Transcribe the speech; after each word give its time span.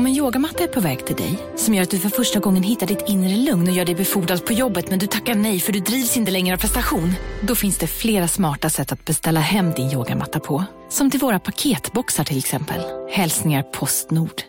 Om 0.00 0.06
en 0.06 0.12
yogamatta 0.16 0.64
är 0.64 0.68
på 0.68 0.80
väg 0.80 1.06
till 1.06 1.16
dig, 1.16 1.38
som 1.56 1.74
gör 1.74 1.82
att 1.82 1.90
du 1.90 1.98
för 1.98 2.08
första 2.08 2.40
gången 2.40 2.62
hittar 2.62 2.86
ditt 2.86 3.08
inre 3.08 3.36
lugn 3.36 3.68
och 3.68 3.74
gör 3.74 3.84
dig 3.84 3.94
befordrad 3.94 4.46
på 4.46 4.52
jobbet 4.52 4.90
men 4.90 4.98
du 4.98 5.06
tackar 5.06 5.34
nej 5.34 5.60
för 5.60 5.72
du 5.72 5.80
drivs 5.80 6.16
inte 6.16 6.30
längre 6.30 6.54
av 6.54 6.60
prestation. 6.60 7.12
Då 7.42 7.54
finns 7.54 7.78
det 7.78 7.86
flera 7.86 8.28
smarta 8.28 8.70
sätt 8.70 8.92
att 8.92 9.04
beställa 9.04 9.40
hem 9.40 9.72
din 9.72 9.90
yogamatta 9.90 10.40
på. 10.40 10.64
Som 10.88 11.10
till 11.10 11.20
våra 11.20 11.38
paketboxar 11.38 12.24
till 12.24 12.38
exempel. 12.38 12.80
Hälsningar 13.10 13.62
Postnord. 13.62 14.42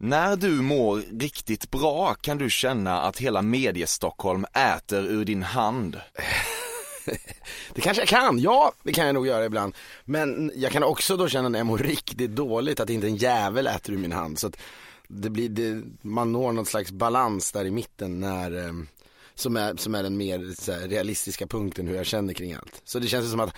När 0.00 0.36
du 0.36 0.50
mår 0.50 1.20
riktigt 1.20 1.70
bra 1.70 2.14
kan 2.14 2.38
du 2.38 2.50
känna 2.50 3.00
att 3.00 3.18
hela 3.18 3.42
mediestockholm 3.42 4.44
äter 4.76 5.04
ur 5.04 5.24
din 5.24 5.42
hand. 5.42 5.96
Det 7.74 7.80
kanske 7.80 8.00
jag 8.00 8.08
kan, 8.08 8.38
ja 8.38 8.72
det 8.82 8.92
kan 8.92 9.06
jag 9.06 9.14
nog 9.14 9.26
göra 9.26 9.44
ibland. 9.44 9.74
Men 10.04 10.52
jag 10.54 10.72
kan 10.72 10.82
också 10.82 11.16
då 11.16 11.28
känna 11.28 11.48
när 11.48 11.58
jag 11.58 11.66
mår 11.66 11.78
riktigt 11.78 12.30
dåligt 12.30 12.80
att 12.80 12.90
inte 12.90 13.06
en 13.06 13.16
jävel 13.16 13.66
äter 13.66 13.94
ur 13.94 13.98
min 13.98 14.12
hand. 14.12 14.38
Så 14.38 14.46
att 14.46 14.56
det 15.08 15.30
blir, 15.30 15.48
det, 15.48 15.82
man 16.02 16.32
når 16.32 16.52
någon 16.52 16.66
slags 16.66 16.92
balans 16.92 17.52
där 17.52 17.64
i 17.64 17.70
mitten 17.70 18.20
när, 18.20 18.66
eh, 18.66 18.72
som 19.34 19.56
är, 19.56 19.76
som 19.76 19.94
är 19.94 20.02
den 20.02 20.16
mer 20.16 20.54
så 20.58 20.72
här, 20.72 20.88
realistiska 20.88 21.46
punkten 21.46 21.86
hur 21.86 21.96
jag 21.96 22.06
känner 22.06 22.34
kring 22.34 22.54
allt. 22.54 22.82
Så 22.84 22.98
det 22.98 23.06
känns 23.06 23.30
som 23.30 23.40
att 23.40 23.54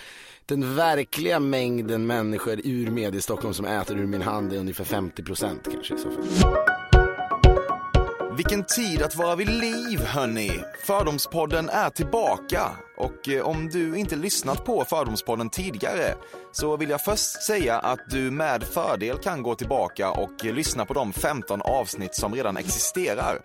den 0.46 0.74
verkliga 0.74 1.40
mängden 1.40 2.06
människor 2.06 2.60
ur 2.64 2.90
mediestockholm 2.90 3.54
som 3.54 3.66
äter 3.66 3.98
ur 3.98 4.06
min 4.06 4.22
hand 4.22 4.52
är 4.52 4.58
ungefär 4.58 4.84
50% 4.84 5.58
kanske 5.72 5.94
i 5.94 5.98
så 5.98 6.10
fall. 6.10 6.79
Vilken 8.36 8.64
tid 8.64 9.02
att 9.02 9.16
vara 9.16 9.36
vid 9.36 9.48
liv 9.48 10.00
hörni! 10.00 10.64
Fördomspodden 10.86 11.68
är 11.68 11.90
tillbaka 11.90 12.70
och 12.96 13.28
eh, 13.28 13.46
om 13.46 13.68
du 13.68 13.96
inte 13.96 14.16
lyssnat 14.16 14.64
på 14.64 14.84
Fördomspodden 14.84 15.50
tidigare 15.50 16.14
så 16.52 16.76
vill 16.76 16.90
jag 16.90 17.04
först 17.04 17.42
säga 17.42 17.78
att 17.78 17.98
du 18.10 18.30
med 18.30 18.62
fördel 18.62 19.18
kan 19.18 19.42
gå 19.42 19.54
tillbaka 19.54 20.10
och 20.10 20.46
eh, 20.46 20.54
lyssna 20.54 20.84
på 20.84 20.94
de 20.94 21.12
15 21.12 21.60
avsnitt 21.62 22.14
som 22.14 22.34
redan 22.34 22.56
existerar. 22.56 23.40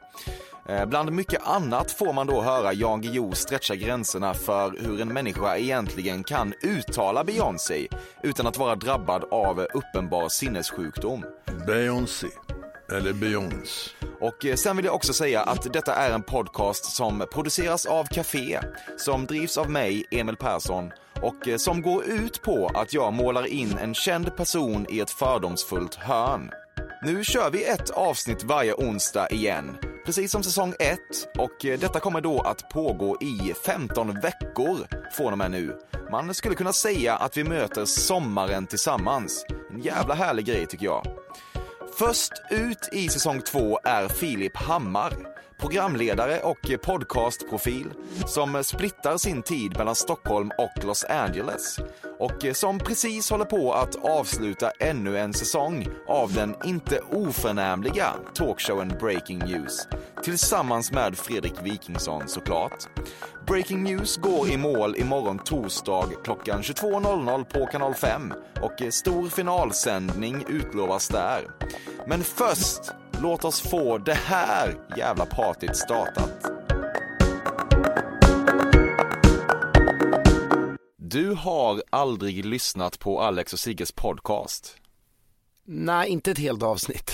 Eh, 0.70 0.86
bland 0.86 1.12
mycket 1.12 1.48
annat 1.48 1.92
får 1.92 2.14
man 2.14 2.28
då 2.28 2.42
höra 2.42 2.74
Jan 2.74 3.02
Guillou 3.02 3.32
stretcha 3.34 3.76
gränserna 3.76 4.34
för 4.34 4.76
hur 4.82 5.02
en 5.02 5.14
människa 5.14 5.58
egentligen 5.58 6.24
kan 6.24 6.54
uttala 6.62 7.24
Beyoncé 7.24 7.88
utan 8.24 8.48
att 8.48 8.58
vara 8.58 8.76
drabbad 8.76 9.24
av 9.32 9.60
uppenbar 9.60 10.30
sinnessjukdom. 10.30 11.26
Beyoncé, 11.68 12.28
eller 12.92 13.14
Beyoncé. 13.14 14.05
Och 14.26 14.46
eh, 14.46 14.56
sen 14.56 14.76
vill 14.76 14.86
jag 14.86 14.96
också 14.96 15.14
säga 15.14 15.42
att 15.42 15.74
detta 15.74 15.96
är 15.96 16.12
en 16.12 16.24
podcast 16.24 16.86
som 16.86 17.26
produceras 17.32 17.86
av 17.86 18.06
Café, 18.06 18.60
som 18.98 19.26
drivs 19.26 19.58
av 19.58 19.70
mig, 19.70 20.06
Emil 20.12 20.36
Persson, 20.36 20.92
och 21.22 21.48
eh, 21.48 21.58
som 21.58 21.82
går 21.82 22.04
ut 22.06 22.42
på 22.42 22.68
att 22.74 22.94
jag 22.94 23.14
målar 23.14 23.48
in 23.48 23.78
en 23.78 23.94
känd 23.94 24.36
person 24.36 24.86
i 24.90 25.00
ett 25.00 25.12
fördomsfullt 25.12 25.96
hörn. 25.96 26.52
Nu 27.04 27.24
kör 27.24 27.52
vi 27.52 27.64
ett 27.64 27.90
avsnitt 27.90 28.44
varje 28.44 28.74
onsdag 28.74 29.30
igen, 29.30 29.78
precis 30.06 30.32
som 30.32 30.44
säsong 30.44 30.74
1 30.80 31.00
och 31.38 31.66
eh, 31.66 31.80
detta 31.80 32.00
kommer 32.00 32.22
då 32.22 32.40
att 32.42 32.70
pågå 32.70 33.18
i 33.22 33.54
15 33.66 34.20
veckor 34.22 34.78
från 35.12 35.32
och 35.32 35.38
med 35.38 35.52
nu. 35.52 35.78
Man 36.12 36.34
skulle 36.34 36.56
kunna 36.56 36.74
säga 36.74 37.16
att 37.16 37.38
vi 37.38 37.44
möter 37.44 37.86
sommaren 37.86 38.68
tillsammans. 38.68 39.46
En 39.70 39.82
jävla 39.82 40.14
härlig 40.14 40.46
grej 40.46 40.66
tycker 40.66 40.86
jag. 40.86 41.06
Först 41.98 42.32
ut 42.50 42.90
i 42.92 43.10
säsong 43.10 43.42
två 43.42 43.80
är 43.84 44.08
Filip 44.08 44.58
Hammar, 44.58 45.14
programledare 45.58 46.40
och 46.40 46.72
podcastprofil 46.84 47.92
som 48.28 48.64
splittar 48.64 49.18
sin 49.18 49.44
tid 49.44 49.78
mellan 49.78 49.96
Stockholm 49.96 50.52
och 50.58 50.84
Los 50.84 51.04
Angeles 51.04 51.80
och 52.20 52.46
eh, 52.46 52.54
som 52.54 52.80
precis 52.80 53.30
håller 53.30 53.46
på 53.46 53.74
att 53.74 53.96
avsluta 53.96 54.72
ännu 54.80 55.18
en 55.18 55.34
säsong 55.34 55.88
av 56.08 56.34
den 56.34 56.56
inte 56.66 57.00
oförnämliga 57.12 58.14
talkshowen 58.34 58.94
Breaking 59.00 59.40
News 59.40 59.88
tillsammans 60.24 60.92
med 60.92 61.18
Fredrik 61.18 61.54
Wikingsson 61.64 62.28
såklart. 62.28 62.84
Breaking 63.48 63.84
News 63.84 64.18
går 64.18 64.50
i 64.50 64.58
mål 64.58 64.96
imorgon 64.96 65.40
torsdag 65.40 66.10
klockan 66.24 66.62
22.00 66.62 67.44
på 67.44 67.66
kanal 67.66 67.94
5 67.94 68.34
och 68.62 68.82
eh, 68.82 68.90
stor 68.90 69.30
finalsändning 69.30 70.46
utlovas 70.50 71.08
där. 71.08 71.46
Men 72.08 72.24
först, 72.24 72.82
låt 73.22 73.46
oss 73.46 73.62
få 73.62 73.98
det 73.98 74.14
här 74.14 74.76
jävla 74.98 75.26
partyt 75.26 75.78
startat. 75.78 76.65
Du 81.16 81.32
har 81.34 81.84
aldrig 81.90 82.46
lyssnat 82.46 83.00
på 83.00 83.22
Alex 83.22 83.54
och 83.54 83.60
Sigges 83.60 83.92
podcast. 83.92 84.76
Nej, 85.66 86.10
inte 86.10 86.32
ett 86.32 86.38
helt 86.38 86.64
avsnitt. 86.64 87.12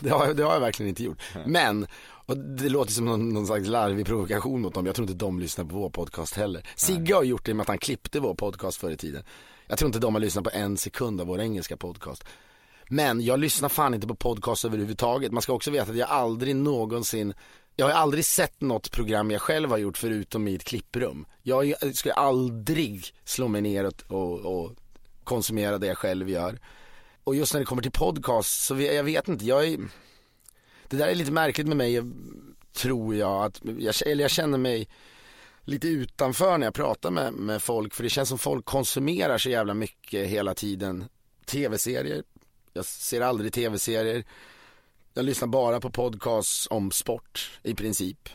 Det 0.00 0.10
har, 0.10 0.26
jag- 0.26 0.36
det 0.36 0.42
har 0.42 0.52
jag 0.52 0.60
verkligen 0.60 0.88
inte 0.88 1.02
gjort. 1.04 1.18
Men, 1.46 1.86
och 2.26 2.36
det 2.38 2.68
låter 2.68 2.92
som 2.92 3.04
någon, 3.04 3.28
någon 3.28 3.46
slags 3.46 3.68
larvig 3.68 4.06
provokation 4.06 4.60
mot 4.60 4.74
dem. 4.74 4.86
Jag 4.86 4.94
tror 4.94 5.08
inte 5.08 5.24
de 5.24 5.38
lyssnar 5.40 5.64
på 5.64 5.74
vår 5.76 5.90
podcast 5.90 6.34
heller. 6.36 6.66
Sigge 6.76 7.14
har 7.14 7.22
gjort 7.22 7.44
det 7.46 7.54
med 7.54 7.62
att 7.62 7.68
han 7.68 7.78
klippte 7.78 8.20
vår 8.20 8.34
podcast 8.34 8.76
förr 8.78 8.90
i 8.90 8.96
tiden. 8.96 9.24
Jag 9.66 9.78
tror 9.78 9.86
inte 9.88 9.98
de 9.98 10.14
har 10.14 10.20
lyssnat 10.20 10.44
på 10.44 10.50
en 10.52 10.76
sekund 10.76 11.20
av 11.20 11.26
vår 11.26 11.40
engelska 11.40 11.76
podcast. 11.76 12.24
Men 12.90 13.20
jag 13.20 13.40
lyssnar 13.40 13.68
fan 13.68 13.94
inte 13.94 14.06
på 14.06 14.14
podcast 14.14 14.64
överhuvudtaget. 14.64 15.32
Man 15.32 15.42
ska 15.42 15.52
också 15.52 15.70
veta 15.70 15.90
att 15.90 15.96
jag 15.96 16.08
aldrig 16.08 16.56
någonsin 16.56 17.34
jag 17.76 17.86
har 17.86 17.92
aldrig 17.92 18.24
sett 18.24 18.60
något 18.60 18.90
program 18.90 19.30
jag 19.30 19.40
själv 19.40 19.70
har 19.70 19.78
gjort 19.78 19.98
förutom 19.98 20.48
i 20.48 20.54
ett 20.54 20.64
klipprum. 20.64 21.26
Jag 21.42 21.74
skulle 21.94 22.14
aldrig 22.14 23.14
slå 23.24 23.48
mig 23.48 23.60
ner 23.60 23.84
och, 23.84 24.02
och, 24.08 24.40
och 24.40 24.76
konsumera 25.24 25.78
det 25.78 25.86
jag 25.86 25.98
själv 25.98 26.28
gör. 26.30 26.60
Och 27.24 27.36
just 27.36 27.52
när 27.52 27.60
det 27.60 27.66
kommer 27.66 27.82
till 27.82 27.92
podcast 27.92 28.64
så 28.64 28.74
vet- 28.74 28.94
jag 28.94 29.04
vet 29.04 29.28
inte, 29.28 29.44
jag 29.44 29.68
är 29.68 29.78
Det 30.88 30.96
där 30.96 31.08
är 31.08 31.14
lite 31.14 31.32
märkligt 31.32 31.66
med 31.66 31.76
mig 31.76 32.02
tror 32.72 33.14
jag 33.14 33.44
att, 33.44 33.60
jag, 33.78 33.94
eller 34.06 34.24
jag 34.24 34.30
känner 34.30 34.58
mig 34.58 34.88
lite 35.64 35.88
utanför 35.88 36.58
när 36.58 36.66
jag 36.66 36.74
pratar 36.74 37.10
med, 37.10 37.32
med 37.32 37.62
folk 37.62 37.94
för 37.94 38.02
det 38.02 38.08
känns 38.10 38.28
som 38.28 38.38
folk 38.38 38.64
konsumerar 38.64 39.38
så 39.38 39.50
jävla 39.50 39.74
mycket 39.74 40.28
hela 40.28 40.54
tiden 40.54 41.04
Tv-serier, 41.46 42.22
jag 42.72 42.84
ser 42.84 43.20
aldrig 43.20 43.52
tv-serier 43.52 44.24
jag 45.14 45.24
lyssnar 45.24 45.48
bara 45.48 45.80
på 45.80 45.90
podcasts 45.90 46.68
om 46.70 46.90
sport 46.90 47.50
i 47.62 47.74
princip 47.74 48.28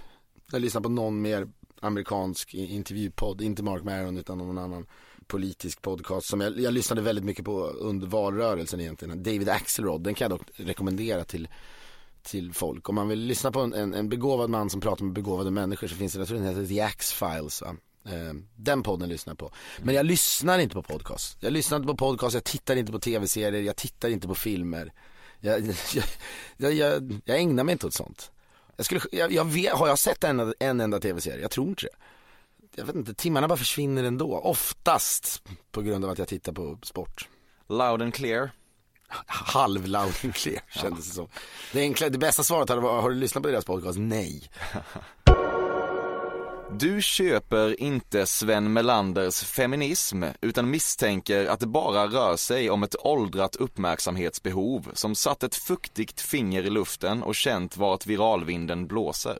Jag 0.51 0.61
lyssnar 0.61 0.81
på 0.81 0.89
någon 0.89 1.21
mer 1.21 1.47
amerikansk 1.81 2.53
intervjupodd, 2.53 3.41
inte 3.41 3.63
Mark 3.63 3.83
Maron 3.83 4.17
utan 4.17 4.37
någon 4.37 4.57
annan 4.57 4.85
politisk 5.27 5.81
podcast 5.81 6.27
som 6.27 6.41
jag, 6.41 6.59
jag 6.59 6.73
lyssnade 6.73 7.01
väldigt 7.01 7.25
mycket 7.25 7.45
på 7.45 7.61
under 7.63 8.07
valrörelsen 8.07 8.79
egentligen. 8.79 9.23
David 9.23 9.49
Axelrod, 9.49 10.03
den 10.03 10.15
kan 10.15 10.25
jag 10.29 10.39
dock 10.39 10.47
rekommendera 10.55 11.23
till, 11.23 11.47
till 12.21 12.53
folk. 12.53 12.89
Om 12.89 12.95
man 12.95 13.07
vill 13.07 13.19
lyssna 13.19 13.51
på 13.51 13.59
en, 13.59 13.73
en, 13.73 13.93
en 13.93 14.09
begåvad 14.09 14.49
man 14.49 14.69
som 14.69 14.81
pratar 14.81 15.05
med 15.05 15.13
begåvade 15.13 15.51
människor 15.51 15.87
så 15.87 15.95
finns 15.95 16.13
det, 16.13 16.19
jag 16.19 16.27
tror 16.27 16.37
den 16.37 16.47
heter 16.47 16.65
The 16.65 16.79
Axe-files 16.79 17.63
va? 17.63 17.75
Eh, 18.05 18.33
den 18.55 18.83
podden 18.83 19.09
lyssnar 19.09 19.31
jag 19.31 19.37
på. 19.37 19.51
Men 19.81 19.95
jag 19.95 20.05
lyssnar 20.05 20.59
inte 20.59 20.75
på 20.75 20.83
podcast. 20.83 21.37
Jag 21.39 21.53
lyssnar 21.53 21.77
inte 21.77 21.87
på 21.87 21.97
podcast, 21.97 22.33
jag 22.33 22.43
tittar 22.43 22.75
inte 22.75 22.91
på 22.91 22.99
tv-serier, 22.99 23.61
jag 23.61 23.75
tittar 23.75 24.09
inte 24.09 24.27
på 24.27 24.35
filmer. 24.35 24.93
Jag, 25.39 25.75
jag, 26.57 26.73
jag, 26.73 27.21
jag, 27.25 27.39
ägnar 27.39 27.63
mig 27.63 27.73
inte 27.73 27.87
åt 27.87 27.93
sånt. 27.93 28.31
Jag 28.75 28.85
skulle, 28.85 29.01
jag, 29.11 29.31
jag 29.31 29.45
vet, 29.45 29.73
har 29.73 29.87
jag 29.87 29.99
sett 29.99 30.23
en, 30.23 30.53
en 30.59 30.81
enda 30.81 30.99
tv-serie? 30.99 31.41
Jag 31.41 31.51
tror 31.51 31.67
inte 31.67 31.81
det 31.81 31.97
jag 32.77 32.85
vet 32.85 32.95
inte, 32.95 33.13
timmarna 33.13 33.47
bara 33.47 33.57
försvinner 33.57 34.03
ändå. 34.03 34.37
Oftast 34.37 35.43
på 35.71 35.81
grund 35.81 36.05
av 36.05 36.11
att 36.11 36.17
jag 36.17 36.27
tittar 36.27 36.51
på 36.51 36.77
sport. 36.83 37.27
Loud 37.69 38.01
and 38.01 38.13
clear. 38.13 38.51
Halv 39.27 39.87
loud 39.87 40.13
and 40.23 40.35
clear 40.35 40.61
kändes 40.69 41.07
det 41.07 41.13
som. 41.13 41.27
Det, 41.73 41.81
enkla, 41.81 42.09
det 42.09 42.17
bästa 42.17 42.43
svaret 42.43 42.69
hade 42.69 42.81
varit, 42.81 43.03
har 43.03 43.09
du 43.09 43.15
lyssnat 43.15 43.43
på 43.43 43.49
deras 43.49 43.65
podcast? 43.65 43.99
Nej. 43.99 44.49
Du 46.71 47.01
köper 47.01 47.79
inte 47.81 48.25
Sven 48.25 48.73
Melanders 48.73 49.43
feminism 49.43 50.23
utan 50.41 50.69
misstänker 50.69 51.45
att 51.45 51.59
det 51.59 51.67
bara 51.67 52.07
rör 52.07 52.35
sig 52.35 52.69
om 52.69 52.83
ett 52.83 52.95
åldrat 53.05 53.55
uppmärksamhetsbehov 53.55 54.91
som 54.93 55.15
satt 55.15 55.43
ett 55.43 55.55
fuktigt 55.55 56.21
finger 56.21 56.63
i 56.63 56.69
luften 56.69 57.23
och 57.23 57.35
känt 57.35 57.77
vart 57.77 58.05
viralvinden 58.05 58.87
blåser. 58.87 59.37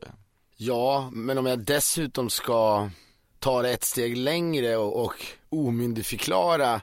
Ja, 0.56 1.10
men 1.12 1.38
om 1.38 1.46
jag 1.46 1.58
dessutom 1.58 2.30
ska 2.30 2.90
ta 3.38 3.62
det 3.62 3.70
ett 3.70 3.84
steg 3.84 4.16
längre 4.16 4.76
och, 4.76 5.04
och 5.04 5.26
omyndigförklara 5.48 6.80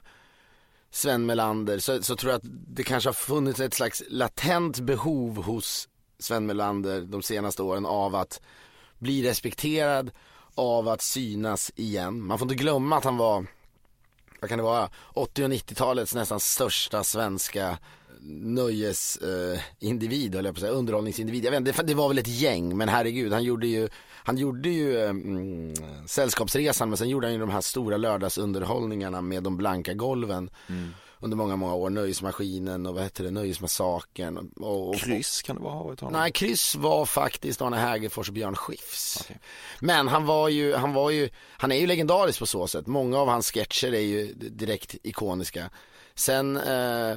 Sven 0.90 1.26
Melander 1.26 1.78
så, 1.78 2.02
så 2.02 2.16
tror 2.16 2.32
jag 2.32 2.38
att 2.38 2.50
det 2.68 2.82
kanske 2.82 3.08
har 3.08 3.14
funnits 3.14 3.60
ett 3.60 3.74
slags 3.74 4.02
latent 4.08 4.80
behov 4.80 5.42
hos 5.42 5.88
Sven 6.18 6.46
Melander 6.46 7.00
de 7.00 7.22
senaste 7.22 7.62
åren 7.62 7.86
av 7.86 8.14
att 8.14 8.40
bli 8.98 9.28
respekterad 9.28 10.10
av 10.56 10.88
att 10.88 11.02
synas 11.02 11.72
igen. 11.76 12.22
Man 12.22 12.38
får 12.38 12.44
inte 12.44 12.62
glömma 12.62 12.96
att 12.96 13.04
han 13.04 13.16
var, 13.16 13.46
vad 14.40 14.50
kan 14.50 14.58
det 14.58 14.64
vara, 14.64 14.88
80 15.14 15.44
och 15.44 15.50
90-talets 15.50 16.14
nästan 16.14 16.40
största 16.40 17.04
svenska 17.04 17.78
nöjesindivid, 18.28 20.34
eh, 20.34 20.38
höll 20.38 20.44
jag 20.44 20.54
på 20.54 20.58
att 20.58 20.60
säga, 20.60 20.72
underhållningsindivid. 20.72 21.44
Jag 21.44 21.50
vet 21.50 21.60
inte, 21.60 21.72
det, 21.72 21.82
det 21.82 21.94
var 21.94 22.08
väl 22.08 22.18
ett 22.18 22.40
gäng, 22.40 22.76
men 22.76 22.88
herregud, 22.88 23.32
han 23.32 23.44
gjorde 23.44 23.66
ju, 23.66 23.88
han 24.24 24.38
gjorde 24.38 24.68
ju 24.68 25.04
mm, 25.04 25.74
Sällskapsresan, 26.06 26.88
men 26.88 26.98
sen 26.98 27.08
gjorde 27.08 27.26
han 27.26 27.34
ju 27.34 27.40
de 27.40 27.50
här 27.50 27.60
stora 27.60 27.96
lördagsunderhållningarna 27.96 29.20
med 29.20 29.42
de 29.42 29.56
blanka 29.56 29.94
golven. 29.94 30.50
Mm. 30.68 30.94
Under 31.20 31.36
många, 31.36 31.56
många 31.56 31.74
år, 31.74 31.90
Nöjesmaskinen 31.90 32.86
och 32.86 32.94
vad 32.94 33.02
hette 33.02 33.22
det, 33.22 33.30
Nöjesmassakern. 33.30 34.50
Och, 34.56 34.88
och, 34.88 34.96
Kryss 34.96 35.42
kan 35.42 35.56
det 35.56 35.62
vara 35.62 35.82
varit 35.82 36.00
honom? 36.00 36.20
Nej, 36.20 36.32
kryss 36.32 36.74
var 36.74 37.06
faktiskt 37.06 37.62
Arne 37.62 37.76
Hägerfors 37.76 38.28
och 38.28 38.34
Björn 38.34 38.54
Skifs. 38.54 39.18
Okej. 39.20 39.38
Men 39.80 40.08
han 40.08 40.26
var 40.26 40.48
ju, 40.48 40.74
han 40.74 40.92
var 40.92 41.10
ju, 41.10 41.28
han 41.56 41.72
är 41.72 41.76
ju 41.76 41.86
legendarisk 41.86 42.38
på 42.38 42.46
så 42.46 42.66
sätt. 42.66 42.86
Många 42.86 43.18
av 43.18 43.28
hans 43.28 43.50
sketcher 43.50 43.94
är 43.94 44.00
ju 44.00 44.34
direkt 44.34 44.96
ikoniska. 45.02 45.70
Sen 46.14 46.56
eh, 46.56 47.16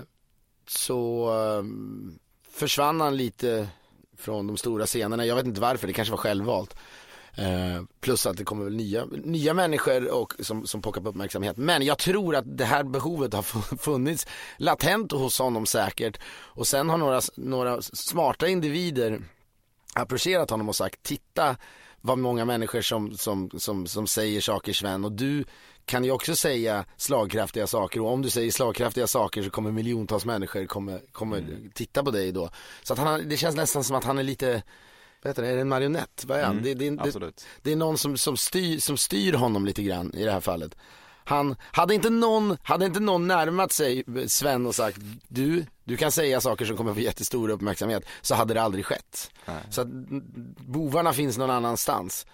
så 0.68 1.30
eh, 1.34 1.63
försvann 2.51 3.01
han 3.01 3.18
lite 3.18 3.68
från 4.18 4.48
de 4.48 4.57
stora 4.57 4.86
scenerna. 4.86 5.25
Jag 5.25 5.36
vet 5.36 5.46
inte 5.46 5.62
varför, 5.62 5.88
det 5.88 5.94
kanske 5.94 6.12
var 6.12 6.18
självvalt. 6.18 6.75
Eh, 7.39 7.83
plus 8.00 8.25
att 8.25 8.38
det 8.38 8.44
kommer 8.44 8.63
väl 8.63 8.75
nya, 8.75 9.06
nya 9.06 9.53
människor 9.53 10.13
och, 10.13 10.33
som, 10.39 10.68
som 10.68 10.81
pockar 10.81 11.01
på 11.01 11.09
uppmärksamhet. 11.09 11.57
Men 11.57 11.86
jag 11.86 11.97
tror 11.97 12.36
att 12.36 12.57
det 12.57 12.65
här 12.65 12.83
behovet 12.83 13.33
har 13.33 13.44
funnits 13.77 14.27
latent 14.57 15.12
hos 15.12 15.39
honom 15.39 15.65
säkert. 15.65 16.19
Och 16.30 16.68
sen 16.68 16.89
har 16.89 16.97
några, 16.97 17.21
några 17.36 17.81
smarta 17.81 18.47
individer 18.47 19.21
approcherat 19.94 20.50
honom 20.50 20.69
och 20.69 20.75
sagt 20.75 21.03
titta 21.03 21.56
vad 22.01 22.18
många 22.18 22.45
människor 22.45 22.81
som, 22.81 23.18
som, 23.18 23.50
som, 23.57 23.88
som 23.88 24.07
säger 24.07 24.41
saker 24.41 24.74
Sven 24.74 25.06
och 25.06 25.12
du 25.12 25.45
kan 25.86 26.03
ju 26.03 26.12
också 26.12 26.36
säga 26.36 26.86
slagkraftiga 26.97 27.68
saker 27.68 28.01
och 28.01 28.13
om 28.13 28.21
du 28.21 28.30
säger 28.30 28.51
slagkraftiga 28.51 29.07
saker 29.07 29.44
så 29.44 29.50
kommer 29.50 29.71
miljontals 29.71 30.25
människor 30.25 30.65
kommer, 30.65 31.01
kommer 31.12 31.69
titta 31.74 32.03
på 32.03 32.12
dig 32.12 32.31
då. 32.31 32.50
Så 32.83 32.94
att 32.94 33.00
han, 33.00 33.30
det 33.30 33.38
känns 33.38 33.56
nästan 33.56 33.83
som 33.83 33.95
att 33.95 34.03
han 34.03 34.18
är 34.18 34.24
lite, 34.24 34.63
vad 35.21 35.30
heter 35.30 35.42
det, 35.42 35.50
är 35.50 35.56
det 35.56 35.62
en 35.62 35.69
marionett? 35.69 36.25
Vad 36.27 36.39
är 36.39 36.44
han? 36.44 36.51
Mm, 36.51 36.63
det, 36.63 36.74
det, 36.74 36.89
det, 36.89 37.01
absolut. 37.01 37.45
det 37.62 37.71
är 37.71 37.75
någon 37.75 37.98
som, 37.98 38.18
som, 38.18 38.38
styr, 38.38 38.80
som 38.80 38.98
styr 38.98 39.33
honom 39.33 39.66
lite 39.66 39.83
grann 39.83 40.13
i 40.13 40.25
det 40.25 40.31
här 40.31 40.39
fallet. 40.39 40.75
Han, 41.24 41.56
hade 41.62 41.95
inte 41.95 42.10
någon, 42.10 42.57
hade 42.63 42.86
inte 42.86 43.00
någon 43.00 43.27
närmat 43.27 43.71
sig 43.71 44.04
Sven 44.27 44.66
och 44.66 44.75
sagt 44.75 45.00
du, 45.27 45.66
du 45.83 45.98
kan 45.98 46.12
säga 46.12 46.42
saker 46.42 46.66
som 46.66 46.77
kommer 46.77 46.94
få 46.94 47.00
jättestor 47.00 47.50
uppmärksamhet 47.50 48.04
så 48.21 48.36
hade 48.36 48.54
det 48.54 48.62
aldrig 48.62 48.86
skett. 48.86 49.31
Så 49.69 49.81
att 49.81 49.88
mm, 49.88 50.24
bovarna 50.57 51.13
finns 51.13 51.38
någon 51.38 51.50
annanstans. 51.50 52.25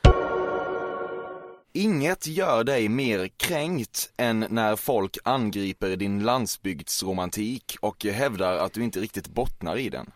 Inget 1.73 2.27
gör 2.27 2.63
dig 2.63 2.89
mer 2.89 3.29
kränkt 3.37 4.09
än 4.17 4.45
när 4.49 4.75
folk 4.75 5.17
angriper 5.23 5.95
din 5.95 6.23
landsbygdsromantik 6.23 7.77
och 7.79 8.05
hävdar 8.05 8.57
att 8.57 8.73
du 8.73 8.83
inte 8.83 8.99
riktigt 8.99 9.27
bottnar 9.27 9.77
i 9.77 9.89
den. 9.89 10.11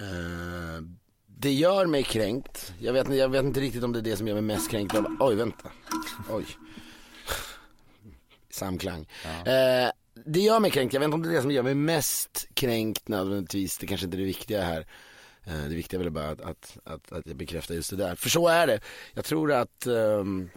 Eh, 0.00 0.82
det 1.38 1.52
gör 1.52 1.86
mig 1.86 2.02
kränkt. 2.02 2.72
Jag 2.80 2.92
vet, 2.92 3.14
jag 3.16 3.28
vet 3.28 3.44
inte 3.44 3.60
riktigt 3.60 3.84
om 3.84 3.92
det 3.92 3.98
är 3.98 4.02
det 4.02 4.16
som 4.16 4.26
gör 4.28 4.34
mig 4.34 4.42
mest 4.42 4.70
kränkt. 4.70 4.94
av- 4.94 5.16
Oj, 5.20 5.34
vänta. 5.34 5.70
Oj. 6.30 6.44
Samklang. 8.50 9.08
Eh, 9.46 9.90
det 10.24 10.40
gör 10.40 10.60
mig 10.60 10.70
kränkt. 10.70 10.92
Jag 10.94 11.00
vet 11.00 11.04
inte 11.04 11.14
om 11.14 11.22
det 11.22 11.28
är 11.28 11.32
det 11.32 11.42
som 11.42 11.50
gör 11.50 11.62
mig 11.62 11.74
mest 11.74 12.48
kränkt 12.54 13.08
nödvändigtvis. 13.08 13.78
Det 13.78 13.86
kanske 13.86 14.04
inte 14.04 14.16
är 14.16 14.18
det 14.18 14.24
viktiga 14.24 14.62
här. 14.62 14.86
Eh, 15.44 15.52
det 15.68 15.74
viktiga 15.74 16.00
är 16.00 16.04
väl 16.04 16.12
bara 16.12 16.28
att, 16.30 16.40
att, 16.40 16.78
att, 16.84 17.12
att 17.12 17.26
jag 17.26 17.36
bekräftar 17.36 17.74
just 17.74 17.90
det 17.90 17.96
där. 17.96 18.14
För 18.14 18.28
så 18.30 18.48
är 18.48 18.66
det. 18.66 18.80
Jag 19.14 19.24
tror 19.24 19.52
att 19.52 19.86
ehm, 19.86 20.48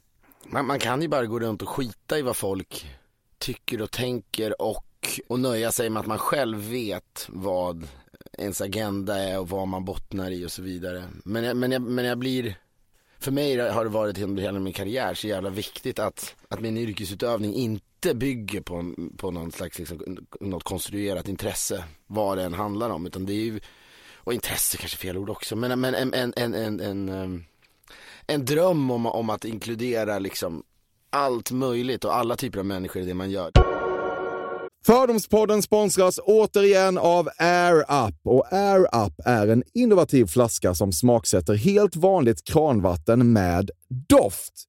man, 0.45 0.65
man 0.67 0.79
kan 0.79 1.01
ju 1.01 1.07
bara 1.07 1.25
gå 1.25 1.39
runt 1.39 1.61
och 1.61 1.69
skita 1.69 2.19
i 2.19 2.21
vad 2.21 2.37
folk 2.37 2.87
tycker 3.37 3.81
och 3.81 3.91
tänker 3.91 4.61
och, 4.61 4.85
och 5.27 5.39
nöja 5.39 5.71
sig 5.71 5.89
med 5.89 5.99
att 5.99 6.07
man 6.07 6.17
själv 6.17 6.57
vet 6.57 7.25
vad 7.29 7.87
ens 8.39 8.61
agenda 8.61 9.17
är 9.17 9.39
och 9.39 9.49
vad 9.49 9.67
man 9.67 9.85
bottnar 9.85 10.31
i 10.31 10.45
och 10.45 10.51
så 10.51 10.61
vidare. 10.61 11.03
Men 11.25 11.43
jag, 11.43 11.57
men 11.57 11.71
jag, 11.71 11.81
men 11.81 12.05
jag 12.05 12.17
blir, 12.17 12.55
för 13.19 13.31
mig 13.31 13.69
har 13.69 13.83
det 13.83 13.89
varit 13.89 14.17
under 14.17 14.43
hela 14.43 14.59
min 14.59 14.73
karriär 14.73 15.13
så 15.13 15.27
jävla 15.27 15.49
viktigt 15.49 15.99
att, 15.99 16.35
att 16.47 16.59
min 16.59 16.77
yrkesutövning 16.77 17.53
inte 17.53 18.15
bygger 18.15 18.61
på, 18.61 18.93
på 19.17 19.31
någon 19.31 19.51
slags, 19.51 19.79
liksom, 19.79 20.17
något 20.39 20.63
konstruerat 20.63 21.27
intresse, 21.27 21.83
vad 22.07 22.37
det 22.37 22.43
än 22.43 22.53
handlar 22.53 22.89
om. 22.89 23.05
Utan 23.05 23.25
det 23.25 23.33
är 23.33 23.45
ju, 23.45 23.59
och 24.15 24.33
intresse 24.33 24.77
kanske 24.77 24.95
är 24.95 24.99
fel 25.07 25.17
ord 25.17 25.29
också, 25.29 25.55
men, 25.55 25.79
men 25.79 25.95
en, 25.95 26.13
en, 26.13 26.33
en, 26.35 26.53
en, 26.53 26.79
en, 26.79 27.09
ehm, 27.09 27.43
en 28.27 28.45
dröm 28.45 28.91
om, 28.91 29.05
om 29.05 29.29
att 29.29 29.45
inkludera 29.45 30.19
liksom 30.19 30.63
allt 31.09 31.51
möjligt 31.51 32.05
och 32.05 32.15
alla 32.15 32.35
typer 32.35 32.59
av 32.59 32.65
människor 32.65 33.01
i 33.01 33.05
det 33.05 33.13
man 33.13 33.31
gör. 33.31 33.78
Fördomspodden 34.85 35.61
sponsras 35.61 36.19
återigen 36.23 36.97
av 36.97 37.29
Air 37.37 37.79
Up. 38.07 38.15
Och 38.23 38.53
Air 38.53 39.05
Up 39.05 39.13
är 39.25 39.47
en 39.47 39.63
innovativ 39.73 40.25
flaska 40.25 40.75
som 40.75 40.91
smaksätter 40.91 41.53
helt 41.53 41.95
vanligt 41.95 42.43
kranvatten 42.43 43.33
med 43.33 43.71
doft. 43.89 44.68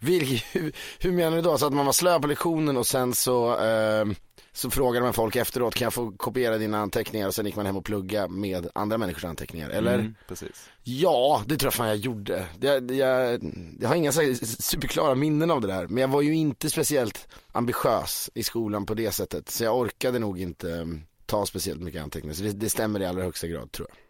Vilk, 0.00 0.44
hur, 0.52 0.72
hur 0.98 1.12
menar 1.12 1.36
du 1.36 1.42
då? 1.42 1.58
Så 1.58 1.66
att 1.66 1.72
man 1.72 1.86
var 1.86 1.92
slö 1.92 2.20
på 2.20 2.26
lektionen 2.26 2.76
och 2.76 2.86
sen 2.86 3.14
så, 3.14 3.64
eh, 3.64 4.04
så 4.52 4.70
frågade 4.70 5.04
man 5.04 5.12
folk 5.12 5.36
efteråt, 5.36 5.74
kan 5.74 5.86
jag 5.86 5.94
få 5.94 6.12
kopiera 6.12 6.58
dina 6.58 6.78
anteckningar? 6.78 7.26
Och 7.26 7.34
sen 7.34 7.46
gick 7.46 7.56
man 7.56 7.66
hem 7.66 7.76
och 7.76 7.84
plugga 7.84 8.28
med 8.28 8.68
andra 8.74 8.98
människors 8.98 9.24
anteckningar, 9.24 9.70
eller? 9.70 9.94
Mm, 9.94 10.14
precis. 10.28 10.68
Ja, 10.82 11.42
det 11.46 11.56
tror 11.56 11.66
jag 11.66 11.74
fan 11.74 11.88
jag 11.88 11.96
gjorde. 11.96 12.46
Jag, 12.60 12.90
jag, 12.90 13.40
jag 13.80 13.88
har 13.88 13.96
inga 13.96 14.12
superklara 14.12 15.14
minnen 15.14 15.50
av 15.50 15.60
det 15.60 15.66
där. 15.66 15.86
Men 15.86 16.00
jag 16.00 16.08
var 16.08 16.22
ju 16.22 16.34
inte 16.34 16.70
speciellt 16.70 17.28
ambitiös 17.52 18.30
i 18.34 18.42
skolan 18.42 18.86
på 18.86 18.94
det 18.94 19.10
sättet. 19.10 19.50
Så 19.50 19.64
jag 19.64 19.78
orkade 19.78 20.18
nog 20.18 20.40
inte 20.40 20.70
eh, 20.72 20.84
ta 21.26 21.46
speciellt 21.46 21.82
mycket 21.82 22.02
anteckningar. 22.02 22.34
Så 22.34 22.42
det, 22.42 22.52
det 22.52 22.70
stämmer 22.70 23.00
i 23.02 23.06
allra 23.06 23.22
högsta 23.22 23.46
grad 23.46 23.72
tror 23.72 23.88
jag. 23.90 24.05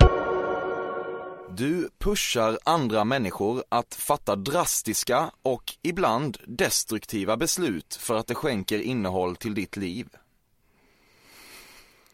Du 1.56 1.90
pushar 1.98 2.58
andra 2.64 3.04
människor 3.04 3.64
att 3.68 3.94
fatta 3.94 4.36
drastiska 4.36 5.30
och 5.42 5.76
ibland 5.82 6.38
destruktiva 6.46 7.36
beslut 7.36 7.94
för 7.94 8.14
att 8.16 8.26
det 8.26 8.34
skänker 8.34 8.78
innehåll 8.78 9.36
till 9.36 9.54
ditt 9.54 9.76
liv. 9.76 10.08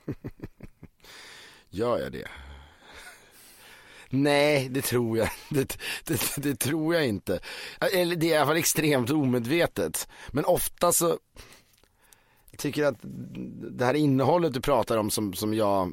Gör 1.71 1.99
jag 1.99 2.13
det? 2.13 2.29
Nej, 4.09 4.69
det 4.69 4.83
tror 4.83 5.19
jag 5.19 5.29
det, 5.49 5.79
det, 6.05 6.37
det 6.37 6.57
tror 6.57 6.95
jag 6.95 7.07
inte. 7.07 7.41
Eller 7.93 8.17
det 8.17 8.27
är 8.27 8.31
i 8.31 8.37
alla 8.37 8.47
fall 8.47 8.57
extremt 8.57 9.11
omedvetet. 9.11 10.09
Men 10.29 10.45
ofta 10.45 10.93
så 10.93 11.19
tycker 12.59 12.85
att 12.85 12.97
det 13.79 13.85
här 13.85 13.95
innehållet 13.95 14.53
du 14.53 14.61
pratar 14.61 14.97
om 14.97 15.11
som, 15.11 15.33
som 15.33 15.55
jag 15.55 15.93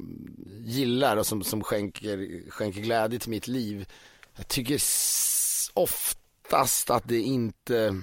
gillar 0.64 1.16
och 1.16 1.26
som, 1.26 1.42
som 1.42 1.62
skänker, 1.62 2.50
skänker 2.50 2.80
glädje 2.80 3.18
till 3.18 3.30
mitt 3.30 3.48
liv. 3.48 3.88
Jag 4.36 4.48
tycker 4.48 4.80
oftast 5.74 6.90
att 6.90 7.08
det 7.08 7.20
inte 7.20 8.02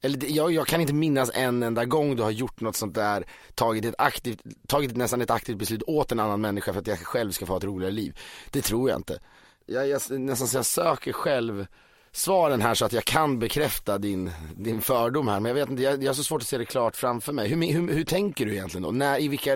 eller 0.00 0.18
det, 0.18 0.28
jag, 0.28 0.52
jag 0.52 0.66
kan 0.66 0.80
inte 0.80 0.94
minnas 0.94 1.30
en 1.34 1.62
enda 1.62 1.84
gång 1.84 2.16
du 2.16 2.22
har 2.22 2.30
gjort 2.30 2.60
något 2.60 2.76
sånt 2.76 2.94
där, 2.94 3.24
tagit 3.54 3.84
ett 3.84 3.94
aktivt, 3.98 4.40
tagit 4.66 4.96
nästan 4.96 5.22
ett 5.22 5.30
aktivt 5.30 5.58
beslut 5.58 5.82
åt 5.86 6.12
en 6.12 6.20
annan 6.20 6.40
människa 6.40 6.72
för 6.72 6.80
att 6.80 6.86
jag 6.86 6.98
själv 6.98 7.30
ska 7.30 7.46
få 7.46 7.56
ett 7.56 7.64
roligare 7.64 7.92
liv. 7.92 8.18
Det 8.50 8.62
tror 8.62 8.90
jag 8.90 8.98
inte. 8.98 9.20
Jag, 9.66 9.88
jag, 9.88 10.20
nästan 10.20 10.48
så 10.48 10.56
jag 10.56 10.66
söker 10.66 11.12
själv 11.12 11.66
svaren 12.12 12.62
här 12.62 12.74
så 12.74 12.84
att 12.84 12.92
jag 12.92 13.04
kan 13.04 13.38
bekräfta 13.38 13.98
din, 13.98 14.30
din 14.56 14.80
fördom 14.80 15.28
här. 15.28 15.40
Men 15.40 15.48
jag 15.48 15.54
vet 15.54 15.70
inte, 15.70 15.82
jag, 15.82 16.02
jag 16.02 16.08
har 16.08 16.14
så 16.14 16.24
svårt 16.24 16.42
att 16.42 16.48
se 16.48 16.58
det 16.58 16.64
klart 16.64 16.96
framför 16.96 17.32
mig. 17.32 17.48
Hur, 17.48 17.72
hur, 17.72 17.94
hur 17.94 18.04
tänker 18.04 18.46
du 18.46 18.52
egentligen 18.52 18.82
då? 18.82 18.90
När, 18.90 19.20
I 19.20 19.28
vilka 19.28 19.54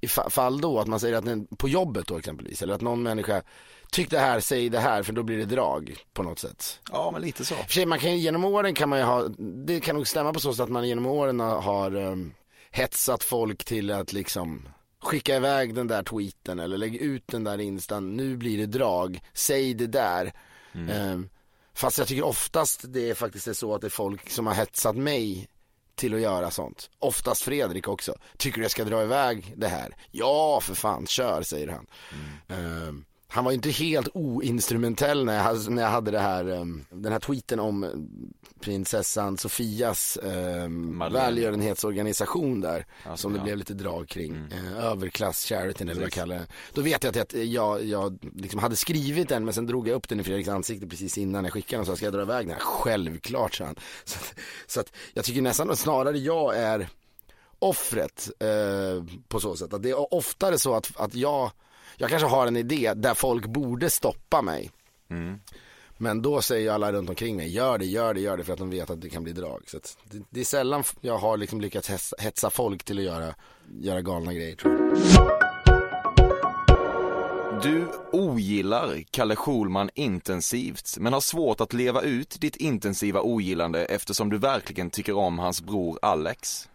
i 0.00 0.06
fa- 0.06 0.30
fall 0.30 0.60
då? 0.60 0.78
Att 0.78 0.86
man 0.86 1.00
säger 1.00 1.16
att 1.16 1.24
den, 1.24 1.46
på 1.46 1.68
jobbet 1.68 2.06
då 2.06 2.18
exempelvis, 2.18 2.62
eller 2.62 2.74
att 2.74 2.80
någon 2.80 3.02
människa 3.02 3.42
Tyck 3.92 4.10
det 4.10 4.18
här, 4.18 4.40
säg 4.40 4.68
det 4.68 4.80
här, 4.80 5.02
för 5.02 5.12
då 5.12 5.22
blir 5.22 5.38
det 5.38 5.44
drag 5.44 5.96
på 6.12 6.22
något 6.22 6.38
sätt. 6.38 6.80
Ja, 6.92 7.10
men 7.12 7.22
lite 7.22 7.44
så. 7.44 7.54
För 7.54 7.72
sig, 7.72 7.86
man 7.86 7.98
kan 7.98 8.18
genom 8.18 8.44
åren 8.44 8.74
kan 8.74 8.88
man 8.88 8.98
ju 8.98 9.04
ha, 9.04 9.28
det 9.66 9.80
kan 9.80 9.96
nog 9.96 10.08
stämma 10.08 10.32
på 10.32 10.40
så 10.40 10.54
sätt 10.54 10.64
att 10.64 10.70
man 10.70 10.88
genom 10.88 11.06
åren 11.06 11.40
har, 11.40 11.96
um, 11.96 12.34
hetsat 12.70 13.24
folk 13.24 13.64
till 13.64 13.90
att 13.90 14.12
liksom 14.12 14.68
skicka 15.02 15.36
iväg 15.36 15.74
den 15.74 15.86
där 15.86 16.02
tweeten 16.02 16.58
eller 16.58 16.78
lägg 16.78 16.96
ut 16.96 17.26
den 17.26 17.44
där 17.44 17.58
instan, 17.60 18.16
nu 18.16 18.36
blir 18.36 18.58
det 18.58 18.66
drag, 18.66 19.20
säg 19.32 19.74
det 19.74 19.86
där. 19.86 20.32
Mm. 20.72 21.28
Fast 21.74 21.98
jag 21.98 22.08
tycker 22.08 22.24
oftast 22.24 22.84
det 22.88 23.10
är 23.10 23.14
faktiskt 23.14 23.48
är 23.48 23.52
så 23.52 23.74
att 23.74 23.80
det 23.80 23.86
är 23.86 23.90
folk 23.90 24.30
som 24.30 24.46
har 24.46 24.54
hetsat 24.54 24.96
mig 24.96 25.48
till 25.94 26.14
att 26.14 26.20
göra 26.20 26.50
sånt. 26.50 26.90
Oftast 26.98 27.42
Fredrik 27.42 27.88
också. 27.88 28.14
Tycker 28.36 28.58
du 28.58 28.64
jag 28.64 28.70
ska 28.70 28.84
dra 28.84 29.02
iväg 29.02 29.54
det 29.56 29.68
här? 29.68 29.96
Ja, 30.10 30.60
för 30.62 30.74
fan, 30.74 31.06
kör, 31.06 31.42
säger 31.42 31.68
han. 31.68 31.86
Mm 32.48 33.04
han 33.32 33.44
var 33.44 33.52
inte 33.52 33.70
helt 33.70 34.08
oinstrumentell 34.14 35.24
när 35.24 35.36
jag, 35.36 35.70
när 35.70 35.82
jag 35.82 35.90
hade 35.90 36.10
det 36.10 36.18
här, 36.18 36.48
um, 36.48 36.84
den 36.90 37.12
här 37.12 37.20
tweeten 37.20 37.60
om 37.60 38.08
prinsessan 38.60 39.36
Sofias 39.36 40.18
um, 40.22 40.98
välgörenhetsorganisation 40.98 42.60
där. 42.60 42.86
Alltså, 43.04 43.22
som 43.22 43.32
det 43.32 43.38
ja. 43.38 43.44
blev 43.44 43.56
lite 43.56 43.74
drag 43.74 44.08
kring. 44.08 44.34
Mm. 44.34 44.52
Uh, 44.52 44.84
överklass 44.84 45.44
charity 45.44 45.84
eller 45.84 45.94
vad 45.94 46.02
jag 46.02 46.12
kallar 46.12 46.36
det. 46.36 46.46
Då 46.74 46.82
vet 46.82 47.04
jag 47.04 47.18
att 47.18 47.34
jag, 47.34 47.84
jag 47.84 48.18
liksom 48.36 48.60
hade 48.60 48.76
skrivit 48.76 49.28
den 49.28 49.44
men 49.44 49.54
sen 49.54 49.66
drog 49.66 49.88
jag 49.88 49.94
upp 49.94 50.08
den 50.08 50.20
i 50.20 50.24
Fredriks 50.24 50.48
ansikte 50.48 50.86
precis 50.86 51.18
innan 51.18 51.44
jag 51.44 51.52
skickade 51.52 51.78
den 51.78 51.86
sa 51.86 51.96
ska 51.96 52.06
jag 52.06 52.14
dra 52.14 52.22
iväg 52.22 52.46
den 52.46 52.54
här? 52.54 52.62
Självklart 52.62 53.54
sa 53.54 53.64
han. 53.64 53.76
Så, 54.04 54.18
så 54.66 54.80
att 54.80 54.92
jag 55.14 55.24
tycker 55.24 55.42
nästan 55.42 55.70
att 55.70 55.78
snarare 55.78 56.18
jag 56.18 56.56
är 56.56 56.88
offret 57.58 58.30
eh, 58.40 59.04
på 59.28 59.40
så 59.40 59.56
sätt. 59.56 59.72
Att 59.72 59.82
det 59.82 59.90
är 59.90 60.14
oftare 60.14 60.58
så 60.58 60.74
att, 60.74 60.90
att 60.96 61.14
jag 61.14 61.50
jag 62.02 62.10
kanske 62.10 62.28
har 62.28 62.46
en 62.46 62.56
idé 62.56 62.92
där 62.96 63.14
folk 63.14 63.46
borde 63.46 63.90
stoppa 63.90 64.42
mig. 64.42 64.70
Mm. 65.10 65.40
Men 65.98 66.22
då 66.22 66.42
säger 66.42 66.72
alla 66.72 66.92
runt 66.92 67.08
omkring 67.08 67.36
mig, 67.36 67.48
gör 67.48 67.78
det, 67.78 67.84
gör 67.84 68.14
det, 68.14 68.20
gör 68.20 68.36
det 68.36 68.44
för 68.44 68.52
att 68.52 68.58
de 68.58 68.70
vet 68.70 68.90
att 68.90 69.00
det 69.00 69.08
kan 69.08 69.22
bli 69.24 69.32
drag. 69.32 69.62
Så 69.66 69.78
det, 70.10 70.22
det, 70.30 70.40
är 70.40 70.44
sällan 70.44 70.84
jag 71.00 71.18
har 71.18 71.36
liksom 71.36 71.60
lyckats 71.60 72.14
hetsa, 72.18 72.50
folk 72.50 72.84
till 72.84 72.98
att 72.98 73.04
göra, 73.04 73.34
göra 73.80 74.00
galna 74.00 74.32
grejer 74.32 74.56
tror 74.56 74.74
jag. 74.74 74.92
Du 77.62 77.86
ogillar 78.12 79.02
Kalle 79.10 79.36
Schulman 79.36 79.90
intensivt, 79.94 80.96
men 80.98 81.12
har 81.12 81.20
svårt 81.20 81.60
att 81.60 81.72
leva 81.72 82.02
ut 82.02 82.40
ditt 82.40 82.56
intensiva 82.56 83.20
ogillande 83.20 83.84
eftersom 83.84 84.30
du 84.30 84.38
verkligen 84.38 84.90
tycker 84.90 85.16
om 85.16 85.38
hans 85.38 85.62
bror 85.62 85.98
Alex. 86.02 86.68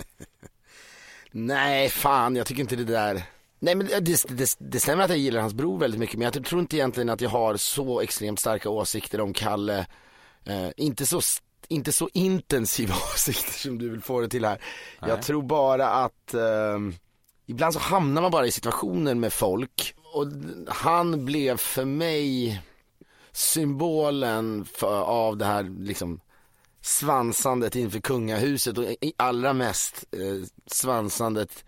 Nej, 1.30 1.88
fan, 1.88 2.36
jag 2.36 2.46
tycker 2.46 2.60
inte 2.60 2.76
det 2.76 2.84
där 2.84 3.33
Nej 3.64 3.74
men 3.74 3.86
det, 3.86 4.24
det, 4.28 4.56
det, 4.58 4.80
stämmer 4.80 5.04
att 5.04 5.10
jag 5.10 5.18
gillar 5.18 5.40
hans 5.40 5.54
bror 5.54 5.78
väldigt 5.78 6.00
mycket 6.00 6.18
men 6.18 6.30
jag 6.34 6.44
tror 6.44 6.60
inte 6.60 6.76
egentligen 6.76 7.08
att 7.08 7.20
jag 7.20 7.30
har 7.30 7.56
så 7.56 8.00
extremt 8.00 8.40
starka 8.40 8.70
åsikter 8.70 9.20
om 9.20 9.32
Kalle. 9.32 9.86
Eh, 10.44 10.68
inte, 10.76 11.06
så, 11.06 11.20
inte 11.68 11.92
så 11.92 12.08
intensiva 12.12 12.94
åsikter 13.14 13.52
som 13.52 13.78
du 13.78 13.90
vill 13.90 14.00
få 14.00 14.20
det 14.20 14.28
till 14.28 14.44
här. 14.44 14.58
Nej. 15.00 15.10
Jag 15.10 15.22
tror 15.22 15.42
bara 15.42 15.88
att 15.88 16.34
eh, 16.34 16.78
ibland 17.46 17.74
så 17.74 17.80
hamnar 17.80 18.22
man 18.22 18.30
bara 18.30 18.46
i 18.46 18.50
situationer 18.50 19.14
med 19.14 19.32
folk 19.32 19.94
och 20.14 20.26
han 20.68 21.24
blev 21.24 21.56
för 21.56 21.84
mig 21.84 22.60
symbolen 23.32 24.64
för, 24.64 25.02
av 25.02 25.36
det 25.36 25.44
här 25.44 25.62
liksom 25.78 26.20
svansandet 26.80 27.76
inför 27.76 28.00
kungahuset 28.00 28.78
och 28.78 28.84
allra 29.16 29.52
mest 29.52 30.04
eh, 30.12 30.48
svansandet 30.66 31.64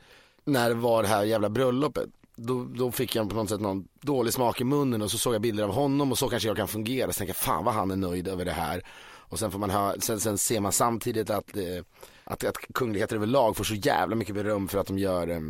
när 0.47 0.69
det 0.69 0.75
var 0.75 1.03
det 1.03 1.09
här 1.09 1.25
jävla 1.25 1.49
bröllopet. 1.49 2.09
Då, 2.37 2.65
då 2.65 2.93
fick 2.93 3.17
jag 3.17 3.29
på 3.31 3.37
något 3.37 3.49
sätt 3.49 3.61
någon 3.61 3.89
dålig 4.01 4.33
smak 4.33 4.61
i 4.61 4.65
munnen 4.65 5.03
och 5.03 5.11
så 5.11 5.19
såg 5.19 5.35
jag 5.35 5.43
bilder 5.43 5.65
av 5.65 5.73
honom 5.73 6.13
och 6.13 6.19
så 6.19 6.29
kanske 6.29 6.49
jag 6.49 6.57
kan 6.57 6.69
fungera. 6.69 7.13
Så 7.13 7.19
tänkte 7.19 7.31
jag, 7.31 7.37
fan 7.37 7.65
vad 7.65 7.75
han 7.75 7.91
är 7.91 7.97
nöjd 7.97 8.29
över 8.29 8.45
det 8.45 8.53
här. 8.53 8.83
Och 9.29 9.39
sen 9.39 9.51
får 9.51 9.59
man 9.59 9.71
höra, 9.71 10.01
sen, 10.01 10.21
sen 10.21 10.39
ser 10.39 10.61
man 10.61 10.73
samtidigt 10.73 11.31
att, 11.31 11.57
eh, 11.57 11.85
att, 12.25 12.45
att 12.45 12.57
kungligheter 12.75 13.17
överlag 13.17 13.57
får 13.57 13.65
så 13.65 13.75
jävla 13.75 14.17
mycket 14.17 14.35
beröm 14.35 14.69
för 14.69 14.79
att 14.79 14.87
de 14.87 14.99
gör, 14.99 15.29
eh, 15.29 15.41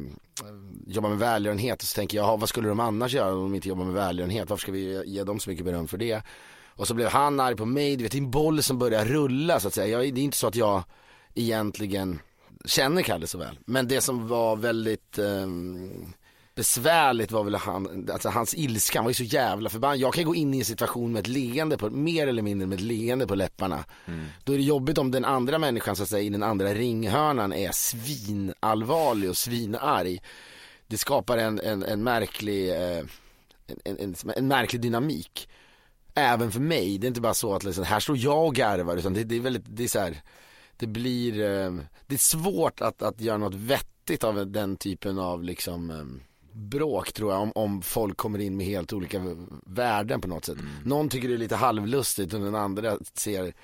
jobbar 0.87 1.09
med 1.09 1.19
välgörenhet. 1.19 1.83
Och 1.83 1.89
så 1.89 1.95
tänker 1.95 2.17
jag, 2.17 2.41
vad 2.41 2.49
skulle 2.49 2.69
de 2.69 2.81
annars 2.81 3.15
göra 3.15 3.35
om 3.35 3.43
de 3.43 3.55
inte 3.55 3.69
jobbar 3.69 3.85
med 3.85 3.95
välgörenhet? 3.95 4.51
Varför 4.51 4.61
ska 4.61 4.73
vi 4.73 5.03
ge 5.07 5.25
dem 5.25 5.41
så 5.41 5.51
mycket 5.51 5.65
beröm 5.65 5.89
för 5.89 5.99
det? 5.99 6.23
Och 6.77 6.89
så 6.89 6.95
blev 6.95 7.09
han 7.09 7.41
arg 7.41 7.57
på 7.57 7.65
mig, 7.65 7.97
du 7.97 8.03
vet 8.03 8.13
det 8.13 8.19
är 8.19 8.23
en 8.23 8.31
boll 8.31 8.63
som 8.63 8.79
börjar 8.79 9.05
rulla 9.05 9.61
så 9.61 9.69
att 9.69 9.75
säga. 9.75 10.03
Jag, 10.03 10.15
det 10.15 10.21
är 10.21 10.25
inte 10.25 10.37
så 10.37 10.47
att 10.47 10.57
jag 10.57 10.83
egentligen 11.35 12.19
känner 12.67 13.03
Kalle 13.03 13.27
så 13.27 13.39
väl. 13.39 13.59
Men 13.65 13.89
det 13.89 14.01
som 14.01 14.29
var 14.29 14.57
väldigt 14.57 15.19
eh, 15.19 15.47
besvärligt 16.57 17.33
var 17.33 17.45
väl 17.45 17.55
han, 17.55 18.09
alltså 18.13 18.29
hans 18.29 18.55
ilska, 18.55 18.99
han 18.99 19.05
var 19.05 19.11
ju 19.11 19.15
så 19.15 19.23
jävla 19.25 19.69
förbannad. 19.69 19.99
Jag 19.99 20.15
kan 20.15 20.25
gå 20.25 20.35
in 20.35 20.55
i 20.55 20.59
en 20.59 20.65
situation 20.65 21.13
med 21.13 21.21
ett 21.21 21.27
leende, 21.27 21.79
på, 21.79 21.91
mer 21.91 22.27
eller 22.27 22.43
mindre 22.43 22.67
med 22.67 22.77
ett 22.77 22.85
leende 22.85 23.27
på 23.27 23.35
läpparna. 23.35 23.85
Mm. 24.07 24.25
Då 24.45 24.53
är 24.53 24.57
det 24.57 24.63
jobbigt 24.63 24.99
om 24.99 25.11
den 25.11 25.25
andra 25.25 25.59
människan 25.59 25.97
så 25.97 26.03
att 26.03 26.09
säga 26.09 26.23
i 26.23 26.29
den 26.29 26.43
andra 26.43 26.75
ringhörnan 26.75 27.53
är 27.53 27.71
svinallvarlig 27.73 29.31
och 29.31 29.37
svinarg. 29.37 30.23
Det 30.87 30.99
skapar 30.99 31.39
en, 31.39 31.61
en, 31.61 31.83
en 31.83 32.03
märklig, 32.03 32.71
eh, 32.71 33.05
en, 33.85 33.99
en, 33.99 34.15
en, 34.37 34.49
märklig 34.49 34.83
dynamik. 34.83 35.49
Även 36.15 36.53
för 36.53 36.61
mig, 36.61 36.99
det 36.99 37.07
är 37.07 37.09
inte 37.09 37.21
bara 37.21 37.35
så 37.35 37.55
att 37.55 37.65
liksom, 37.65 37.85
här 37.85 38.01
står 38.01 38.17
jag 38.17 38.47
och 38.47 38.55
garvar 38.55 38.97
utan 38.97 39.15
det, 39.15 39.25
det 39.25 39.37
är 39.37 39.41
väldigt, 39.41 39.65
det 39.67 39.85
är 39.85 39.89
så 39.89 39.99
här, 39.99 40.23
det 40.77 40.87
blir, 40.87 41.41
eh, 41.41 41.75
det 42.07 42.15
är 42.15 42.19
svårt 42.19 42.81
att, 42.81 43.03
att 43.03 43.21
göra 43.21 43.39
något 43.39 43.55
vettigt 43.55 44.25
av 44.25 44.51
den 44.51 44.77
typen 44.77 45.19
av 45.19 45.45
liksom 45.45 45.91
eh, 45.91 46.05
bråk 46.53 47.13
tror 47.13 47.33
jag 47.33 47.43
om, 47.43 47.53
om 47.55 47.83
folk 47.83 48.17
kommer 48.17 48.39
in 48.39 48.57
med 48.57 48.67
helt 48.67 48.93
olika 48.93 49.23
värden 49.67 50.21
på 50.21 50.29
något 50.29 50.45
sätt. 50.45 50.59
Mm. 50.59 50.71
Någon 50.85 51.09
tycker 51.09 51.29
det 51.29 51.35
är 51.35 51.39
lite 51.39 51.57
halvlustigt 51.57 52.35
och 52.35 52.41
den 52.41 52.55
andra 52.55 52.99
ser 53.15 53.55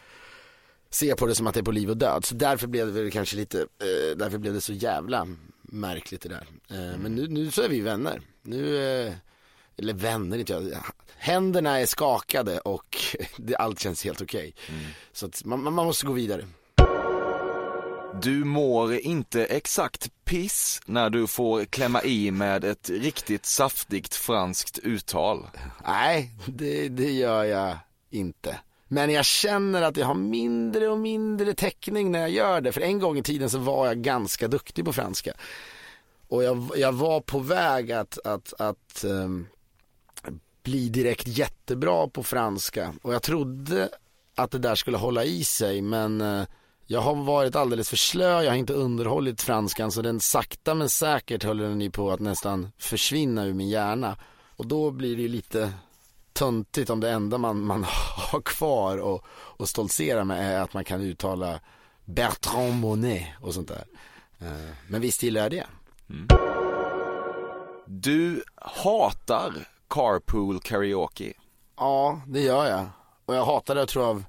ser 0.90 1.14
på 1.14 1.26
det 1.26 1.34
som 1.34 1.46
att 1.46 1.54
det 1.54 1.60
är 1.60 1.64
på 1.64 1.72
liv 1.72 1.90
och 1.90 1.96
död. 1.96 2.24
Så 2.24 2.34
därför 2.34 2.66
blev 2.66 2.94
det 2.94 3.10
kanske 3.10 3.36
lite, 3.36 3.60
eh, 3.60 4.16
därför 4.16 4.38
blev 4.38 4.54
det 4.54 4.60
så 4.60 4.72
jävla 4.72 5.28
märkligt 5.62 6.20
det 6.20 6.28
där. 6.28 6.46
Eh, 6.70 6.88
mm. 6.88 7.00
Men 7.00 7.14
nu, 7.14 7.28
nu 7.28 7.50
så 7.50 7.62
är 7.62 7.68
vi 7.68 7.80
vänner. 7.80 8.20
Nu, 8.42 8.76
eh, 8.76 9.12
eller 9.76 9.94
vänner 9.94 10.38
inte 10.38 10.52
jag. 10.52 10.62
Händerna 11.16 11.80
är 11.80 11.86
skakade 11.86 12.58
och 12.58 12.96
det, 13.36 13.56
allt 13.56 13.80
känns 13.80 14.04
helt 14.04 14.22
okej. 14.22 14.54
Okay. 14.56 14.76
Mm. 14.76 14.90
Så 15.12 15.26
att 15.26 15.44
man, 15.44 15.62
man 15.62 15.74
måste 15.74 16.06
gå 16.06 16.12
vidare. 16.12 16.44
Du 18.22 18.44
mår 18.44 18.94
inte 18.94 19.44
exakt 19.44 20.10
piss 20.24 20.80
när 20.86 21.10
du 21.10 21.26
får 21.26 21.64
klämma 21.64 22.02
i 22.02 22.30
med 22.30 22.64
ett 22.64 22.90
riktigt 22.90 23.46
saftigt 23.46 24.14
franskt 24.14 24.78
uttal. 24.78 25.46
Nej, 25.84 26.30
det, 26.46 26.88
det 26.88 27.10
gör 27.10 27.44
jag 27.44 27.78
inte. 28.10 28.58
Men 28.88 29.10
jag 29.10 29.24
känner 29.24 29.82
att 29.82 29.96
jag 29.96 30.06
har 30.06 30.14
mindre 30.14 30.88
och 30.88 30.98
mindre 30.98 31.54
täckning 31.54 32.12
när 32.12 32.18
jag 32.18 32.30
gör 32.30 32.60
det. 32.60 32.72
För 32.72 32.80
en 32.80 32.98
gång 32.98 33.18
i 33.18 33.22
tiden 33.22 33.50
så 33.50 33.58
var 33.58 33.86
jag 33.86 33.98
ganska 33.98 34.48
duktig 34.48 34.84
på 34.84 34.92
franska. 34.92 35.32
Och 36.28 36.44
jag, 36.44 36.70
jag 36.76 36.92
var 36.92 37.20
på 37.20 37.38
väg 37.38 37.92
att, 37.92 38.18
att, 38.24 38.52
att 38.60 39.04
um, 39.04 39.46
bli 40.62 40.88
direkt 40.88 41.26
jättebra 41.26 42.08
på 42.08 42.22
franska. 42.22 42.94
Och 43.02 43.14
jag 43.14 43.22
trodde 43.22 43.88
att 44.34 44.50
det 44.50 44.58
där 44.58 44.74
skulle 44.74 44.96
hålla 44.96 45.24
i 45.24 45.44
sig 45.44 45.82
men 45.82 46.20
uh, 46.20 46.44
jag 46.92 47.00
har 47.00 47.14
varit 47.14 47.56
alldeles 47.56 47.88
för 47.88 47.96
slö, 47.96 48.42
jag 48.42 48.50
har 48.50 48.56
inte 48.56 48.72
underhållit 48.72 49.42
franskan 49.42 49.92
så 49.92 50.02
den 50.02 50.20
sakta 50.20 50.74
men 50.74 50.88
säkert 50.88 51.44
håller 51.44 51.68
den 51.68 51.80
ju 51.80 51.90
på 51.90 52.10
att 52.10 52.20
nästan 52.20 52.72
försvinna 52.78 53.44
ur 53.44 53.52
min 53.52 53.68
hjärna. 53.68 54.16
Och 54.56 54.66
då 54.66 54.90
blir 54.90 55.16
det 55.16 55.22
ju 55.22 55.28
lite 55.28 55.72
töntigt 56.32 56.90
om 56.90 57.00
det 57.00 57.10
enda 57.10 57.38
man, 57.38 57.64
man 57.64 57.84
har 58.30 58.40
kvar 58.40 58.98
och, 58.98 59.24
och 59.30 59.68
stoltsera 59.68 60.24
med 60.24 60.54
är 60.54 60.60
att 60.60 60.74
man 60.74 60.84
kan 60.84 61.00
uttala 61.00 61.60
Bertrand 62.04 62.80
Monet 62.80 63.26
och 63.40 63.54
sånt 63.54 63.68
där. 63.68 63.84
Eh, 64.38 64.70
men 64.88 65.00
visst 65.00 65.22
gillar 65.22 65.40
jag 65.40 65.50
det. 65.50 65.66
Mm. 66.10 66.26
Du 67.86 68.44
hatar 68.56 69.52
carpool 69.88 70.60
karaoke. 70.60 71.32
Ja, 71.76 72.20
det 72.26 72.40
gör 72.40 72.66
jag. 72.66 72.86
Och 73.26 73.34
jag 73.34 73.44
hatar 73.44 73.74
det 73.74 73.86
tror 73.86 74.04
jag 74.04 74.10
av, 74.10 74.24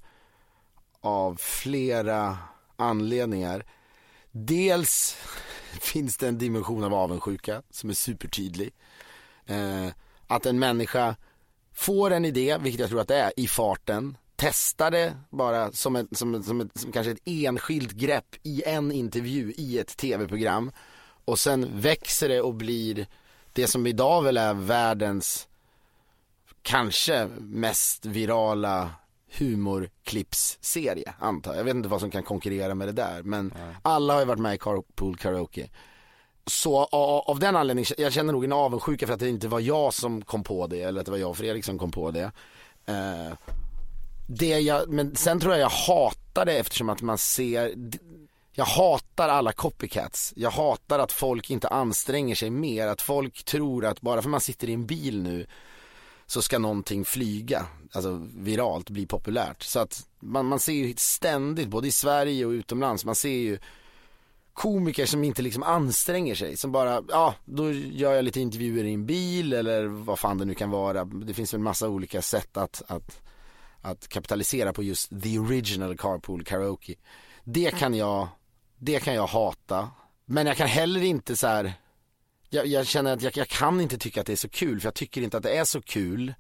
av 1.01 1.35
flera 1.39 2.37
anledningar. 2.75 3.65
Dels 4.31 5.15
finns 5.81 6.17
det 6.17 6.27
en 6.27 6.37
dimension 6.37 6.83
av 6.83 6.93
avundsjuka 6.93 7.61
som 7.69 7.89
är 7.89 7.93
supertydlig. 7.93 8.73
Eh, 9.45 9.87
att 10.27 10.45
en 10.45 10.59
människa 10.59 11.15
får 11.73 12.11
en 12.11 12.25
idé, 12.25 12.57
vilket 12.61 12.79
jag 12.79 12.89
tror 12.89 13.01
att 13.01 13.07
det 13.07 13.17
är, 13.17 13.31
i 13.37 13.47
farten. 13.47 14.17
Testar 14.35 14.91
det 14.91 15.17
bara 15.29 15.71
som, 15.71 15.95
ett, 15.95 16.17
som, 16.17 16.43
som, 16.43 16.61
ett, 16.61 16.79
som 16.79 16.91
kanske 16.91 17.11
ett 17.11 17.21
enskilt 17.25 17.91
grepp 17.91 18.35
i 18.43 18.63
en 18.65 18.91
intervju 18.91 19.53
i 19.57 19.79
ett 19.79 19.97
tv-program. 19.97 20.71
Och 21.25 21.39
sen 21.39 21.81
växer 21.81 22.29
det 22.29 22.41
och 22.41 22.53
blir 22.53 23.07
det 23.53 23.67
som 23.67 23.87
idag 23.87 24.23
väl 24.23 24.37
är 24.37 24.53
världens 24.53 25.47
kanske 26.61 27.27
mest 27.39 28.05
virala 28.05 28.89
humorklippsserie 29.37 31.13
antar 31.19 31.51
jag. 31.51 31.59
Jag 31.59 31.63
vet 31.63 31.75
inte 31.75 31.89
vad 31.89 31.99
som 31.99 32.11
kan 32.11 32.23
konkurrera 32.23 32.75
med 32.75 32.87
det 32.87 32.91
där 32.91 33.23
men 33.23 33.53
Nej. 33.55 33.75
alla 33.81 34.13
har 34.13 34.19
ju 34.19 34.25
varit 34.25 34.39
med 34.39 34.55
i 34.55 34.57
Carpool 34.57 35.17
Karaoke. 35.17 35.69
Så 36.45 36.83
av 36.83 37.39
den 37.39 37.55
anledningen, 37.55 37.95
jag 37.97 38.13
känner 38.13 38.33
nog 38.33 38.43
en 38.43 38.53
avundsjuka 38.53 39.07
för 39.07 39.13
att 39.13 39.19
det 39.19 39.29
inte 39.29 39.47
var 39.47 39.59
jag 39.59 39.93
som 39.93 40.21
kom 40.21 40.43
på 40.43 40.67
det 40.67 40.81
eller 40.81 40.99
att 40.99 41.05
det 41.05 41.11
var 41.11 41.17
jag 41.17 41.29
och 41.29 41.37
Fredrik 41.37 41.65
som 41.65 41.79
kom 41.79 41.91
på 41.91 42.11
det. 42.11 42.31
Eh, 42.85 43.33
det 44.27 44.59
jag, 44.59 44.89
men 44.89 45.15
sen 45.15 45.39
tror 45.39 45.53
jag 45.53 45.61
jag 45.61 45.69
hatar 45.69 46.45
det 46.45 46.57
eftersom 46.57 46.89
att 46.89 47.01
man 47.01 47.17
ser 47.17 47.73
jag 48.55 48.65
hatar 48.65 49.29
alla 49.29 49.51
copycats. 49.51 50.33
Jag 50.35 50.51
hatar 50.51 50.99
att 50.99 51.11
folk 51.11 51.49
inte 51.49 51.67
anstränger 51.67 52.35
sig 52.35 52.49
mer. 52.49 52.87
Att 52.87 53.01
folk 53.01 53.43
tror 53.43 53.85
att 53.85 54.01
bara 54.01 54.21
för 54.21 54.29
man 54.29 54.41
sitter 54.41 54.69
i 54.69 54.73
en 54.73 54.85
bil 54.85 55.21
nu 55.21 55.45
så 56.25 56.41
ska 56.41 56.59
någonting 56.59 57.05
flyga, 57.05 57.65
alltså 57.91 58.27
viralt, 58.35 58.89
bli 58.89 59.05
populärt. 59.05 59.63
Så 59.63 59.79
att 59.79 60.07
man, 60.19 60.45
man 60.45 60.59
ser 60.59 60.73
ju 60.73 60.93
ständigt, 60.97 61.67
både 61.67 61.87
i 61.87 61.91
Sverige 61.91 62.45
och 62.45 62.51
utomlands, 62.51 63.05
man 63.05 63.15
ser 63.15 63.29
ju 63.29 63.59
komiker 64.53 65.05
som 65.05 65.23
inte 65.23 65.41
liksom 65.41 65.63
anstränger 65.63 66.35
sig, 66.35 66.57
som 66.57 66.71
bara, 66.71 67.03
ja, 67.09 67.35
då 67.45 67.71
gör 67.71 68.13
jag 68.13 68.25
lite 68.25 68.39
intervjuer 68.39 68.83
i 68.83 68.93
en 68.93 69.05
bil 69.05 69.53
eller 69.53 69.85
vad 69.85 70.19
fan 70.19 70.37
det 70.37 70.45
nu 70.45 70.53
kan 70.53 70.69
vara. 70.69 71.05
Det 71.05 71.33
finns 71.33 71.53
väl 71.53 71.61
massa 71.61 71.89
olika 71.89 72.21
sätt 72.21 72.57
att, 72.57 72.81
att, 72.87 73.21
att 73.81 74.07
kapitalisera 74.07 74.73
på 74.73 74.83
just 74.83 75.21
the 75.23 75.39
original 75.39 75.97
carpool 75.97 76.43
karaoke. 76.43 76.95
Det 77.43 77.71
kan 77.71 77.93
jag, 77.93 78.27
det 78.77 78.99
kan 78.99 79.15
jag 79.15 79.27
hata. 79.27 79.89
Men 80.25 80.47
jag 80.47 80.57
kan 80.57 80.67
heller 80.67 81.03
inte 81.03 81.35
så 81.35 81.47
här, 81.47 81.73
jag, 82.53 82.67
jag 82.67 82.87
känner 82.87 83.13
att 83.13 83.21
jag, 83.21 83.37
jag, 83.37 83.47
kan 83.47 83.81
inte 83.81 83.97
tycka 83.97 84.21
att 84.21 84.27
det 84.27 84.33
är 84.33 84.37
så 84.37 84.49
kul, 84.49 84.79
för 84.79 84.87
jag 84.87 84.93
tycker 84.93 85.21
inte 85.21 85.37
att 85.37 85.43
det 85.43 85.57
är 85.57 85.63
så 85.63 85.81
kul. 85.81 86.33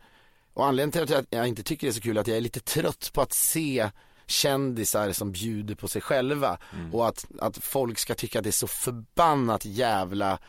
Och 0.53 0.65
anledningen 0.65 1.07
till 1.07 1.17
att 1.17 1.25
jag 1.29 1.47
inte 1.47 1.63
tycker 1.63 1.87
det 1.87 1.91
är 1.91 1.93
så 1.93 2.01
kul 2.01 2.17
är 2.17 2.21
att 2.21 2.27
jag 2.27 2.37
är 2.37 2.41
lite 2.41 2.59
trött 2.59 3.11
på 3.13 3.21
att 3.21 3.33
se 3.33 3.89
kändisar 4.27 5.11
som 5.11 5.31
bjuder 5.31 5.75
på 5.75 5.87
sig 5.87 6.01
själva. 6.01 6.57
Mm. 6.73 6.95
Och 6.95 7.07
att, 7.07 7.25
att 7.39 7.57
folk 7.57 7.99
ska 7.99 8.15
tycka 8.15 8.39
att 8.39 8.43
det 8.43 8.49
är 8.49 8.51
så 8.51 8.67
förbannat 8.67 9.65
jävla 9.65 10.39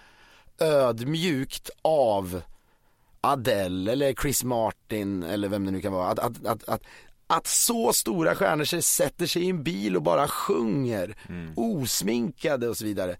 ödmjukt 0.59 1.70
av 1.83 2.42
Adele 3.20 3.92
eller 3.92 4.14
Chris 4.14 4.44
Martin 4.44 5.22
eller 5.22 5.48
vem 5.48 5.64
det 5.64 5.70
nu 5.70 5.81
kan 5.81 5.92
vara. 5.92 6.09
Att, 6.09 6.18
att, 6.18 6.46
att, 6.46 6.68
att, 6.68 6.83
att 7.27 7.46
så 7.46 7.92
stora 7.92 8.35
stjärnor 8.35 8.81
sätter 8.81 9.27
sig 9.27 9.42
i 9.42 9.50
en 9.50 9.62
bil 9.62 9.96
och 9.96 10.03
bara 10.03 10.29
sjunger 10.29 11.16
mm. 11.29 11.53
osminkade 11.57 12.68
och 12.68 12.77
så 12.77 12.85
vidare. 12.85 13.16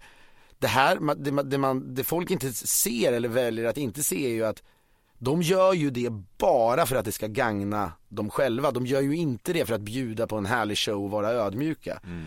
Det 0.59 0.67
här, 0.67 1.15
det, 1.15 1.43
det, 1.43 1.57
man, 1.57 1.95
det 1.95 2.03
folk 2.03 2.31
inte 2.31 2.53
ser 2.53 3.13
eller 3.13 3.29
väljer 3.29 3.65
att 3.65 3.77
inte 3.77 4.03
se 4.03 4.25
är 4.25 4.33
ju 4.33 4.45
att 4.45 4.63
de 5.17 5.41
gör 5.41 5.73
ju 5.73 5.89
det 5.89 6.09
bara 6.37 6.85
för 6.85 6.95
att 6.95 7.05
det 7.05 7.11
ska 7.11 7.27
gagna 7.27 7.91
dem 8.09 8.29
själva. 8.29 8.71
De 8.71 8.85
gör 8.85 9.01
ju 9.01 9.15
inte 9.15 9.53
det 9.53 9.65
för 9.65 9.73
att 9.73 9.81
bjuda 9.81 10.27
på 10.27 10.37
en 10.37 10.45
härlig 10.45 10.77
show 10.77 11.03
och 11.03 11.11
vara 11.11 11.31
ödmjuka. 11.31 11.99
Mm. 12.03 12.25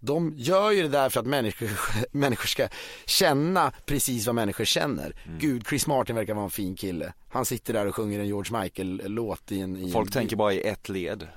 De 0.00 0.34
gör 0.36 0.70
ju 0.70 0.82
det 0.82 0.88
där 0.88 1.08
för 1.08 1.20
att 1.20 1.26
människor, 1.26 1.70
människor 2.16 2.46
ska 2.46 2.68
känna 3.06 3.72
precis 3.86 4.26
vad 4.26 4.34
människor 4.34 4.64
känner. 4.64 5.12
Mm. 5.26 5.38
Gud, 5.38 5.66
Chris 5.68 5.86
Martin 5.86 6.16
verkar 6.16 6.34
vara 6.34 6.44
en 6.44 6.50
fin 6.50 6.76
kille. 6.76 7.12
Han 7.28 7.44
sitter 7.44 7.72
där 7.72 7.86
och 7.86 7.94
sjunger 7.94 8.20
en 8.20 8.26
George 8.26 8.60
Michael-låt 8.60 9.52
i 9.52 9.60
en... 9.60 9.76
I 9.76 9.92
Folk 9.92 10.08
en... 10.08 10.12
tänker 10.12 10.36
bara 10.36 10.52
i 10.52 10.60
ett 10.60 10.88
led. 10.88 11.28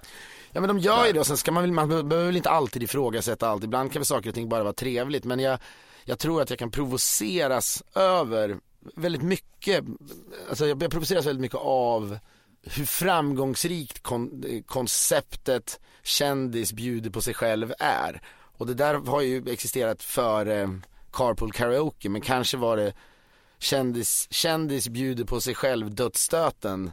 Ja 0.52 0.62
men 0.62 0.68
de 0.68 0.80
gör 0.80 1.06
ju 1.06 1.14
det 1.14 1.20
och 1.20 1.28
sen 1.28 1.38
ska 1.38 1.52
man 1.52 1.74
man 1.74 1.90
behöver 1.90 2.26
väl 2.26 2.38
inte 2.38 2.50
alltid 2.50 2.84
ifrågasätta 2.84 3.50
allt. 3.50 3.64
Ibland 3.64 3.92
kan 3.92 4.00
väl 4.00 4.06
saker 4.06 4.30
och 4.30 4.36
ting 4.36 4.50
bara 4.50 4.64
vara 4.64 4.74
trevligt 4.74 5.24
men 5.24 5.40
jag, 5.40 5.60
jag 6.06 6.20
tror 6.20 6.42
att 6.42 6.50
jag 6.50 6.60
kan 6.60 6.72
provoceras 6.72 7.84
över 7.96 8.58
väldigt 8.96 9.22
mycket, 9.22 9.86
alltså 10.50 10.68
jag 10.68 10.92
provoceras 10.92 11.26
väldigt 11.26 11.42
mycket 11.42 11.60
av 11.62 12.18
hur 12.64 12.86
framgångsrikt 12.86 14.04
kon 14.04 14.44
konceptet 14.66 15.80
kändis 16.04 16.74
bjuder 16.74 17.10
på 17.10 17.22
sig 17.22 17.34
själv 17.34 17.74
är. 17.80 18.22
Och 18.58 18.68
det 18.68 18.74
där 18.74 18.94
har 18.94 19.22
ju 19.22 19.50
existerat 19.50 20.04
före 20.04 20.62
eh, 20.62 20.70
Carpool 21.12 21.52
Karaoke 21.52 22.10
men 22.10 22.22
kanske 22.22 22.58
var 22.58 22.78
det 22.78 22.94
kändis, 23.60 24.28
kändis 24.32 24.90
bjuder 24.90 25.26
på 25.26 25.42
sig 25.42 25.56
själv 25.56 25.96
dödsstöten 25.96 26.92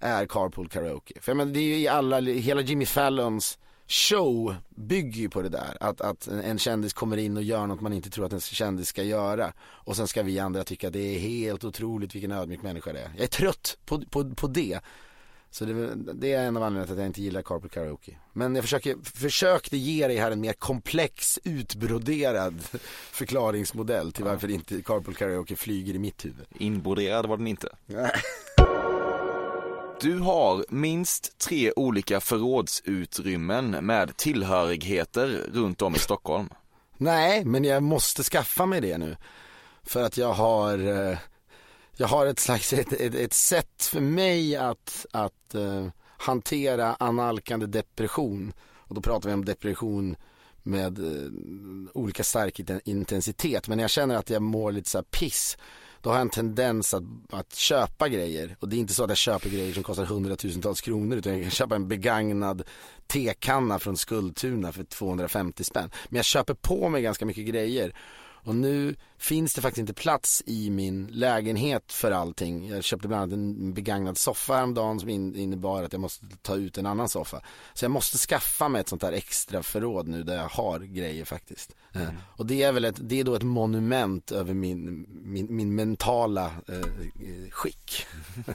är 0.00 0.26
Carpool 0.26 0.68
Karaoke. 0.68 1.14
För 1.20 1.30
jag 1.32 1.36
menar, 1.36 1.52
det 1.52 1.60
är 1.60 1.62
ju 1.62 1.78
i 1.78 1.88
alla, 1.88 2.20
hela 2.20 2.60
Jimmy 2.60 2.86
Fallons 2.86 3.58
show 3.86 4.54
bygger 4.68 5.20
ju 5.20 5.28
på 5.28 5.42
det 5.42 5.48
där. 5.48 5.76
Att, 5.80 6.00
att 6.00 6.26
en 6.26 6.58
kändis 6.58 6.92
kommer 6.92 7.16
in 7.16 7.36
och 7.36 7.42
gör 7.42 7.66
något 7.66 7.80
man 7.80 7.92
inte 7.92 8.10
tror 8.10 8.26
att 8.26 8.32
en 8.32 8.40
kändis 8.40 8.88
ska 8.88 9.02
göra. 9.02 9.52
Och 9.60 9.96
sen 9.96 10.08
ska 10.08 10.22
vi 10.22 10.38
andra 10.38 10.64
tycka 10.64 10.86
att 10.86 10.92
det 10.92 11.14
är 11.14 11.18
helt 11.18 11.64
otroligt 11.64 12.14
vilken 12.14 12.32
ödmjuk 12.32 12.62
människa 12.62 12.92
det 12.92 13.00
är. 13.00 13.10
Jag 13.14 13.22
är 13.22 13.26
trött 13.26 13.78
på, 13.84 14.00
på, 14.10 14.34
på 14.34 14.46
det. 14.46 14.80
Så 15.50 15.64
det, 15.64 15.94
det, 15.94 16.32
är 16.32 16.46
en 16.46 16.56
av 16.56 16.62
anledningarna 16.62 16.86
till 16.86 16.92
att 16.92 16.98
jag 16.98 17.06
inte 17.06 17.22
gillar 17.22 17.42
Carpool 17.42 17.70
Karaoke. 17.70 18.16
Men 18.32 18.54
jag 18.54 18.64
försöker, 18.64 18.96
försökte 19.04 19.76
ge 19.76 20.06
dig 20.06 20.16
här 20.16 20.30
en 20.30 20.40
mer 20.40 20.52
komplex, 20.52 21.38
utbroderad 21.44 22.60
förklaringsmodell 23.10 24.12
till 24.12 24.24
varför 24.24 24.50
inte 24.50 24.82
Carpool 24.82 25.14
Karaoke 25.14 25.56
flyger 25.56 25.94
i 25.94 25.98
mitt 25.98 26.24
huvud. 26.24 26.46
Inbroderad 26.58 27.26
var 27.26 27.36
den 27.36 27.46
inte. 27.46 27.68
Du 30.04 30.18
har 30.18 30.64
minst 30.68 31.38
tre 31.38 31.72
olika 31.76 32.20
förrådsutrymmen 32.20 33.70
med 33.70 34.16
tillhörigheter 34.16 35.26
runt 35.52 35.82
om 35.82 35.94
i 35.94 35.98
Stockholm. 35.98 36.48
Nej, 36.96 37.44
men 37.44 37.64
jag 37.64 37.82
måste 37.82 38.22
skaffa 38.22 38.66
mig 38.66 38.80
det 38.80 38.98
nu. 38.98 39.16
För 39.82 40.02
att 40.02 40.16
jag 40.16 40.32
har, 40.32 40.78
eh, 40.78 41.18
jag 41.96 42.08
har 42.08 42.26
ett 42.26 42.38
slags, 42.38 42.72
ett, 42.72 42.92
ett, 42.92 43.14
ett 43.14 43.32
sätt 43.32 43.82
för 43.82 44.00
mig 44.00 44.56
att, 44.56 45.06
att 45.12 45.54
uh, 45.54 45.88
hantera 46.16 46.96
analkande 47.00 47.66
depression. 47.66 48.52
Och 48.76 48.94
då 48.94 49.00
pratar 49.00 49.28
vi 49.28 49.34
om 49.34 49.44
depression 49.44 50.16
med 50.62 50.98
uh, 50.98 51.30
olika 51.94 52.24
stark 52.24 52.60
intensitet. 52.84 53.68
Men 53.68 53.78
jag 53.78 53.90
känner 53.90 54.14
att 54.14 54.30
jag 54.30 54.42
mår 54.42 54.72
lite 54.72 54.90
så 54.90 55.02
piss 55.02 55.56
då 56.04 56.10
har 56.10 56.16
jag 56.16 56.22
en 56.22 56.30
tendens 56.30 56.94
att, 56.94 57.02
att 57.30 57.54
köpa 57.54 58.08
grejer. 58.08 58.56
Och 58.60 58.68
det 58.68 58.76
är 58.76 58.78
inte 58.78 58.94
så 58.94 59.04
att 59.04 59.10
jag 59.10 59.16
köper 59.18 59.50
grejer 59.50 59.74
som 59.74 59.82
kostar 59.82 60.04
hundratusentals 60.04 60.80
kronor 60.80 61.16
utan 61.16 61.32
jag 61.32 61.42
kan 61.42 61.50
köpa 61.50 61.74
en 61.74 61.88
begagnad 61.88 62.62
tekanna 63.14 63.78
från 63.78 63.96
Skultuna 63.96 64.72
för 64.72 64.84
250 64.84 65.64
spänn. 65.64 65.90
Men 66.08 66.16
jag 66.16 66.24
köper 66.24 66.54
på 66.54 66.88
mig 66.88 67.02
ganska 67.02 67.26
mycket 67.26 67.46
grejer. 67.46 67.94
Och 68.44 68.54
nu 68.54 68.96
finns 69.18 69.54
det 69.54 69.60
faktiskt 69.60 69.80
inte 69.80 69.94
plats 69.94 70.42
i 70.46 70.70
min 70.70 71.06
lägenhet 71.06 71.92
för 71.92 72.10
allting. 72.10 72.68
Jag 72.68 72.84
köpte 72.84 73.08
bland 73.08 73.22
annat 73.22 73.32
en 73.32 73.74
begagnad 73.74 74.18
soffa 74.18 74.54
häromdagen 74.54 75.00
som 75.00 75.08
innebar 75.08 75.82
att 75.82 75.92
jag 75.92 76.00
måste 76.00 76.26
ta 76.42 76.56
ut 76.56 76.78
en 76.78 76.86
annan 76.86 77.08
soffa. 77.08 77.40
Så 77.74 77.84
jag 77.84 77.90
måste 77.90 78.18
skaffa 78.18 78.68
mig 78.68 78.80
ett 78.80 78.88
sånt 78.88 79.02
här 79.02 79.12
extra 79.12 79.62
förråd 79.62 80.08
nu 80.08 80.22
där 80.22 80.36
jag 80.36 80.48
har 80.48 80.80
grejer 80.80 81.24
faktiskt. 81.24 81.76
Eh, 81.92 82.02
mm. 82.02 82.14
Och 82.36 82.46
det 82.46 82.62
är 82.62 82.72
väl 82.72 82.84
ett, 82.84 82.96
det 83.00 83.20
är 83.20 83.24
då 83.24 83.34
ett 83.34 83.42
monument 83.42 84.32
över 84.32 84.54
min, 84.54 85.06
min, 85.08 85.56
min 85.56 85.74
mentala 85.74 86.46
eh, 86.46 87.50
skick. 87.50 88.06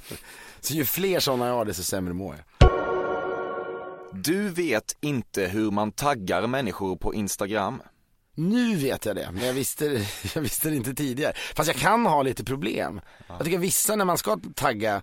så 0.61 0.73
ju 0.73 0.85
fler 0.85 1.19
sådana 1.19 1.47
jag 1.47 1.53
har 1.53 1.65
desto 1.65 1.83
sämre 1.83 2.13
mår 2.13 2.35
jag. 2.35 2.58
Du 4.13 4.49
vet 4.49 4.97
inte 5.01 5.47
hur 5.47 5.71
man 5.71 5.91
taggar 5.91 6.47
människor 6.47 6.95
på 6.95 7.13
Instagram. 7.13 7.81
Nu 8.35 8.75
vet 8.75 9.05
jag 9.05 9.15
det, 9.15 9.29
men 9.33 9.45
jag 9.45 9.53
visste, 9.53 9.85
jag 10.35 10.41
visste 10.41 10.69
det 10.69 10.75
inte 10.75 10.93
tidigare. 10.93 11.33
Fast 11.55 11.67
jag 11.67 11.75
kan 11.75 12.05
ha 12.05 12.23
lite 12.23 12.43
problem. 12.43 13.01
Jag 13.27 13.45
tycker 13.45 13.57
vissa 13.57 13.95
när 13.95 14.05
man 14.05 14.17
ska 14.17 14.39
tagga, 14.55 15.01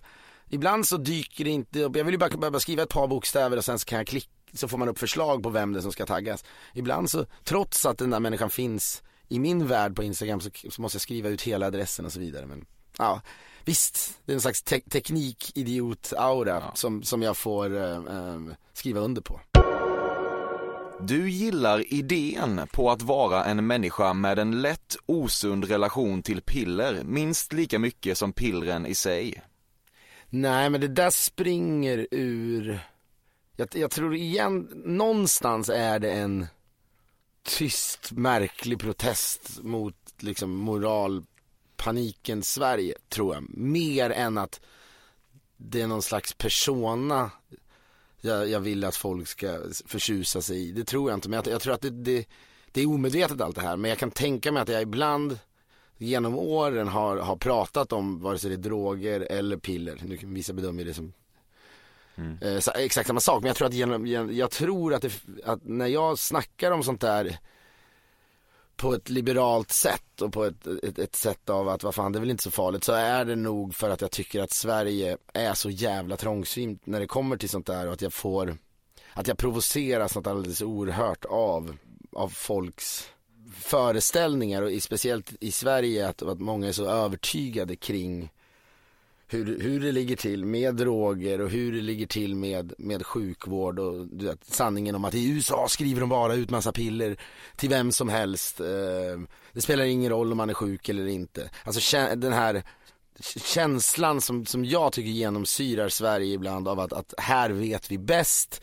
ibland 0.49 0.87
så 0.87 0.97
dyker 0.97 1.43
det 1.43 1.49
inte 1.49 1.83
upp. 1.83 1.95
Jag 1.95 2.03
vill 2.03 2.13
ju 2.13 2.17
bara, 2.17 2.51
bara 2.51 2.59
skriva 2.59 2.83
ett 2.83 2.89
par 2.89 3.07
bokstäver 3.07 3.57
och 3.57 3.65
sen 3.65 3.79
så 3.79 3.85
kan 3.85 3.97
jag 3.97 4.07
klicka, 4.07 4.31
så 4.53 4.67
får 4.67 4.77
man 4.77 4.89
upp 4.89 4.99
förslag 4.99 5.43
på 5.43 5.49
vem 5.49 5.73
det 5.73 5.79
är 5.79 5.81
som 5.81 5.91
ska 5.91 6.05
taggas. 6.05 6.45
Ibland 6.73 7.09
så, 7.09 7.25
trots 7.43 7.85
att 7.85 7.97
den 7.97 8.09
där 8.09 8.19
människan 8.19 8.49
finns 8.49 9.03
i 9.27 9.39
min 9.39 9.67
värld 9.67 9.95
på 9.95 10.03
Instagram 10.03 10.39
så, 10.39 10.49
så 10.69 10.81
måste 10.81 10.95
jag 10.95 11.01
skriva 11.01 11.29
ut 11.29 11.41
hela 11.41 11.67
adressen 11.67 12.05
och 12.05 12.13
så 12.13 12.19
vidare. 12.19 12.45
Men 12.45 12.65
ja, 12.97 13.21
visst, 13.67 14.19
det 14.25 14.31
är 14.31 14.33
en 14.33 14.41
slags 14.41 14.63
te 14.63 14.79
teknikidiot-aura 14.79 16.61
ja. 16.61 16.71
som, 16.75 17.03
som 17.03 17.21
jag 17.21 17.37
får 17.37 17.73
uh, 17.73 17.99
uh, 17.99 18.53
skriva 18.73 18.99
under 18.99 19.21
på. 19.21 19.39
Du 21.01 21.29
gillar 21.29 21.93
idén 21.93 22.67
på 22.73 22.91
att 22.91 23.01
vara 23.01 23.45
en 23.45 23.67
människa 23.67 24.13
med 24.13 24.39
en 24.39 24.61
lätt 24.61 24.95
osund 25.05 25.65
relation 25.65 26.23
till 26.23 26.41
piller 26.41 27.03
minst 27.03 27.53
lika 27.53 27.79
mycket 27.79 28.17
som 28.17 28.33
pillren 28.33 28.85
i 28.85 28.95
sig. 28.95 29.41
Nej, 30.29 30.69
men 30.69 30.81
det 30.81 30.87
där 30.87 31.09
springer 31.09 32.07
ur, 32.11 32.79
jag, 33.55 33.67
jag 33.73 33.91
tror 33.91 34.15
igen, 34.15 34.69
någonstans 34.85 35.69
är 35.69 35.99
det 35.99 36.11
en 36.11 36.47
tyst, 37.43 38.11
märklig 38.11 38.79
protest 38.79 39.59
mot 39.63 39.95
liksom 40.19 40.55
moralpaniken 41.77 42.43
Sverige, 42.43 42.95
tror 43.09 43.35
jag. 43.35 43.45
Mer 43.49 44.09
än 44.09 44.37
att 44.37 44.61
det 45.57 45.81
är 45.81 45.87
någon 45.87 46.01
slags 46.01 46.33
persona 46.33 47.31
jag, 48.21 48.49
jag 48.49 48.59
vill 48.59 48.83
att 48.83 48.95
folk 48.95 49.27
ska 49.27 49.59
förtjusa 49.85 50.41
sig 50.41 50.69
i. 50.69 50.71
Det 50.71 50.83
tror 50.83 51.09
jag 51.09 51.17
inte, 51.17 51.29
men 51.29 51.37
jag, 51.37 51.53
jag 51.53 51.61
tror 51.61 51.73
att 51.73 51.81
det, 51.81 51.89
det, 51.89 52.25
det, 52.71 52.81
är 52.81 52.89
omedvetet 52.89 53.41
allt 53.41 53.55
det 53.55 53.61
här. 53.61 53.77
Men 53.77 53.89
jag 53.89 53.97
kan 53.97 54.11
tänka 54.11 54.51
mig 54.51 54.61
att 54.61 54.69
jag 54.69 54.81
ibland 54.81 55.39
genom 55.97 56.35
åren 56.35 56.87
har, 56.87 57.17
har 57.17 57.35
pratat 57.35 57.93
om 57.93 58.21
vare 58.21 58.37
sig 58.37 58.49
det 58.49 58.55
är 58.55 58.69
droger 58.69 59.19
eller 59.21 59.57
piller. 59.57 59.99
Nu, 60.05 60.17
vissa 60.23 60.53
bedömer 60.53 60.85
det 60.85 60.93
som 60.93 61.13
mm. 62.15 62.37
eh, 62.41 62.61
exakt 62.75 63.07
samma 63.07 63.19
sak. 63.19 63.41
Men 63.41 63.47
jag 63.47 63.55
tror 63.55 63.67
att, 63.67 63.73
genom, 63.73 64.07
jag 64.35 64.51
tror 64.51 64.93
att, 64.93 65.01
det, 65.01 65.11
att 65.45 65.63
när 65.63 65.87
jag 65.87 66.19
snackar 66.19 66.71
om 66.71 66.83
sånt 66.83 67.01
där 67.01 67.37
på 68.77 68.93
ett 68.93 69.09
liberalt 69.09 69.71
sätt 69.71 70.21
och 70.21 70.33
på 70.33 70.45
ett, 70.45 70.67
ett, 70.67 70.99
ett, 70.99 71.15
sätt 71.15 71.49
av 71.49 71.69
att 71.69 71.83
vad 71.83 71.95
fan 71.95 72.11
det 72.11 72.17
är 72.17 72.19
väl 72.19 72.31
inte 72.31 72.43
så 72.43 72.51
farligt. 72.51 72.83
Så 72.83 72.93
är 72.93 73.25
det 73.25 73.35
nog 73.35 73.75
för 73.75 73.89
att 73.89 74.01
jag 74.01 74.11
tycker 74.11 74.41
att 74.41 74.51
Sverige 74.51 75.17
är 75.33 75.53
så 75.53 75.69
jävla 75.69 76.17
trångsynt 76.17 76.85
när 76.85 76.99
det 76.99 77.07
kommer 77.07 77.37
till 77.37 77.49
sånt 77.49 77.67
där 77.67 77.87
och 77.87 77.93
att 77.93 78.01
jag 78.01 78.13
får 78.13 78.57
att 79.13 79.27
jag 79.27 79.37
provoceras 79.37 80.15
något 80.15 80.27
alldeles 80.27 80.61
oerhört 80.61 81.25
av, 81.25 81.77
av 82.11 82.29
folks 82.29 83.09
föreställningar 83.53 84.61
och 84.61 84.71
i, 84.71 84.81
speciellt 84.81 85.33
i 85.39 85.51
Sverige 85.51 86.07
att, 86.07 86.21
att 86.21 86.39
många 86.39 86.67
är 86.67 86.71
så 86.71 86.85
övertygade 86.85 87.75
kring 87.75 88.29
hur, 89.27 89.59
hur 89.59 89.79
det 89.79 89.91
ligger 89.91 90.15
till 90.15 90.45
med 90.45 90.75
droger 90.75 91.41
och 91.41 91.49
hur 91.49 91.73
det 91.73 91.81
ligger 91.81 92.07
till 92.07 92.35
med, 92.35 92.73
med 92.77 93.05
sjukvård 93.05 93.79
och 93.79 94.07
du 94.07 94.25
vet, 94.25 94.45
sanningen 94.45 94.95
om 94.95 95.05
att 95.05 95.15
i 95.15 95.29
USA 95.29 95.67
skriver 95.69 95.99
de 95.99 96.09
bara 96.09 96.35
ut 96.35 96.49
massa 96.49 96.71
piller 96.71 97.17
till 97.55 97.69
vem 97.69 97.91
som 97.91 98.09
helst. 98.09 98.59
Eh, 98.59 99.19
det 99.53 99.61
spelar 99.61 99.83
ingen 99.83 100.09
roll 100.11 100.31
om 100.31 100.37
man 100.37 100.49
är 100.49 100.53
sjuk 100.53 100.89
eller 100.89 101.07
inte. 101.07 101.49
Alltså 101.63 101.97
den 102.15 102.33
här 102.33 102.63
känslan 103.43 104.21
som, 104.21 104.45
som 104.45 104.65
jag 104.65 104.91
tycker 104.91 105.09
genomsyrar 105.09 105.89
Sverige 105.89 106.33
ibland 106.33 106.67
av 106.67 106.79
att, 106.79 106.93
att 106.93 107.13
här 107.17 107.49
vet 107.49 107.91
vi 107.91 107.97
bäst. 107.97 108.61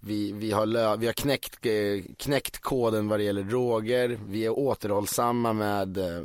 Vi, 0.00 0.32
vi, 0.32 0.52
har, 0.52 0.66
lö, 0.66 0.96
vi 0.96 1.06
har 1.06 1.12
knäckt, 1.12 1.66
eh, 1.66 2.14
knäckt 2.16 2.60
koden 2.60 3.08
vad 3.08 3.18
det 3.18 3.24
gäller 3.24 3.42
droger. 3.42 4.18
Vi 4.28 4.44
är 4.44 4.58
återhållsamma 4.58 5.52
med 5.52 5.98
eh, 5.98 6.22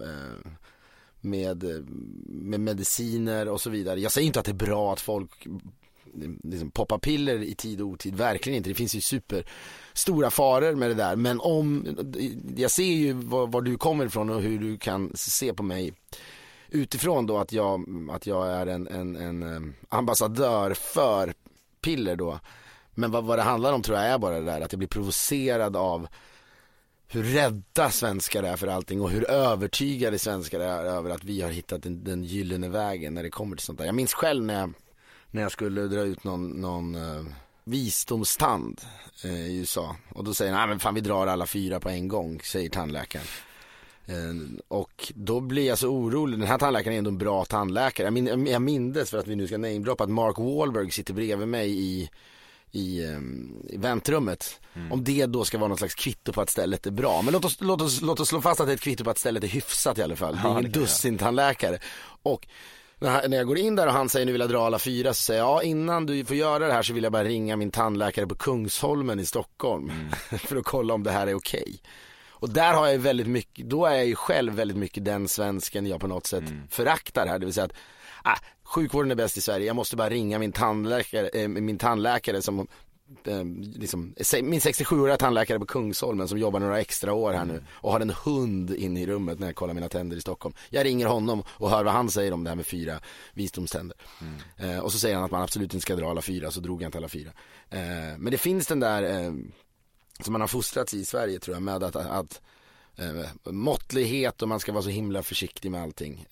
med, 1.23 1.63
med 2.27 2.59
mediciner 2.59 3.47
och 3.47 3.61
så 3.61 3.69
vidare. 3.69 3.99
Jag 3.99 4.11
säger 4.11 4.27
inte 4.27 4.39
att 4.39 4.45
det 4.45 4.51
är 4.51 4.65
bra 4.65 4.93
att 4.93 5.01
folk 5.01 5.47
liksom 6.43 6.71
poppar 6.71 6.97
piller 6.97 7.43
i 7.43 7.55
tid 7.55 7.81
och 7.81 7.87
otid, 7.87 8.15
verkligen 8.15 8.57
inte. 8.57 8.69
Det 8.69 8.75
finns 8.75 8.95
ju 8.95 9.01
super 9.01 9.45
stora 9.93 10.29
faror 10.29 10.75
med 10.75 10.89
det 10.89 10.95
där. 10.95 11.15
Men 11.15 11.39
om, 11.39 11.87
jag 12.55 12.71
ser 12.71 12.83
ju 12.83 13.13
var, 13.13 13.47
var, 13.47 13.61
du 13.61 13.77
kommer 13.77 14.05
ifrån 14.05 14.29
och 14.29 14.41
hur 14.41 14.59
du 14.59 14.77
kan 14.77 15.11
se 15.15 15.53
på 15.53 15.63
mig 15.63 15.93
utifrån 16.69 17.25
då 17.25 17.37
att 17.37 17.53
jag, 17.53 17.85
att 18.11 18.27
jag 18.27 18.51
är 18.51 18.67
en, 18.67 18.87
en, 18.87 19.15
en 19.15 19.43
um, 19.43 19.73
ambassadör 19.89 20.73
för 20.73 21.33
piller 21.81 22.15
då. 22.15 22.39
Men 22.91 23.11
vad, 23.11 23.23
vad 23.23 23.39
det 23.39 23.43
handlar 23.43 23.73
om 23.73 23.81
tror 23.81 23.97
jag 23.97 24.07
är 24.07 24.17
bara 24.17 24.39
det 24.39 24.45
där 24.45 24.61
att 24.61 24.71
jag 24.71 24.79
blir 24.79 24.87
provocerad 24.87 25.75
av 25.75 26.07
hur 27.13 27.23
rädda 27.23 27.89
svenskar 27.89 28.43
är 28.43 28.55
för 28.55 28.67
allting 28.67 29.01
och 29.01 29.09
hur 29.09 29.29
övertygade 29.29 30.19
svenskar 30.19 30.59
är 30.59 30.83
över 30.83 31.09
att 31.09 31.23
vi 31.23 31.41
har 31.41 31.49
hittat 31.49 31.83
den, 31.83 32.03
den 32.03 32.23
gyllene 32.23 32.69
vägen 32.69 33.13
när 33.13 33.23
det 33.23 33.29
kommer 33.29 33.55
till 33.55 33.65
sånt 33.65 33.79
där. 33.79 33.85
Jag 33.85 33.95
minns 33.95 34.13
själv 34.13 34.43
när 34.43 34.59
jag, 34.59 34.73
när 35.31 35.41
jag 35.41 35.51
skulle 35.51 35.81
dra 35.81 36.01
ut 36.01 36.23
någon, 36.23 36.49
någon 36.49 36.95
uh, 36.95 37.25
visdomstand 37.63 38.81
uh, 39.25 39.47
i 39.47 39.57
USA 39.57 39.95
och 40.09 40.23
då 40.23 40.33
säger 40.33 40.53
han, 40.53 40.69
men 40.69 40.79
fan 40.79 40.95
vi 40.95 41.01
drar 41.01 41.27
alla 41.27 41.47
fyra 41.47 41.79
på 41.79 41.89
en 41.89 42.07
gång, 42.07 42.41
säger 42.43 42.69
tandläkaren. 42.69 43.25
Eh, 44.05 44.63
och 44.67 45.11
då 45.15 45.39
blir 45.39 45.67
jag 45.67 45.77
så 45.77 45.87
orolig, 45.87 46.39
den 46.39 46.47
här 46.47 46.57
tandläkaren 46.57 46.93
är 46.93 46.97
ändå 46.97 47.09
en 47.09 47.17
bra 47.17 47.45
tandläkare. 47.45 48.07
Jag, 48.07 48.13
min, 48.13 48.47
jag 48.47 48.61
mindes 48.61 49.09
för 49.09 49.17
att 49.17 49.27
vi 49.27 49.35
nu 49.35 49.47
ska 49.47 49.57
namedroppa 49.57 50.03
att 50.03 50.09
Mark 50.09 50.37
Wahlberg 50.37 50.91
sitter 50.91 51.13
bredvid 51.13 51.47
mig 51.47 51.79
i 51.79 52.09
i, 52.73 53.05
ehm, 53.05 53.51
i 53.69 53.77
väntrummet. 53.77 54.59
Mm. 54.73 54.91
Om 54.91 55.03
det 55.03 55.25
då 55.25 55.45
ska 55.45 55.57
vara 55.57 55.67
något 55.67 55.79
slags 55.79 55.95
kvitto 55.95 56.33
på 56.33 56.41
att 56.41 56.49
stället 56.49 56.87
är 56.87 56.91
bra. 56.91 57.21
Men 57.21 57.33
låt 57.33 57.45
oss, 57.45 57.57
låt 57.59 57.81
oss, 57.81 58.01
låt 58.01 58.19
oss 58.19 58.29
slå 58.29 58.41
fast 58.41 58.59
att 58.59 58.67
det 58.67 58.71
är 58.73 58.75
ett 58.75 58.81
kvitto 58.81 59.03
på 59.03 59.09
att 59.09 59.17
stället 59.17 59.43
är 59.43 59.47
hyfsat 59.47 59.97
i 59.97 60.03
alla 60.03 60.15
fall. 60.15 60.35
Det 60.35 60.41
är 60.41 60.43
ja, 60.43 60.59
ingen 60.59 60.71
dussintandläkare. 60.71 61.79
Och 62.23 62.47
när 62.99 63.37
jag 63.37 63.47
går 63.47 63.57
in 63.57 63.75
där 63.75 63.87
och 63.87 63.93
han 63.93 64.09
säger 64.09 64.25
nu 64.25 64.31
vill 64.31 64.41
jag 64.41 64.49
dra 64.49 64.65
alla 64.65 64.79
fyra 64.79 65.13
så 65.13 65.23
säger 65.23 65.39
jag 65.39 65.49
ja 65.49 65.63
innan 65.63 66.05
du 66.05 66.25
får 66.25 66.35
göra 66.35 66.67
det 66.67 66.73
här 66.73 66.83
så 66.83 66.93
vill 66.93 67.03
jag 67.03 67.11
bara 67.11 67.23
ringa 67.23 67.55
min 67.55 67.71
tandläkare 67.71 68.27
på 68.27 68.35
Kungsholmen 68.35 69.19
i 69.19 69.25
Stockholm. 69.25 69.89
Mm. 69.89 70.09
för 70.39 70.55
att 70.55 70.65
kolla 70.65 70.93
om 70.93 71.03
det 71.03 71.11
här 71.11 71.27
är 71.27 71.35
okej. 71.35 71.61
Okay. 71.61 71.77
Och 72.29 72.49
där 72.49 72.73
har 72.73 72.87
jag 72.87 72.99
väldigt 72.99 73.27
mycket, 73.27 73.69
då 73.69 73.85
är 73.85 73.95
jag 73.95 74.05
ju 74.05 74.15
själv 74.15 74.53
väldigt 74.53 74.77
mycket 74.77 75.05
den 75.05 75.27
svensken 75.27 75.85
jag 75.85 76.01
på 76.01 76.07
något 76.07 76.27
sätt 76.27 76.49
mm. 76.49 76.67
föraktar 76.69 77.27
här. 77.27 77.39
Det 77.39 77.45
vill 77.45 77.53
säga 77.53 77.65
att 77.65 77.73
ah, 78.23 78.37
sjukvården 78.63 79.11
är 79.11 79.15
bäst 79.15 79.37
i 79.37 79.41
Sverige, 79.41 79.65
jag 79.65 79.75
måste 79.75 79.95
bara 79.95 80.09
ringa 80.09 80.39
min 80.39 80.51
tandläkare, 80.51 81.27
äh, 81.27 81.47
min 81.47 81.77
tandläkare 81.77 82.41
som 82.41 82.67
äh, 83.23 83.43
liksom, 83.75 84.15
min 84.43 84.59
67-åriga 84.59 85.17
tandläkare 85.17 85.59
på 85.59 85.65
Kungsholmen 85.65 86.27
som 86.27 86.37
jobbar 86.37 86.59
några 86.59 86.79
extra 86.79 87.13
år 87.13 87.33
här 87.33 87.45
nu 87.45 87.63
och 87.71 87.91
har 87.91 87.99
en 87.99 88.13
hund 88.25 88.71
inne 88.71 89.01
i 89.01 89.05
rummet 89.05 89.39
när 89.39 89.47
jag 89.47 89.55
kollar 89.55 89.73
mina 89.73 89.89
tänder 89.89 90.17
i 90.17 90.21
Stockholm. 90.21 90.55
Jag 90.69 90.85
ringer 90.85 91.05
honom 91.07 91.43
och 91.47 91.69
hör 91.69 91.83
vad 91.83 91.93
han 91.93 92.09
säger 92.09 92.33
om 92.33 92.43
det 92.43 92.49
här 92.49 92.55
med 92.55 92.65
fyra 92.65 92.99
visdomständer. 93.33 93.97
Mm. 94.21 94.75
Eh, 94.75 94.83
och 94.83 94.91
så 94.91 94.99
säger 94.99 95.15
han 95.15 95.23
att 95.23 95.31
man 95.31 95.41
absolut 95.41 95.73
inte 95.73 95.81
ska 95.81 95.95
dra 95.95 96.09
alla 96.09 96.21
fyra, 96.21 96.51
så 96.51 96.59
drog 96.59 96.81
jag 96.81 96.87
inte 96.87 96.97
alla 96.97 97.09
fyra. 97.09 97.31
Eh, 97.69 98.17
men 98.17 98.31
det 98.31 98.37
finns 98.37 98.67
den 98.67 98.79
där 98.79 99.03
eh, 99.03 99.33
som 100.19 100.31
man 100.31 100.41
har 100.41 100.47
fostrats 100.47 100.93
i 100.93 101.05
Sverige 101.05 101.39
tror 101.39 101.55
jag 101.55 101.63
med 101.63 101.83
att, 101.83 101.95
att, 101.95 102.41
eh, 102.95 103.51
måttlighet 103.51 104.41
och 104.41 104.47
man 104.47 104.59
ska 104.59 104.71
vara 104.71 104.83
så 104.83 104.89
himla 104.89 105.23
försiktig 105.23 105.71
med 105.71 105.81
allting. 105.81 106.25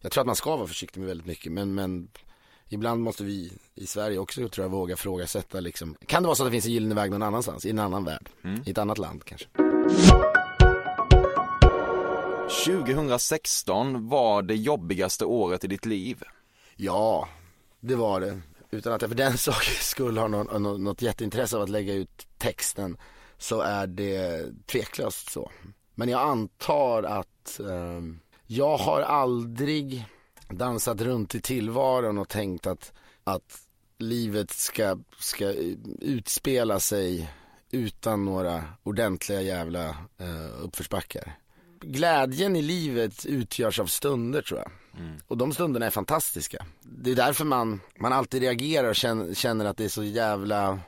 Jag 0.00 0.12
tror 0.12 0.20
att 0.20 0.26
man 0.26 0.36
ska 0.36 0.56
vara 0.56 0.66
försiktig 0.66 1.00
med 1.00 1.08
väldigt 1.08 1.26
mycket 1.26 1.52
men, 1.52 1.74
men 1.74 2.08
ibland 2.68 3.02
måste 3.02 3.24
vi 3.24 3.52
i 3.74 3.86
Sverige 3.86 4.18
också 4.18 4.48
tror 4.48 4.64
jag 4.64 4.70
våga 4.70 4.94
ifrågasätta 4.94 5.60
liksom. 5.60 5.96
Kan 6.06 6.22
det 6.22 6.26
vara 6.26 6.36
så 6.36 6.42
att 6.42 6.46
det 6.46 6.52
finns 6.52 6.66
en 6.66 6.72
gyllene 6.72 6.94
väg 6.94 7.10
någon 7.10 7.22
annanstans, 7.22 7.66
i 7.66 7.70
en 7.70 7.78
annan 7.78 8.04
värld, 8.04 8.28
mm. 8.44 8.62
i 8.66 8.70
ett 8.70 8.78
annat 8.78 8.98
land 8.98 9.24
kanske. 9.24 9.48
2016 12.66 14.08
var 14.08 14.42
det 14.42 14.54
jobbigaste 14.54 15.24
året 15.24 15.64
i 15.64 15.66
ditt 15.66 15.86
liv. 15.86 16.22
Ja, 16.76 17.28
det 17.80 17.94
var 17.94 18.20
det. 18.20 18.40
Utan 18.70 18.92
att 18.92 19.02
jag 19.02 19.10
för 19.10 19.16
den 19.16 19.38
sakens 19.38 19.88
skull 19.88 20.18
har 20.18 20.28
någon, 20.28 20.84
något 20.84 21.02
jätteintresse 21.02 21.56
av 21.56 21.62
att 21.62 21.68
lägga 21.68 21.94
ut 21.94 22.26
texten 22.38 22.96
så 23.38 23.60
är 23.60 23.86
det 23.86 24.44
tveklöst 24.66 25.30
så. 25.30 25.50
Men 25.94 26.08
jag 26.08 26.20
antar 26.20 27.02
att 27.02 27.60
um, 27.60 28.20
jag 28.46 28.76
har 28.76 29.00
aldrig 29.00 30.06
dansat 30.48 31.00
runt 31.00 31.34
i 31.34 31.40
tillvaron 31.40 32.18
och 32.18 32.28
tänkt 32.28 32.66
att, 32.66 32.92
att 33.24 33.60
livet 33.98 34.50
ska, 34.50 34.98
ska 35.18 35.52
utspela 36.00 36.80
sig 36.80 37.30
utan 37.70 38.24
några 38.24 38.64
ordentliga 38.82 39.42
jävla 39.42 39.88
uh, 40.20 40.62
uppförsbackar. 40.62 41.32
Glädjen 41.80 42.56
i 42.56 42.62
livet 42.62 43.26
utgörs 43.26 43.80
av 43.80 43.86
stunder 43.86 44.42
tror 44.42 44.60
jag. 44.60 44.70
Mm. 45.00 45.16
Och 45.26 45.36
de 45.36 45.52
stunderna 45.52 45.86
är 45.86 45.90
fantastiska. 45.90 46.66
Det 46.82 47.10
är 47.10 47.16
därför 47.16 47.44
man, 47.44 47.80
man 48.00 48.12
alltid 48.12 48.42
reagerar 48.42 48.88
och 48.88 48.96
känner, 48.96 49.34
känner 49.34 49.64
att 49.64 49.76
det 49.76 49.84
är 49.84 49.88
så 49.88 50.04
jävla, 50.04 50.78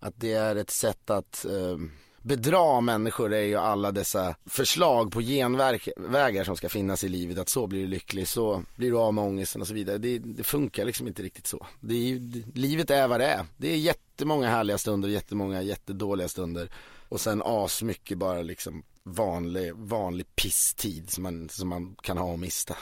att 0.00 0.14
det 0.16 0.32
är 0.32 0.56
ett 0.56 0.70
sätt 0.70 1.10
att 1.10 1.46
uh, 1.48 1.78
bedra 2.24 2.80
människor 2.80 3.32
är 3.32 3.42
ju 3.42 3.56
alla 3.56 3.92
dessa 3.92 4.36
förslag 4.46 5.12
på 5.12 5.20
genvägar 5.20 6.44
som 6.44 6.56
ska 6.56 6.68
finnas 6.68 7.04
i 7.04 7.08
livet. 7.08 7.38
Att 7.38 7.48
så 7.48 7.66
blir 7.66 7.80
du 7.80 7.86
lycklig, 7.86 8.28
så 8.28 8.62
blir 8.76 8.90
du 8.90 8.98
av 8.98 9.14
med 9.14 9.24
ångesten 9.24 9.60
och 9.60 9.68
så 9.68 9.74
vidare. 9.74 9.98
Det, 9.98 10.18
det 10.18 10.44
funkar 10.44 10.84
liksom 10.84 11.06
inte 11.06 11.22
riktigt 11.22 11.46
så. 11.46 11.66
Det 11.80 11.94
är, 11.94 12.18
det, 12.18 12.58
livet 12.58 12.90
är 12.90 13.08
vad 13.08 13.20
det 13.20 13.26
är. 13.26 13.46
Det 13.56 13.68
är 13.72 13.76
jättemånga 13.76 14.48
härliga 14.48 14.78
stunder, 14.78 15.08
och 15.08 15.12
jättemånga 15.12 15.62
jättedåliga 15.62 16.28
stunder. 16.28 16.70
Och 17.08 17.20
sen 17.20 17.42
asmycket 17.44 18.18
bara 18.18 18.42
liksom 18.42 18.82
vanlig, 19.02 19.74
vanlig 19.74 20.36
pisstid 20.36 21.10
som 21.10 21.22
man, 21.22 21.48
som 21.48 21.68
man 21.68 21.96
kan 22.02 22.18
ha 22.18 22.32
och 22.32 22.38
mista. 22.38 22.76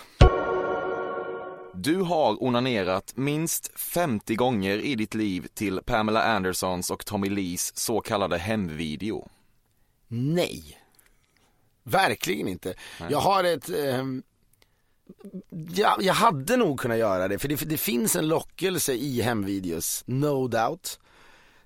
Du 1.74 1.96
har 1.96 2.42
onanerat 2.42 3.12
minst 3.16 3.80
50 3.80 4.35
gånger 4.35 4.78
i 4.78 4.94
ditt 4.94 5.14
liv 5.14 5.46
till 5.54 5.80
Pamela 5.85 6.22
Andersons 6.22 6.90
och 6.90 7.06
Tommy 7.06 7.28
Lees 7.28 7.76
så 7.76 8.00
kallade 8.00 8.38
hemvideo. 8.38 9.28
Nej. 10.08 10.78
Verkligen 11.82 12.48
inte. 12.48 12.74
Nej. 13.00 13.08
Jag 13.12 13.18
har 13.18 13.44
ett... 13.44 13.68
Eh, 13.68 14.04
ja, 15.74 15.96
jag 16.00 16.14
hade 16.14 16.56
nog 16.56 16.80
kunnat 16.80 16.98
göra 16.98 17.28
det, 17.28 17.38
för 17.38 17.48
det, 17.48 17.68
det 17.68 17.76
finns 17.76 18.16
en 18.16 18.28
lockelse 18.28 18.92
i 18.92 19.22
hemvideos, 19.22 20.04
no 20.06 20.48
doubt. 20.48 20.98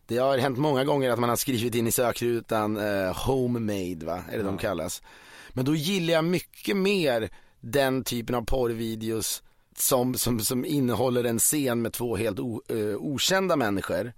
Det 0.06 0.16
har 0.16 0.38
hänt 0.38 0.58
många 0.58 0.84
gånger 0.84 1.10
att 1.10 1.18
man 1.18 1.28
har 1.28 1.36
skrivit 1.36 1.74
in 1.74 1.86
i 1.86 1.92
sökrutan 1.92 2.76
eh, 2.76 3.26
homemade, 3.26 4.06
va? 4.06 4.22
Är 4.28 4.32
det 4.32 4.36
ja. 4.36 4.42
de 4.42 4.58
kallas? 4.58 5.02
Men 5.50 5.64
då 5.64 5.74
gillar 5.74 6.14
jag 6.14 6.24
mycket 6.24 6.76
mer 6.76 7.30
den 7.60 8.04
typen 8.04 8.34
av 8.34 8.42
porrvideos 8.42 9.42
som, 9.80 10.14
som, 10.14 10.40
som 10.40 10.64
innehåller 10.64 11.24
en 11.24 11.38
scen 11.38 11.82
med 11.82 11.92
två 11.92 12.16
helt 12.16 12.38
o, 12.38 12.62
uh, 12.72 12.96
okända 12.96 13.56
människor. 13.56 14.12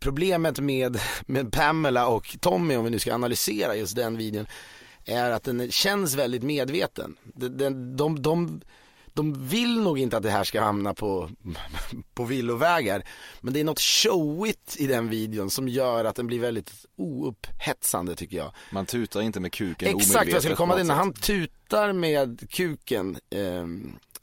Problemet 0.00 0.60
med, 0.60 1.00
med 1.26 1.52
Pamela 1.52 2.06
och 2.06 2.36
Tommy, 2.40 2.76
om 2.76 2.84
vi 2.84 2.90
nu 2.90 2.98
ska 2.98 3.14
analysera 3.14 3.76
just 3.76 3.96
den 3.96 4.16
videon, 4.16 4.46
är 5.04 5.30
att 5.30 5.44
den 5.44 5.70
känns 5.70 6.14
väldigt 6.14 6.42
medveten. 6.42 7.16
Den, 7.22 7.56
den, 7.56 7.96
de, 7.96 8.22
de, 8.22 8.60
de 9.12 9.48
vill 9.48 9.80
nog 9.80 9.98
inte 9.98 10.16
att 10.16 10.22
det 10.22 10.30
här 10.30 10.44
ska 10.44 10.60
hamna 10.60 10.94
på, 10.94 11.30
på 12.14 12.24
villovägar. 12.24 13.02
Men 13.40 13.54
det 13.54 13.60
är 13.60 13.64
något 13.64 13.80
showigt 13.80 14.76
i 14.78 14.86
den 14.86 15.08
videon 15.08 15.50
som 15.50 15.68
gör 15.68 16.04
att 16.04 16.16
den 16.16 16.26
blir 16.26 16.40
väldigt 16.40 16.72
oupphetsande 16.96 18.14
tycker 18.14 18.36
jag. 18.36 18.52
Man 18.72 18.86
tutar 18.86 19.22
inte 19.22 19.40
med 19.40 19.52
kuken 19.52 19.96
Exakt, 19.96 20.30
jag 20.30 20.42
skulle 20.42 20.56
komma 20.56 20.76
till 20.76 20.86
när 20.86 20.94
han 20.94 21.12
tutar 21.12 21.92
med 21.92 22.50
kuken 22.50 23.18
eh, 23.30 23.66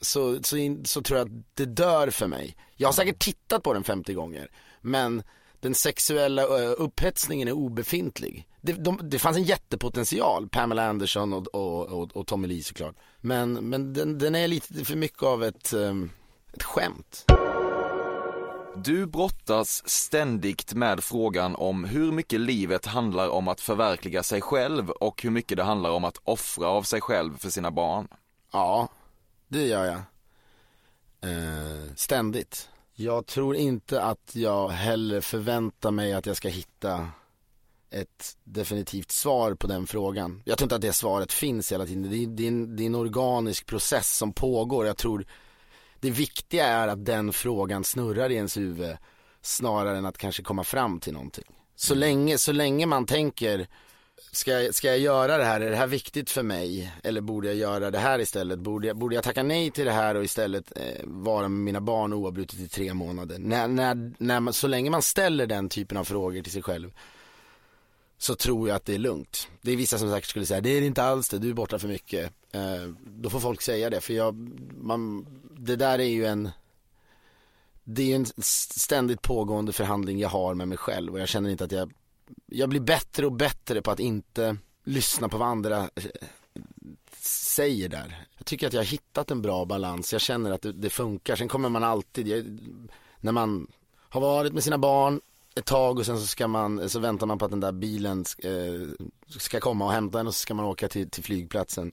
så, 0.01 0.43
så, 0.43 0.77
så 0.83 1.01
tror 1.01 1.19
jag 1.19 1.27
att 1.27 1.45
det 1.53 1.65
dör 1.65 2.09
för 2.09 2.27
mig. 2.27 2.55
Jag 2.75 2.87
har 2.87 2.93
säkert 2.93 3.19
tittat 3.19 3.63
på 3.63 3.73
den 3.73 3.83
50 3.83 4.13
gånger, 4.13 4.51
men 4.81 5.23
den 5.59 5.75
sexuella 5.75 6.43
upphetsningen 6.43 7.47
är 7.47 7.51
obefintlig. 7.51 8.47
Det, 8.61 8.73
de, 8.73 8.99
det 9.03 9.19
fanns 9.19 9.37
en 9.37 9.43
jättepotential, 9.43 10.49
Pamela 10.49 10.89
Anderson 10.89 11.33
och, 11.33 11.47
och, 11.47 11.87
och, 11.87 12.17
och 12.17 12.27
Tommy 12.27 12.47
Lee 12.47 12.63
såklart. 12.63 12.95
Men, 13.19 13.53
men 13.53 13.93
den, 13.93 14.17
den, 14.17 14.35
är 14.35 14.47
lite 14.47 14.85
för 14.85 14.95
mycket 14.95 15.23
av 15.23 15.43
ett, 15.43 15.73
um, 15.73 16.11
ett 16.53 16.63
skämt. 16.63 17.25
Du 18.75 19.05
brottas 19.05 19.89
ständigt 19.89 20.73
med 20.73 21.03
frågan 21.03 21.55
om 21.55 21.83
hur 21.83 22.11
mycket 22.11 22.39
livet 22.39 22.85
handlar 22.85 23.29
om 23.29 23.47
att 23.47 23.61
förverkliga 23.61 24.23
sig 24.23 24.41
själv 24.41 24.89
och 24.89 25.23
hur 25.23 25.29
mycket 25.29 25.57
det 25.57 25.63
handlar 25.63 25.89
om 25.89 26.05
att 26.05 26.17
offra 26.23 26.67
av 26.67 26.83
sig 26.83 27.01
själv 27.01 27.37
för 27.37 27.49
sina 27.49 27.71
barn. 27.71 28.07
Ja, 28.51 28.89
det 29.51 29.67
gör 29.67 29.85
jag. 29.85 30.01
Eh, 31.31 31.93
ständigt. 31.95 32.69
Jag 32.93 33.25
tror 33.25 33.55
inte 33.55 34.01
att 34.01 34.35
jag 34.35 34.69
heller 34.69 35.21
förväntar 35.21 35.91
mig 35.91 36.13
att 36.13 36.25
jag 36.25 36.37
ska 36.37 36.49
hitta 36.49 37.09
ett 37.89 38.37
definitivt 38.43 39.11
svar 39.11 39.53
på 39.53 39.67
den 39.67 39.87
frågan. 39.87 40.41
Jag 40.45 40.57
tror 40.57 40.65
inte 40.65 40.75
att 40.75 40.81
det 40.81 40.93
svaret 40.93 41.33
finns 41.33 41.71
hela 41.71 41.85
tiden. 41.85 42.09
Det 42.09 42.17
är, 42.17 42.27
det 42.27 42.43
är, 42.43 42.47
en, 42.47 42.75
det 42.75 42.83
är 42.83 42.85
en 42.85 42.95
organisk 42.95 43.65
process 43.65 44.17
som 44.17 44.33
pågår. 44.33 44.85
Jag 44.85 44.97
tror 44.97 45.25
det 45.99 46.09
viktiga 46.09 46.67
är 46.67 46.87
att 46.87 47.05
den 47.05 47.33
frågan 47.33 47.83
snurrar 47.83 48.29
i 48.29 48.35
ens 48.35 48.57
huvud 48.57 48.97
snarare 49.41 49.97
än 49.97 50.05
att 50.05 50.17
kanske 50.17 50.43
komma 50.43 50.63
fram 50.63 50.99
till 50.99 51.13
någonting. 51.13 51.55
Så, 51.75 51.95
länge, 51.95 52.37
så 52.37 52.51
länge 52.51 52.85
man 52.85 53.05
tänker 53.05 53.67
Ska 54.31 54.51
jag, 54.51 54.75
ska 54.75 54.87
jag 54.87 54.99
göra 54.99 55.37
det 55.37 55.43
här? 55.43 55.61
Är 55.61 55.69
det 55.69 55.75
här 55.75 55.87
viktigt 55.87 56.29
för 56.29 56.43
mig? 56.43 56.93
Eller 57.03 57.21
borde 57.21 57.47
jag 57.47 57.55
göra 57.55 57.91
det 57.91 57.99
här 57.99 58.19
istället? 58.19 58.59
Borde 58.59 58.87
jag, 58.87 58.97
borde 58.97 59.15
jag 59.15 59.23
tacka 59.23 59.43
nej 59.43 59.71
till 59.71 59.85
det 59.85 59.91
här 59.91 60.15
och 60.15 60.23
istället 60.23 60.77
eh, 60.77 61.03
vara 61.03 61.47
med 61.47 61.59
mina 61.59 61.81
barn 61.81 62.13
oavbrutet 62.13 62.59
i 62.59 62.67
tre 62.67 62.93
månader? 62.93 63.39
När, 63.39 63.67
när, 63.67 64.13
när 64.17 64.39
man, 64.39 64.53
så 64.53 64.67
länge 64.67 64.89
man 64.89 65.01
ställer 65.01 65.47
den 65.47 65.69
typen 65.69 65.97
av 65.97 66.03
frågor 66.03 66.41
till 66.41 66.51
sig 66.51 66.61
själv 66.61 66.91
så 68.17 68.35
tror 68.35 68.67
jag 68.67 68.75
att 68.75 68.85
det 68.85 68.95
är 68.95 68.99
lugnt. 68.99 69.47
Det 69.61 69.71
är 69.71 69.75
vissa 69.75 69.97
som 69.97 70.09
säkert 70.11 70.29
skulle 70.29 70.45
säga, 70.45 70.61
det 70.61 70.69
är 70.69 70.81
det 70.81 70.87
inte 70.87 71.03
alls 71.03 71.29
det, 71.29 71.39
du 71.39 71.49
är 71.49 71.53
borta 71.53 71.79
för 71.79 71.87
mycket. 71.87 72.31
Eh, 72.51 72.87
då 73.05 73.29
får 73.29 73.39
folk 73.39 73.61
säga 73.61 73.89
det, 73.89 74.01
för 74.01 74.13
jag, 74.13 74.35
man, 74.77 75.25
det 75.57 75.75
där 75.75 75.99
är 75.99 76.03
ju 76.03 76.25
en 76.25 76.49
det 77.83 78.11
är 78.11 78.15
en 78.15 78.25
ständigt 78.43 79.21
pågående 79.21 79.73
förhandling 79.73 80.19
jag 80.19 80.29
har 80.29 80.53
med 80.53 80.67
mig 80.67 80.77
själv 80.77 81.13
och 81.13 81.19
jag 81.19 81.27
känner 81.27 81.49
inte 81.49 81.63
att 81.63 81.71
jag 81.71 81.91
jag 82.45 82.69
blir 82.69 82.79
bättre 82.79 83.25
och 83.25 83.31
bättre 83.31 83.81
på 83.81 83.91
att 83.91 83.99
inte 83.99 84.57
lyssna 84.83 85.29
på 85.29 85.37
vad 85.37 85.47
andra 85.47 85.79
eh, 85.95 86.03
säger 87.21 87.89
där. 87.89 88.25
Jag 88.37 88.45
tycker 88.45 88.67
att 88.67 88.73
jag 88.73 88.79
har 88.79 88.85
hittat 88.85 89.31
en 89.31 89.41
bra 89.41 89.65
balans. 89.65 90.13
Jag 90.13 90.21
känner 90.21 90.51
att 90.51 90.61
det, 90.61 90.71
det 90.71 90.89
funkar. 90.89 91.35
Sen 91.35 91.47
kommer 91.47 91.69
man 91.69 91.83
alltid, 91.83 92.27
jag, 92.27 92.59
när 93.19 93.31
man 93.31 93.67
har 94.09 94.21
varit 94.21 94.53
med 94.53 94.63
sina 94.63 94.77
barn 94.77 95.21
ett 95.55 95.65
tag 95.65 95.99
och 95.99 96.05
sen 96.05 96.19
så 96.19 96.27
ska 96.27 96.47
man, 96.47 96.89
så 96.89 96.99
väntar 96.99 97.27
man 97.27 97.37
på 97.37 97.45
att 97.45 97.51
den 97.51 97.59
där 97.59 97.71
bilen 97.71 98.25
ska, 98.25 98.47
ska 99.27 99.59
komma 99.59 99.85
och 99.85 99.91
hämta 99.91 100.19
en 100.19 100.27
och 100.27 100.33
så 100.33 100.39
ska 100.39 100.53
man 100.53 100.65
åka 100.65 100.87
till, 100.87 101.09
till 101.09 101.23
flygplatsen. 101.23 101.91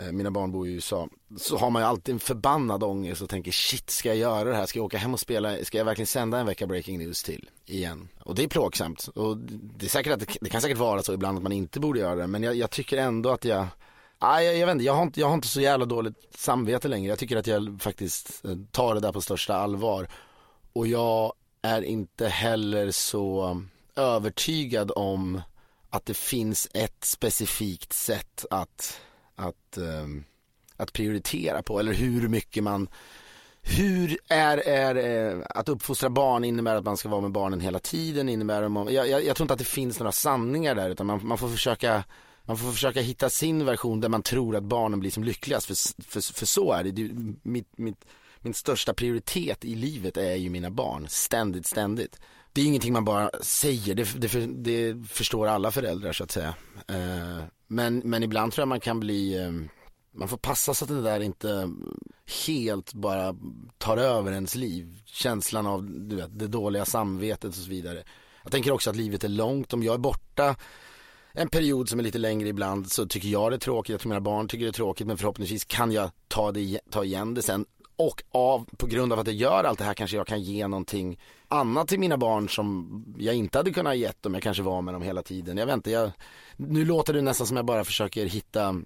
Eh, 0.00 0.12
mina 0.12 0.30
barn 0.30 0.52
bor 0.52 0.68
i 0.68 0.72
USA. 0.72 1.08
Så 1.36 1.56
har 1.56 1.70
man 1.70 1.82
ju 1.82 1.86
alltid 1.88 2.12
en 2.12 2.20
förbannad 2.20 2.82
ångest 2.82 3.22
och 3.22 3.28
tänker 3.28 3.52
shit, 3.52 3.90
ska 3.90 4.08
jag 4.08 4.16
göra 4.16 4.50
det 4.50 4.56
här? 4.56 4.66
Ska 4.66 4.78
jag 4.78 4.86
åka 4.86 4.98
hem 4.98 5.14
och 5.14 5.20
spela? 5.20 5.64
Ska 5.64 5.78
jag 5.78 5.84
verkligen 5.84 6.06
sända 6.06 6.38
en 6.38 6.46
vecka 6.46 6.66
breaking 6.66 6.98
news 6.98 7.22
till 7.22 7.50
igen? 7.66 8.08
Och 8.20 8.34
det 8.34 8.44
är 8.44 8.48
plågsamt. 8.48 9.08
Och 9.14 9.36
det, 9.36 9.86
är 9.86 9.90
säkert 9.90 10.12
att 10.12 10.20
det, 10.20 10.38
det 10.40 10.50
kan 10.50 10.60
säkert 10.60 10.78
vara 10.78 11.02
så 11.02 11.14
ibland 11.14 11.36
att 11.38 11.42
man 11.42 11.52
inte 11.52 11.80
borde 11.80 12.00
göra 12.00 12.14
det. 12.14 12.26
Men 12.26 12.42
jag, 12.42 12.54
jag 12.54 12.70
tycker 12.70 12.96
ändå 12.96 13.30
att 13.30 13.44
jag 13.44 13.66
Nej, 14.22 14.46
jag, 14.46 14.58
jag 14.58 14.66
vet 14.66 14.72
inte, 14.72 14.84
jag 14.84 14.94
har 14.94 15.02
inte, 15.02 15.20
jag 15.20 15.26
har 15.26 15.34
inte 15.34 15.48
så 15.48 15.60
jävla 15.60 15.86
dåligt 15.86 16.14
samvete 16.34 16.88
längre. 16.88 17.08
Jag 17.08 17.18
tycker 17.18 17.36
att 17.36 17.46
jag 17.46 17.78
faktiskt 17.80 18.44
eh, 18.44 18.56
tar 18.70 18.94
det 18.94 19.00
där 19.00 19.12
på 19.12 19.20
största 19.20 19.54
allvar. 19.54 20.08
Och 20.72 20.86
jag 20.86 21.32
är 21.62 21.82
inte 21.82 22.28
heller 22.28 22.90
så 22.90 23.62
övertygad 23.96 24.92
om 24.96 25.42
att 25.90 26.06
det 26.06 26.16
finns 26.16 26.68
ett 26.74 27.04
specifikt 27.04 27.92
sätt 27.92 28.46
att 28.50 29.00
att, 29.38 29.76
ehm, 29.76 30.24
att 30.76 30.92
prioritera 30.92 31.62
på 31.62 31.80
eller 31.80 31.92
hur 31.92 32.28
mycket 32.28 32.64
man 32.64 32.88
hur 33.62 34.18
är, 34.28 34.58
är 34.58 34.94
eh, 34.94 35.46
att 35.50 35.68
uppfostra 35.68 36.10
barn 36.10 36.44
innebär 36.44 36.76
att 36.76 36.84
man 36.84 36.96
ska 36.96 37.08
vara 37.08 37.20
med 37.20 37.32
barnen 37.32 37.60
hela 37.60 37.78
tiden? 37.78 38.28
Innebär 38.28 38.62
jag, 38.92 39.08
jag, 39.08 39.24
jag 39.24 39.36
tror 39.36 39.44
inte 39.44 39.52
att 39.52 39.58
det 39.58 39.64
finns 39.64 39.98
några 39.98 40.12
sanningar 40.12 40.74
där 40.74 40.90
utan 40.90 41.06
man, 41.06 41.26
man, 41.26 41.38
får 41.38 41.48
försöka 41.48 42.04
man 42.42 42.58
får 42.58 42.72
försöka 42.72 43.00
hitta 43.00 43.30
sin 43.30 43.64
version 43.64 44.00
där 44.00 44.08
man 44.08 44.22
tror 44.22 44.56
att 44.56 44.62
barnen 44.62 45.00
blir 45.00 45.10
som 45.10 45.24
lyckligast 45.24 45.66
för, 45.66 46.02
för, 46.04 46.34
för 46.34 46.46
så 46.46 46.72
är 46.72 46.84
det. 46.84 46.90
det 46.90 47.10
mitt, 47.42 47.78
mitt, 47.78 48.04
min 48.40 48.54
största 48.54 48.94
prioritet 48.94 49.64
i 49.64 49.74
livet 49.74 50.16
är 50.16 50.34
ju 50.34 50.50
mina 50.50 50.70
barn, 50.70 51.06
ständigt, 51.08 51.66
ständigt. 51.66 52.20
Det 52.52 52.60
är 52.60 52.66
ingenting 52.66 52.92
man 52.92 53.04
bara 53.04 53.30
säger, 53.40 53.94
det, 53.94 54.20
det, 54.20 54.46
det 54.46 55.08
förstår 55.08 55.46
alla 55.46 55.70
föräldrar 55.70 56.12
så 56.12 56.24
att 56.24 56.30
säga. 56.30 56.54
Eh, 56.88 57.44
men, 57.66 57.98
men 57.98 58.22
ibland 58.22 58.52
tror 58.52 58.62
jag 58.62 58.68
man 58.68 58.80
kan 58.80 59.00
bli, 59.00 59.42
eh, 59.44 59.50
man 60.14 60.28
får 60.28 60.36
passa 60.36 60.74
så 60.74 60.84
att 60.84 60.88
det 60.88 61.02
där 61.02 61.20
inte 61.20 61.70
helt 62.46 62.94
bara 62.94 63.36
tar 63.78 63.96
över 63.96 64.32
ens 64.32 64.54
liv. 64.54 65.02
Känslan 65.04 65.66
av 65.66 65.90
du 65.90 66.16
vet, 66.16 66.38
det 66.38 66.46
dåliga 66.46 66.84
samvetet 66.84 67.48
och 67.48 67.54
så 67.54 67.70
vidare. 67.70 68.04
Jag 68.42 68.52
tänker 68.52 68.72
också 68.72 68.90
att 68.90 68.96
livet 68.96 69.24
är 69.24 69.28
långt. 69.28 69.72
Om 69.72 69.82
jag 69.82 69.94
är 69.94 69.98
borta 69.98 70.56
en 71.32 71.48
period 71.48 71.88
som 71.88 71.98
är 71.98 72.02
lite 72.02 72.18
längre 72.18 72.48
ibland 72.48 72.92
så 72.92 73.06
tycker 73.06 73.28
jag 73.28 73.52
det 73.52 73.56
är 73.56 73.58
tråkigt. 73.58 73.90
Jag 73.90 74.00
tror 74.00 74.10
mina 74.10 74.20
barn 74.20 74.48
tycker 74.48 74.64
det 74.64 74.70
är 74.70 74.72
tråkigt 74.72 75.06
men 75.06 75.18
förhoppningsvis 75.18 75.64
kan 75.64 75.92
jag 75.92 76.10
ta, 76.28 76.52
det, 76.52 76.80
ta 76.90 77.04
igen 77.04 77.34
det 77.34 77.42
sen. 77.42 77.66
Och 77.98 78.22
av, 78.30 78.66
på 78.76 78.86
grund 78.86 79.12
av 79.12 79.18
att 79.18 79.26
jag 79.26 79.36
gör 79.36 79.64
allt 79.64 79.78
det 79.78 79.84
här 79.84 79.94
kanske 79.94 80.16
jag 80.16 80.26
kan 80.26 80.42
ge 80.42 80.68
någonting 80.68 81.20
annat 81.48 81.88
till 81.88 82.00
mina 82.00 82.16
barn 82.16 82.48
som 82.48 83.04
jag 83.18 83.34
inte 83.34 83.58
hade 83.58 83.70
kunnat 83.70 83.96
gett 83.96 84.26
om 84.26 84.34
jag 84.34 84.42
kanske 84.42 84.62
var 84.62 84.82
med 84.82 84.94
dem 84.94 85.02
hela 85.02 85.22
tiden. 85.22 85.56
Jag 85.56 85.66
vet 85.66 85.74
inte, 85.74 85.90
jag, 85.90 86.10
nu 86.56 86.84
låter 86.84 87.12
det 87.12 87.22
nästan 87.22 87.46
som 87.46 87.56
jag 87.56 87.66
bara 87.66 87.84
försöker 87.84 88.26
hitta 88.26 88.82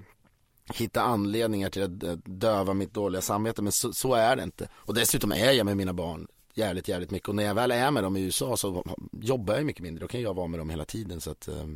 hitta 0.74 1.02
anledningar 1.02 1.70
till 1.70 1.82
att 1.82 2.02
eh, 2.02 2.12
döva 2.24 2.74
mitt 2.74 2.94
dåliga 2.94 3.22
samvete 3.22 3.62
men 3.62 3.72
så, 3.72 3.92
så, 3.92 4.14
är 4.14 4.36
det 4.36 4.42
inte. 4.42 4.68
Och 4.72 4.94
dessutom 4.94 5.32
är 5.32 5.52
jag 5.52 5.64
med 5.64 5.76
mina 5.76 5.92
barn 5.92 6.28
jävligt 6.54 6.88
jävligt 6.88 7.10
mycket 7.10 7.28
och 7.28 7.34
när 7.34 7.44
jag 7.44 7.54
väl 7.54 7.70
är 7.70 7.90
med 7.90 8.02
dem 8.02 8.16
i 8.16 8.20
USA 8.20 8.56
så 8.56 8.84
jobbar 9.12 9.54
jag 9.54 9.66
mycket 9.66 9.82
mindre. 9.82 10.04
Då 10.04 10.08
kan 10.08 10.22
jag 10.22 10.34
vara 10.34 10.46
med 10.46 10.60
dem 10.60 10.70
hela 10.70 10.84
tiden 10.84 11.20
så 11.20 11.30
att 11.30 11.48
eh, 11.48 11.66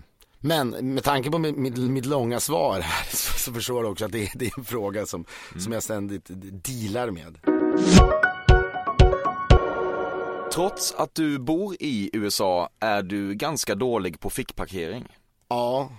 men 0.41 0.95
med 0.95 1.05
tanke 1.05 1.31
på 1.31 1.39
mitt, 1.39 1.57
mitt, 1.57 1.79
mitt 1.79 2.07
långa 2.07 2.41
svar 2.41 2.81
här 2.81 3.05
så, 3.17 3.39
så, 3.39 3.53
förstår 3.53 3.83
du 3.83 3.89
också 3.89 4.05
att 4.05 4.13
det, 4.13 4.31
det 4.35 4.47
är 4.47 4.59
en 4.59 4.65
fråga 4.65 5.07
som, 5.07 5.25
mm. 5.51 5.61
som 5.61 5.73
jag 5.73 5.83
ständigt 5.83 6.31
dealar 6.65 7.11
med. 7.11 7.39
Trots 10.53 10.95
att 10.95 11.15
du 11.15 11.39
bor 11.39 11.77
i 11.81 12.11
USA 12.13 12.69
är 12.81 13.03
du 13.03 13.35
ganska 13.35 13.75
dålig 13.75 14.21
på 14.21 14.31
fickparkering. 14.31 15.07
Ja. 15.49 15.91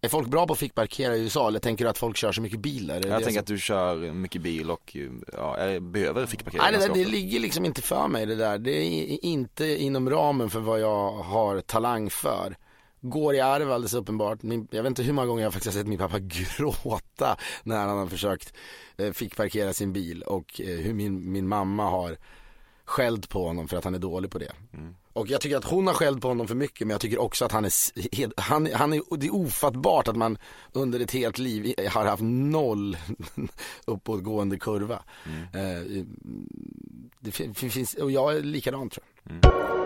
Är 0.00 0.08
folk 0.08 0.28
bra 0.28 0.46
på 0.46 0.52
att 0.52 0.58
fickparkera 0.58 1.16
i 1.16 1.22
USA 1.22 1.48
eller 1.48 1.58
tänker 1.58 1.84
du 1.84 1.90
att 1.90 1.98
folk 1.98 2.16
kör 2.16 2.32
så 2.32 2.42
mycket 2.42 2.60
bil 2.60 2.86
där? 2.86 2.94
Jag 2.94 3.02
tänker 3.02 3.30
som... 3.30 3.40
att 3.40 3.46
du 3.46 3.58
kör 3.58 4.12
mycket 4.12 4.42
bil 4.42 4.70
och 4.70 4.96
ja, 5.32 5.56
behöver 5.80 6.26
fickparkera 6.26 6.62
Nej 6.62 6.72
det, 6.72 6.78
där, 6.78 6.94
det 6.94 7.04
ligger 7.04 7.40
liksom 7.40 7.64
inte 7.64 7.82
för 7.82 8.08
mig 8.08 8.26
det 8.26 8.34
där. 8.34 8.58
Det 8.58 8.70
är 8.70 9.24
inte 9.24 9.82
inom 9.82 10.10
ramen 10.10 10.50
för 10.50 10.60
vad 10.60 10.80
jag 10.80 11.10
har 11.12 11.60
talang 11.60 12.10
för 12.10 12.56
går 13.10 13.34
i 13.34 13.40
arv 13.40 13.72
alldeles 13.72 13.94
uppenbart. 13.94 14.42
Min, 14.42 14.68
jag 14.70 14.82
vet 14.82 14.90
inte 14.90 15.02
hur 15.02 15.12
många 15.12 15.26
gånger 15.26 15.42
jag 15.42 15.52
faktiskt 15.52 15.74
har 15.74 15.80
sett 15.80 15.88
min 15.88 15.98
pappa 15.98 16.18
gråta 16.20 17.36
när 17.62 17.76
han 17.76 17.98
har 17.98 18.06
försökt 18.06 18.54
eh, 18.96 19.12
fick 19.12 19.36
parkera 19.36 19.72
sin 19.72 19.92
bil 19.92 20.22
och 20.22 20.60
eh, 20.60 20.76
hur 20.76 20.94
min, 20.94 21.32
min 21.32 21.48
mamma 21.48 21.90
har 21.90 22.16
skällt 22.84 23.28
på 23.28 23.46
honom 23.46 23.68
för 23.68 23.76
att 23.76 23.84
han 23.84 23.94
är 23.94 23.98
dålig 23.98 24.30
på 24.30 24.38
det. 24.38 24.52
Mm. 24.72 24.94
Och 25.12 25.28
jag 25.28 25.40
tycker 25.40 25.56
att 25.56 25.64
hon 25.64 25.86
har 25.86 25.94
skällt 25.94 26.20
på 26.20 26.28
honom 26.28 26.48
för 26.48 26.54
mycket 26.54 26.86
men 26.86 26.94
jag 26.94 27.00
tycker 27.00 27.20
också 27.20 27.44
att 27.44 27.52
han 27.52 27.64
är, 27.64 28.40
han, 28.40 28.68
han 28.72 28.92
är, 28.92 29.16
det 29.16 29.26
är 29.26 29.34
ofattbart 29.34 30.08
att 30.08 30.16
man 30.16 30.38
under 30.72 31.00
ett 31.00 31.10
helt 31.10 31.38
liv 31.38 31.74
har 31.90 32.04
haft 32.04 32.22
noll 32.22 32.96
uppåtgående 33.84 34.58
kurva. 34.58 35.02
Mm. 35.26 35.42
Eh, 35.52 36.04
det 37.20 37.30
finns, 37.54 37.94
och 37.94 38.10
jag 38.10 38.36
är 38.36 38.42
likadan 38.42 38.90
tror 38.90 39.04
jag. 39.24 39.32
Mm. 39.32 39.85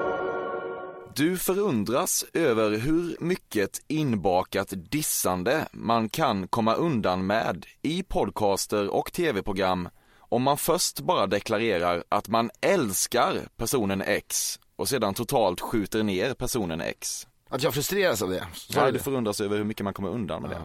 Du 1.16 1.38
förundras 1.38 2.24
över 2.32 2.70
hur 2.70 3.16
mycket 3.20 3.80
inbakat 3.88 4.72
dissande 4.76 5.68
man 5.72 6.08
kan 6.08 6.48
komma 6.48 6.74
undan 6.74 7.26
med 7.26 7.66
i 7.82 8.02
podcaster 8.02 8.88
och 8.88 9.12
tv-program 9.12 9.88
om 10.18 10.42
man 10.42 10.56
först 10.56 11.00
bara 11.00 11.26
deklarerar 11.26 12.04
att 12.08 12.28
man 12.28 12.50
älskar 12.60 13.48
personen 13.56 14.02
X 14.02 14.60
och 14.76 14.88
sedan 14.88 15.14
totalt 15.14 15.60
skjuter 15.60 16.02
ner 16.02 16.34
personen 16.34 16.80
X. 16.80 17.26
Att 17.48 17.62
jag 17.62 17.74
frustreras 17.74 18.22
av 18.22 18.30
det? 18.30 18.46
Så 18.54 18.78
ja, 18.78 18.90
du 18.90 18.98
förundras 18.98 19.40
över 19.40 19.56
hur 19.56 19.64
mycket 19.64 19.84
man 19.84 19.94
kommer 19.94 20.08
undan 20.08 20.42
med 20.42 20.50
det. 20.50 20.62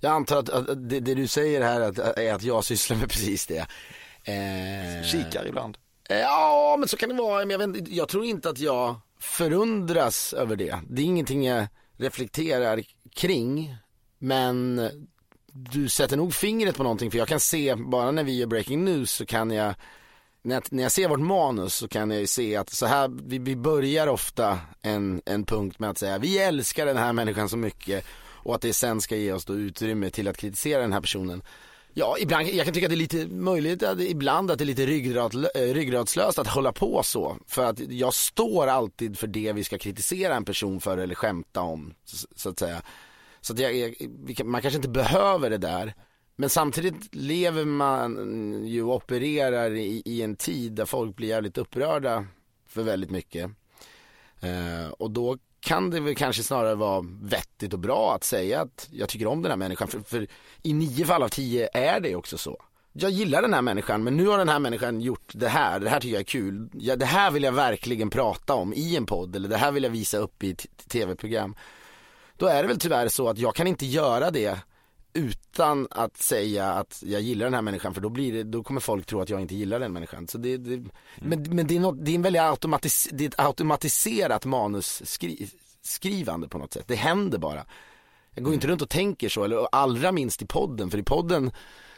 Jag 0.00 0.12
antar 0.12 0.38
att, 0.38 0.48
att 0.48 0.88
det, 0.88 1.00
det, 1.00 1.14
du 1.14 1.26
säger 1.26 1.62
här 1.62 2.00
är 2.18 2.34
att 2.34 2.42
jag 2.42 2.64
sysslar 2.64 2.96
med 2.96 3.08
precis 3.08 3.46
det. 3.46 3.66
Eh... 4.24 5.06
Kikar 5.06 5.46
ibland. 5.46 5.78
Ja, 6.08 6.76
men 6.78 6.88
så 6.88 6.96
kan 6.96 7.08
det 7.08 7.14
vara. 7.14 7.46
Men 7.46 7.60
jag, 7.60 7.72
vet, 7.72 7.88
jag 7.88 8.08
tror 8.08 8.24
inte 8.24 8.48
att 8.48 8.58
jag 8.58 9.00
förundras 9.18 10.32
över 10.32 10.56
det. 10.56 10.80
Det 10.88 11.02
är 11.02 11.06
ingenting 11.06 11.46
jag 11.46 11.66
reflekterar 11.96 12.82
kring. 13.14 13.76
Men 14.18 14.80
du 15.52 15.88
sätter 15.88 16.16
nog 16.16 16.34
fingret 16.34 16.76
på 16.76 16.82
någonting 16.82 17.10
för 17.10 17.18
jag 17.18 17.28
kan 17.28 17.40
se, 17.40 17.74
bara 17.74 18.10
när 18.10 18.24
vi 18.24 18.38
gör 18.38 18.46
breaking 18.46 18.84
news 18.84 19.10
så 19.10 19.26
kan 19.26 19.50
jag 19.50 19.74
när 20.42 20.54
jag, 20.54 20.64
när 20.70 20.82
jag 20.82 20.92
ser 20.92 21.08
vårt 21.08 21.20
manus 21.20 21.74
så 21.74 21.88
kan 21.88 22.10
jag 22.10 22.20
ju 22.20 22.26
se 22.26 22.56
att 22.56 22.70
så 22.70 22.86
här, 22.86 23.10
vi, 23.24 23.38
vi 23.38 23.56
börjar 23.56 24.06
ofta 24.06 24.60
en, 24.82 25.22
en 25.26 25.44
punkt 25.44 25.78
med 25.78 25.90
att 25.90 25.98
säga 25.98 26.18
vi 26.18 26.38
älskar 26.38 26.86
den 26.86 26.96
här 26.96 27.12
människan 27.12 27.48
så 27.48 27.56
mycket 27.56 28.04
och 28.46 28.54
att 28.54 28.60
det 28.60 28.72
sen 28.72 29.00
ska 29.00 29.16
ge 29.16 29.32
oss 29.32 29.44
då 29.44 29.54
utrymme 29.54 30.10
till 30.10 30.28
att 30.28 30.36
kritisera 30.36 30.82
den 30.82 30.92
här 30.92 31.00
personen. 31.00 31.42
Ja, 31.98 32.16
ibland, 32.18 32.48
jag 32.48 32.64
kan 32.64 32.74
tycka 32.74 32.86
att 32.86 32.90
det 32.90 32.94
är 32.94 32.96
lite 32.96 33.26
möjligt 33.26 33.82
att 33.82 34.00
ibland 34.00 34.50
att 34.50 34.58
det 34.58 34.64
är 34.64 34.66
lite 34.66 34.86
ryggrad, 34.86 35.34
eh, 35.34 35.60
ryggradslöst 35.60 36.38
att 36.38 36.46
hålla 36.46 36.72
på 36.72 37.02
så. 37.02 37.36
För 37.46 37.64
att 37.64 37.78
jag 37.78 38.14
står 38.14 38.66
alltid 38.66 39.18
för 39.18 39.26
det 39.26 39.52
vi 39.52 39.64
ska 39.64 39.78
kritisera 39.78 40.34
en 40.34 40.44
person 40.44 40.80
för 40.80 40.98
eller 40.98 41.14
skämta 41.14 41.60
om, 41.60 41.94
så, 42.04 42.28
så 42.36 42.48
att 42.48 42.58
säga. 42.58 42.82
Så 43.40 43.52
att 43.52 43.58
jag, 43.58 43.76
jag, 43.76 44.46
man 44.46 44.62
kanske 44.62 44.76
inte 44.76 44.88
behöver 44.88 45.50
det 45.50 45.58
där. 45.58 45.94
Men 46.36 46.50
samtidigt 46.50 47.14
lever 47.14 47.64
man 47.64 48.64
ju 48.66 48.82
och 48.82 48.94
opererar 48.94 49.70
i, 49.70 50.02
i 50.04 50.22
en 50.22 50.36
tid 50.36 50.72
där 50.72 50.84
folk 50.84 51.16
blir 51.16 51.28
jävligt 51.28 51.58
upprörda 51.58 52.26
för 52.66 52.82
väldigt 52.82 53.10
mycket. 53.10 53.50
Eh, 54.40 54.90
och 54.98 55.10
då 55.10 55.38
kan 55.66 55.90
det 55.90 56.00
väl 56.00 56.14
kanske 56.14 56.42
snarare 56.42 56.74
vara 56.74 57.04
vettigt 57.22 57.72
och 57.72 57.78
bra 57.78 58.14
att 58.14 58.24
säga 58.24 58.60
att 58.60 58.88
jag 58.90 59.08
tycker 59.08 59.26
om 59.26 59.42
den 59.42 59.50
här 59.50 59.56
människan. 59.56 59.88
För, 59.88 60.00
för 60.00 60.26
i 60.62 60.72
nio 60.72 61.06
fall 61.06 61.22
av 61.22 61.28
tio 61.28 61.68
är 61.74 62.00
det 62.00 62.16
också 62.16 62.38
så. 62.38 62.62
Jag 62.92 63.10
gillar 63.10 63.42
den 63.42 63.54
här 63.54 63.62
människan 63.62 64.04
men 64.04 64.16
nu 64.16 64.26
har 64.26 64.38
den 64.38 64.48
här 64.48 64.58
människan 64.58 65.00
gjort 65.00 65.32
det 65.34 65.48
här, 65.48 65.80
det 65.80 65.90
här 65.90 66.00
tycker 66.00 66.14
jag 66.14 66.20
är 66.20 66.24
kul. 66.24 66.68
Ja, 66.72 66.96
det 66.96 67.04
här 67.04 67.30
vill 67.30 67.42
jag 67.42 67.52
verkligen 67.52 68.10
prata 68.10 68.54
om 68.54 68.74
i 68.74 68.96
en 68.96 69.06
podd 69.06 69.36
eller 69.36 69.48
det 69.48 69.56
här 69.56 69.72
vill 69.72 69.82
jag 69.82 69.90
visa 69.90 70.18
upp 70.18 70.42
i 70.42 70.50
ett 70.50 70.66
tv-program. 70.88 71.56
Då 72.36 72.46
är 72.46 72.62
det 72.62 72.68
väl 72.68 72.78
tyvärr 72.78 73.08
så 73.08 73.28
att 73.28 73.38
jag 73.38 73.54
kan 73.54 73.66
inte 73.66 73.86
göra 73.86 74.30
det 74.30 74.58
utan 75.16 75.88
att 75.90 76.16
säga 76.16 76.72
att 76.72 77.02
jag 77.06 77.20
gillar 77.20 77.46
den 77.46 77.54
här 77.54 77.62
människan 77.62 77.94
för 77.94 78.00
då, 78.00 78.08
blir 78.08 78.32
det, 78.32 78.42
då 78.42 78.62
kommer 78.62 78.80
folk 78.80 79.06
tro 79.06 79.20
att 79.20 79.30
jag 79.30 79.40
inte 79.40 79.54
gillar 79.54 79.80
den 79.80 79.92
människan. 79.92 80.28
Så 80.28 80.38
det, 80.38 80.56
det 80.56 80.74
mm. 80.74 80.90
Men, 81.16 81.56
men 81.56 81.66
det, 81.66 81.76
är 81.76 81.80
något, 81.80 82.04
det 82.04 82.10
är 82.10 82.14
en 82.14 82.22
väldigt 82.22 82.42
automatis, 82.42 83.08
det 83.12 83.24
är 83.24 83.28
ett 83.28 83.40
automatiserat 83.40 84.44
manusskrivande 84.44 86.48
på 86.48 86.58
något 86.58 86.72
sätt. 86.72 86.84
Det 86.88 86.94
händer 86.94 87.38
bara. 87.38 87.64
Jag 88.30 88.44
går 88.44 88.54
inte 88.54 88.68
runt 88.68 88.82
och 88.82 88.88
tänker 88.88 89.28
så, 89.28 89.44
eller 89.44 89.68
allra 89.72 90.12
minst 90.12 90.42
i 90.42 90.46
podden, 90.46 90.90
för 90.90 90.98
i 90.98 91.02
podden 91.02 91.50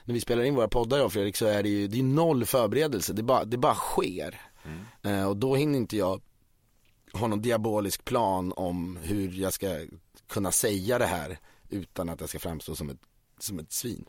när 0.04 0.14
vi 0.14 0.20
spelar 0.20 0.42
in 0.42 0.54
våra 0.54 0.68
poddar 0.68 0.96
jag 0.96 1.06
och 1.06 1.12
Fredrik 1.12 1.36
så 1.36 1.46
är 1.46 1.62
det 1.62 1.68
ju 1.68 1.88
det 1.88 1.98
är 1.98 2.02
noll 2.02 2.44
förberedelse, 2.44 3.12
det 3.12 3.22
bara, 3.22 3.44
det 3.44 3.58
bara 3.58 3.74
sker. 3.74 4.40
Mm. 4.64 5.18
Eh, 5.18 5.28
och 5.28 5.36
då 5.36 5.56
hinner 5.56 5.78
inte 5.78 5.96
jag 5.96 6.20
ha 7.12 7.26
någon 7.26 7.42
diabolisk 7.42 8.04
plan 8.04 8.52
om 8.56 8.98
hur 9.02 9.32
jag 9.32 9.52
ska 9.52 9.80
kunna 10.28 10.52
säga 10.52 10.98
det 10.98 11.06
här 11.06 11.38
utan 11.70 12.08
att 12.08 12.20
jag 12.20 12.28
ska 12.28 12.38
framstå 12.38 12.74
som 12.74 12.90
ett, 12.90 13.00
som 13.38 13.58
ett 13.58 13.72
svin. 13.72 14.04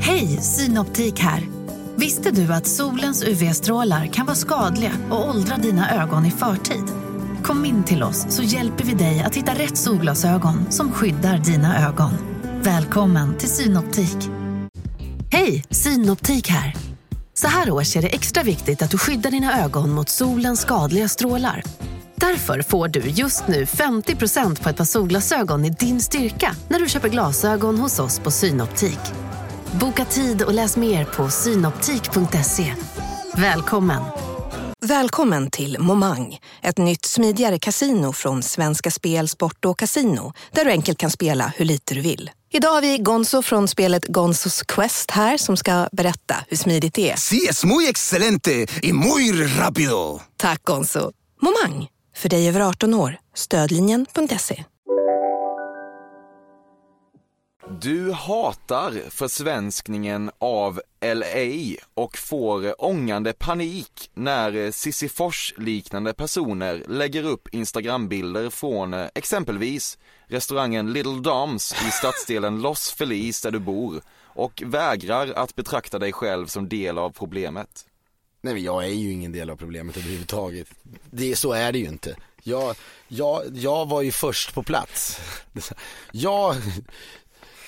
Hej, 0.00 0.26
Synoptik 0.26 1.18
här. 1.18 1.48
Visste 1.96 2.30
du 2.30 2.52
att 2.52 2.66
solens 2.66 3.24
UV-strålar 3.24 4.06
kan 4.06 4.26
vara 4.26 4.36
skadliga 4.36 4.92
och 5.10 5.28
åldra 5.28 5.56
dina 5.56 6.02
ögon 6.02 6.26
i 6.26 6.30
förtid? 6.30 6.84
Kom 7.42 7.64
in 7.64 7.84
till 7.84 8.02
oss 8.02 8.26
så 8.28 8.42
hjälper 8.42 8.84
vi 8.84 8.94
dig 8.94 9.22
att 9.22 9.34
hitta 9.34 9.54
rätt 9.54 9.76
solglasögon 9.76 10.72
som 10.72 10.92
skyddar 10.92 11.38
dina 11.38 11.88
ögon. 11.88 12.12
Välkommen 12.62 13.38
till 13.38 13.48
Synoptik. 13.48 14.16
Hej, 15.32 15.64
Synoptik 15.70 16.48
här. 16.48 16.74
Så 17.34 17.46
här 17.46 17.70
års 17.70 17.96
är 17.96 18.02
det 18.02 18.14
extra 18.14 18.42
viktigt 18.42 18.82
att 18.82 18.90
du 18.90 18.98
skyddar 18.98 19.30
dina 19.30 19.64
ögon 19.64 19.90
mot 19.90 20.08
solens 20.08 20.60
skadliga 20.60 21.08
strålar. 21.08 21.62
Därför 22.14 22.62
får 22.62 22.88
du 22.88 23.00
just 23.00 23.48
nu 23.48 23.64
50% 23.64 24.62
på 24.62 24.68
ett 24.68 24.76
par 24.76 24.84
solglasögon 24.84 25.64
i 25.64 25.70
din 25.70 26.00
styrka 26.00 26.56
när 26.68 26.80
du 26.80 26.88
köper 26.88 27.08
glasögon 27.08 27.78
hos 27.78 27.98
oss 27.98 28.18
på 28.18 28.30
Synoptik. 28.30 29.00
Boka 29.80 30.04
tid 30.04 30.42
och 30.42 30.54
läs 30.54 30.76
mer 30.76 31.04
på 31.04 31.28
synoptik.se. 31.30 32.74
Välkommen! 33.36 34.02
Välkommen 34.80 35.50
till 35.50 35.76
Momang, 35.78 36.38
ett 36.62 36.78
nytt 36.78 37.04
smidigare 37.04 37.58
kasino 37.58 38.12
från 38.12 38.42
Svenska 38.42 38.90
Spel, 38.90 39.28
Sport 39.28 39.64
och 39.64 39.78
Casino 39.78 40.32
där 40.52 40.64
du 40.64 40.70
enkelt 40.70 40.98
kan 40.98 41.10
spela 41.10 41.52
hur 41.56 41.64
lite 41.64 41.94
du 41.94 42.00
vill. 42.00 42.30
Idag 42.52 42.70
har 42.70 42.80
vi 42.80 42.98
Gonzo 42.98 43.42
från 43.42 43.68
spelet 43.68 44.04
Gonzos 44.06 44.62
Quest 44.62 45.10
här 45.10 45.36
som 45.36 45.56
ska 45.56 45.88
berätta 45.92 46.36
hur 46.48 46.56
smidigt 46.56 46.94
det 46.94 47.10
är. 47.10 47.16
Sí, 47.16 47.46
es 47.50 47.64
muy 47.64 47.86
excelente 47.88 48.66
y 48.82 48.92
muy 48.92 49.32
rápido! 49.46 50.20
Tack 50.36 50.62
Gonzo! 50.64 51.12
Momang! 51.42 51.88
För 52.16 52.28
dig 52.28 52.48
över 52.48 52.60
18 52.60 52.94
år. 52.94 53.16
Stödlinjen.se. 53.34 54.64
Du 57.80 58.12
hatar 58.12 59.10
försvenskningen 59.10 60.30
av 60.38 60.80
LA 61.00 61.76
och 61.94 62.18
får 62.18 62.84
ångande 62.84 63.32
panik 63.32 64.10
när 64.14 64.70
Sissifors-liknande 64.70 66.14
personer 66.14 66.82
lägger 66.88 67.24
upp 67.24 67.48
Instagrambilder 67.54 68.50
från 68.50 68.94
eh, 68.94 69.06
exempelvis 69.14 69.98
restaurangen 70.26 70.92
Little 70.92 71.20
Doms 71.20 71.74
i 71.88 71.90
stadsdelen 71.90 72.62
Los 72.62 72.92
Feliz 72.92 73.42
där 73.42 73.50
du 73.50 73.58
bor 73.58 74.00
och 74.22 74.62
vägrar 74.66 75.32
att 75.32 75.54
betrakta 75.54 75.98
dig 75.98 76.12
själv 76.12 76.46
som 76.46 76.68
del 76.68 76.98
av 76.98 77.10
problemet. 77.10 77.86
Nej 78.44 78.54
men 78.54 78.62
jag 78.62 78.84
är 78.84 78.88
ju 78.88 79.12
ingen 79.12 79.32
del 79.32 79.50
av 79.50 79.56
problemet 79.56 79.96
överhuvudtaget. 79.96 80.68
Det, 81.10 81.36
så 81.36 81.52
är 81.52 81.72
det 81.72 81.78
ju 81.78 81.84
inte. 81.84 82.16
Jag, 82.42 82.76
jag, 83.08 83.42
jag 83.54 83.88
var 83.88 84.02
ju 84.02 84.12
först 84.12 84.54
på 84.54 84.62
plats. 84.62 85.20
Jag, 86.12 86.56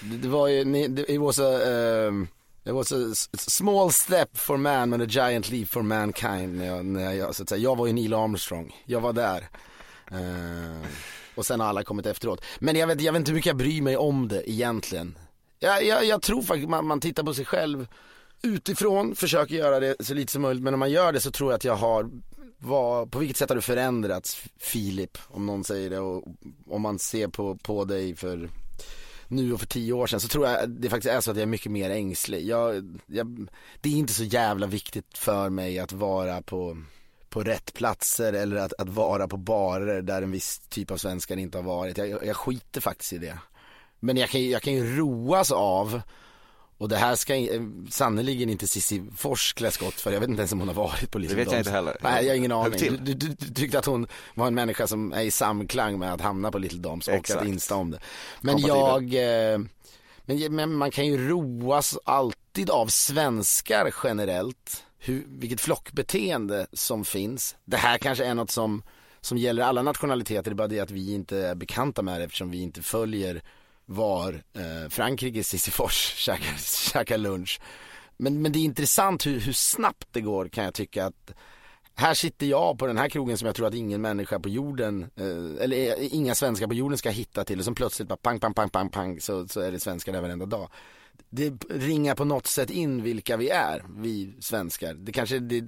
det 0.01 0.29
var 0.29 0.49
ju, 0.49 0.87
it 1.09 1.21
was 1.21 1.39
a, 1.39 1.61
um, 1.65 2.29
it 2.65 2.73
was 2.73 2.93
a 2.93 3.15
small 3.39 3.93
step 3.93 4.39
for 4.39 4.57
man 4.57 4.93
and 4.93 5.03
a 5.03 5.07
giant 5.09 5.51
leap 5.51 5.69
for 5.69 5.83
mankind. 5.83 6.57
När 6.57 6.67
jag, 6.67 6.85
när 6.85 7.13
jag, 7.13 7.35
så 7.35 7.43
att 7.43 7.49
säga, 7.49 7.63
jag 7.63 7.77
var 7.77 7.87
ju 7.87 7.93
Neil 7.93 8.15
Armstrong, 8.15 8.83
jag 8.85 9.01
var 9.01 9.13
där. 9.13 9.49
Uh, 10.13 10.87
och 11.35 11.47
sen 11.47 11.61
har 11.61 11.67
alla 11.67 11.83
kommit 11.83 12.07
efteråt. 12.07 12.45
Men 12.59 12.77
jag 12.77 12.87
vet, 12.87 13.01
jag 13.01 13.13
vet 13.13 13.21
inte 13.21 13.31
hur 13.31 13.37
mycket 13.37 13.51
jag 13.51 13.57
bryr 13.57 13.83
mig 13.83 13.97
om 13.97 14.29
det 14.29 14.51
egentligen. 14.51 15.19
Jag, 15.59 15.85
jag, 15.85 16.05
jag 16.05 16.23
tror 16.23 16.43
faktiskt 16.43 16.69
man, 16.69 16.87
man 16.87 17.01
tittar 17.01 17.23
på 17.23 17.35
sig 17.35 17.45
själv 17.45 17.87
utifrån, 18.43 19.15
försöker 19.15 19.55
göra 19.55 19.81
det 19.81 19.97
så 20.01 20.15
lite 20.15 20.33
som 20.33 20.43
möjligt. 20.43 20.65
Men 20.65 20.75
om 20.75 20.81
man 20.81 20.91
gör 20.91 21.13
det 21.13 21.21
så 21.21 21.31
tror 21.31 21.51
jag 21.51 21.57
att 21.57 21.65
jag 21.65 21.77
har, 21.77 22.11
vad, 22.59 23.11
på 23.13 23.19
vilket 23.19 23.37
sätt 23.37 23.49
har 23.49 23.57
du 23.57 23.63
förändrats 23.63 24.43
Filip? 24.59 25.19
Om 25.29 25.47
någon 25.47 25.65
säger 25.65 25.91
det 25.91 25.99
och 25.99 26.25
om 26.67 26.83
man 26.83 26.99
ser 26.99 27.29
på, 27.29 27.57
på 27.57 27.85
dig 27.85 28.17
för 28.17 28.51
nu 29.29 29.53
och 29.53 29.61
för 29.61 29.67
tio 29.67 29.93
år 29.93 30.07
sedan 30.07 30.21
så 30.21 30.29
tror 30.29 30.47
jag 30.47 30.71
det 30.71 30.91
faktiskt 30.91 31.15
är 31.15 31.21
så 31.21 31.31
att 31.31 31.37
jag 31.37 31.43
är 31.43 31.47
mycket 31.47 31.73
mer 31.73 31.91
ängslig. 31.91 32.47
Jag, 32.47 32.99
jag, 33.07 33.49
det 33.81 33.89
är 33.89 33.93
inte 33.93 34.13
så 34.13 34.25
jävla 34.25 34.67
viktigt 34.67 35.19
för 35.19 35.51
mig 35.51 35.79
att 35.79 35.93
vara 35.93 36.43
på, 36.43 36.83
på 37.29 37.43
rätt 37.43 37.75
platser 37.75 38.33
eller 38.33 38.57
att, 38.57 38.73
att 38.79 38.89
vara 38.89 39.29
på 39.29 39.37
barer 39.37 40.03
där 40.03 40.23
en 40.23 40.31
viss 40.31 40.59
typ 40.69 40.91
av 40.91 40.97
svenskar 40.97 41.37
inte 41.37 41.59
har 41.59 41.63
varit. 41.63 41.99
Jag, 41.99 42.27
jag 42.27 42.37
skiter 42.37 42.81
faktiskt 42.81 43.13
i 43.13 43.19
det. 43.19 43.39
Men 44.01 44.17
jag 44.17 44.29
kan, 44.29 44.49
jag 44.49 44.63
kan 44.63 44.73
ju 44.73 44.97
roas 44.97 45.53
av 45.53 46.01
och 46.79 46.89
det 46.89 46.97
här 46.97 47.15
ska 47.15 47.35
eh, 47.35 47.63
sannerligen 47.91 48.51
inte 48.51 48.67
Cissi 48.67 49.03
Fors 49.17 49.53
klä 49.53 49.71
skott 49.71 49.95
för, 49.95 50.13
jag 50.13 50.21
vet 50.21 50.29
inte 50.29 50.41
ens 50.41 50.53
om 50.53 50.59
hon 50.59 50.69
har 50.69 50.75
varit 50.75 51.11
på 51.11 51.19
Little 51.19 51.37
Det 51.37 51.45
vet 51.45 51.53
jag 51.53 51.61
inte 51.61 51.71
heller. 51.71 51.97
Nej, 52.01 52.25
jag 52.25 52.31
har 52.31 52.37
ingen 52.37 52.53
aning. 52.53 52.79
Du, 52.79 53.15
du, 53.15 53.29
du, 53.29 53.55
tyckte 53.55 53.79
att 53.79 53.87
hon 53.87 54.07
var 54.35 54.47
en 54.47 54.55
människa 54.55 54.87
som 54.87 55.13
är 55.13 55.23
i 55.23 55.31
samklang 55.31 55.99
med 55.99 56.13
att 56.13 56.21
hamna 56.21 56.51
på 56.51 56.59
Little 56.59 56.79
Doms 56.79 57.09
och 57.09 57.15
Exakt. 57.15 57.41
att 57.41 57.47
insta 57.47 57.75
om 57.75 57.91
det. 57.91 57.99
Men 58.41 58.59
jag, 58.59 59.03
eh, 59.15 59.59
men, 60.25 60.55
men 60.55 60.73
man 60.73 60.91
kan 60.91 61.07
ju 61.07 61.29
roas 61.29 61.99
alltid 62.05 62.71
av 62.71 62.87
svenskar 62.87 63.95
generellt, 64.05 64.85
hur, 64.99 65.25
vilket 65.29 65.61
flockbeteende 65.61 66.67
som 66.73 67.05
finns. 67.05 67.57
Det 67.65 67.77
här 67.77 67.99
kanske 67.99 68.25
är 68.25 68.35
något 68.35 68.51
som, 68.51 68.83
som 69.21 69.39
gäller 69.39 69.63
alla 69.63 69.83
nationaliteter, 69.83 70.51
det 70.51 70.55
är 70.55 70.57
bara 70.57 70.69
det 70.69 70.81
att 70.81 70.91
vi 70.91 71.15
inte 71.15 71.37
är 71.39 71.55
bekanta 71.55 72.03
med 72.03 72.21
det 72.21 72.25
eftersom 72.25 72.51
vi 72.51 72.63
inte 72.63 72.83
följer 72.83 73.43
var 73.87 74.43
eh, 74.53 74.89
Frankrikes 74.89 75.49
Sisyfors 75.49 76.15
käkar, 76.93 77.19
lunch. 77.19 77.61
Men, 78.17 78.43
men 78.43 78.53
det 78.53 78.59
är 78.59 78.65
intressant 78.65 79.27
hur, 79.27 79.41
hur 79.41 79.53
snabbt 79.53 80.09
det 80.13 80.21
går 80.21 80.49
kan 80.49 80.65
jag 80.65 80.75
tycka 80.75 81.07
att 81.07 81.33
här 81.99 82.15
sitter 82.15 82.47
jag 82.47 82.79
på 82.79 82.87
den 82.87 82.99
här 82.99 83.09
krogen 83.09 83.39
som 83.39 83.47
jag 83.47 83.55
tror 83.55 83.67
att 83.67 83.75
ingen 83.75 84.01
människa 84.01 84.41
på 84.41 84.49
jorden, 84.49 85.03
eh, 85.17 85.65
eller 85.65 85.77
eh, 85.77 86.15
inga 86.15 86.35
svenskar 86.35 86.67
på 86.67 86.75
jorden 86.75 86.99
ska 86.99 87.11
hitta 87.11 87.45
till 87.45 87.59
och 87.59 87.65
som 87.65 87.75
plötsligt 87.75 88.09
bara 88.09 88.17
pang, 88.17 88.41
pang, 88.41 88.55
pang, 88.55 88.71
pang, 88.71 88.89
pang 88.89 89.21
så, 89.21 89.49
så 89.49 89.61
är 89.61 89.73
det 89.73 89.81
svenskar 89.81 90.13
där 90.13 90.21
varenda 90.21 90.47
dag. 90.47 90.69
Det 91.29 91.65
ringar 91.71 92.15
på 92.15 92.25
något 92.25 92.47
sätt 92.47 92.71
in 92.71 93.03
vilka 93.03 93.37
vi 93.37 93.49
är, 93.49 93.85
vi 93.97 94.35
svenskar. 94.41 94.95
Det 94.95 95.13
kanske 95.13 95.39
det 95.39 95.65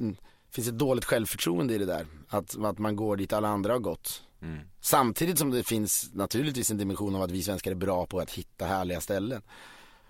finns 0.50 0.68
ett 0.68 0.78
dåligt 0.78 1.04
självförtroende 1.04 1.74
i 1.74 1.78
det 1.78 1.86
där, 1.86 2.06
att, 2.28 2.56
att 2.64 2.78
man 2.78 2.96
går 2.96 3.16
dit 3.16 3.32
alla 3.32 3.48
andra 3.48 3.72
har 3.72 3.78
gått. 3.78 4.22
Mm. 4.42 4.58
Samtidigt 4.80 5.38
som 5.38 5.50
det 5.50 5.64
finns 5.64 6.10
naturligtvis 6.14 6.70
en 6.70 6.78
dimension 6.78 7.14
av 7.16 7.22
att 7.22 7.30
vi 7.30 7.42
svenskar 7.42 7.70
är 7.70 7.74
bra 7.74 8.06
på 8.06 8.20
att 8.20 8.30
hitta 8.30 8.66
härliga 8.66 9.00
ställen. 9.00 9.42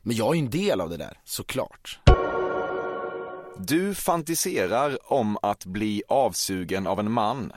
Men 0.02 0.16
jag 0.16 0.30
är 0.30 0.34
ju 0.34 0.44
en 0.44 0.50
del 0.50 0.80
av 0.80 0.90
det 0.90 0.96
där, 0.96 1.20
såklart. 1.24 2.00
Du 3.58 3.94
fantiserar 3.94 5.12
om 5.12 5.38
att 5.42 5.64
bli 5.64 6.02
avsugen 6.08 6.86
av 6.86 7.00
en 7.00 7.12
man. 7.12 7.52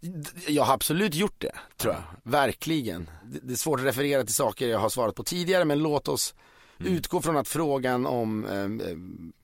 jag 0.48 0.64
har 0.64 0.74
absolut 0.74 1.14
gjort 1.14 1.40
det, 1.40 1.52
tror 1.76 1.94
jag. 1.94 2.02
Verkligen. 2.22 3.10
Det 3.42 3.52
är 3.52 3.56
svårt 3.56 3.80
att 3.80 3.86
referera 3.86 4.24
till 4.24 4.34
saker 4.34 4.68
jag 4.68 4.78
har 4.78 4.88
svarat 4.88 5.14
på 5.14 5.24
tidigare, 5.24 5.64
men 5.64 5.78
låt 5.78 6.08
oss 6.08 6.34
mm. 6.80 6.92
utgå 6.92 7.22
från 7.22 7.36
att 7.36 7.48
frågan 7.48 8.06
om 8.06 8.44
eh, 8.44 8.96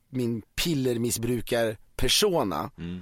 min 0.08 0.42
pillermissbrukar 0.42 1.76
persona 1.96 2.70
mm 2.78 3.00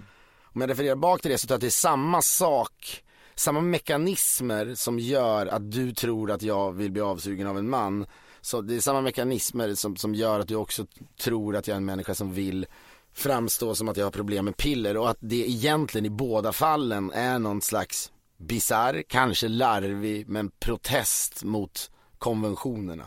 om 0.59 0.63
jag 0.63 0.71
refererar 0.71 0.97
bak 0.97 1.23
till 1.23 1.31
det 1.31 1.39
så 1.39 1.47
tror 1.47 1.55
jag 1.55 1.57
att 1.57 1.61
det 1.61 1.67
är 1.67 1.71
samma 1.71 2.23
sak 2.23 3.03
samma 3.35 3.61
mekanismer 3.61 4.75
som 4.75 4.99
gör 4.99 5.47
att 5.47 5.73
du 5.73 5.93
tror 5.93 6.31
att 6.31 6.43
jag 6.43 6.73
vill 6.73 6.93
bli 6.93 7.03
avsugen 7.03 7.47
av 7.47 7.59
en 7.59 7.71
man. 7.71 8.07
Så 8.41 8.61
det 8.61 8.77
är 8.77 8.81
samma 8.81 9.01
mekanismer 9.01 9.75
som, 9.75 9.97
som 9.97 10.15
gör 10.15 10.41
att 10.41 10.49
du 10.49 10.55
också 10.55 10.87
tror 11.21 11.57
att 11.57 11.69
jag 11.69 11.73
är 11.75 11.77
en 11.77 11.85
människa 11.85 12.15
som 12.15 12.33
vill 12.33 12.67
framstå 13.13 13.75
som 13.75 13.89
att 13.89 13.97
jag 13.97 14.07
har 14.07 14.11
problem 14.11 14.45
med 14.45 14.57
piller 14.57 14.97
och 14.97 15.11
att 15.11 15.17
det 15.21 15.51
egentligen 15.51 16.07
i 16.07 16.11
båda 16.11 16.53
fallen 16.53 17.13
är 17.13 17.39
någon 17.39 17.61
slags 17.61 18.13
bizarr, 18.37 19.03
kanske 19.09 19.49
larvig, 19.49 20.29
men 20.29 20.51
protest 20.51 21.45
mot 21.45 21.91
konventionerna. 22.19 23.05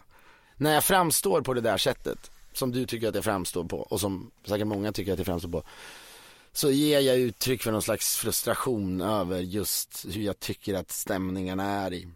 När 0.58 0.74
jag 0.74 0.84
framstår 0.84 1.42
på 1.42 1.54
det 1.54 1.62
där 1.62 1.78
sättet, 1.78 2.32
som 2.54 2.72
du 2.72 2.86
tycker 2.86 3.10
att 3.10 3.16
jag 3.16 3.24
framstår 3.24 3.64
på 3.64 3.78
och 3.78 4.00
som 4.00 4.32
säkert 4.46 4.68
många 4.68 4.92
tycker 4.92 5.14
att 5.14 5.20
jag 5.20 5.26
framstår 5.26 5.50
på, 5.50 5.64
så 6.54 6.72
ger 6.72 7.00
jag 7.00 7.18
uttryck 7.18 7.64
för 7.64 7.72
någon 7.72 7.82
slags 7.82 8.16
frustration 8.16 9.02
över 9.02 9.40
just 9.40 10.06
hur 10.10 10.22
jag 10.22 10.40
tycker 10.40 10.74
att 10.74 10.92
stämningarna 10.92 11.64
är 11.64 11.94
i, 11.94 12.08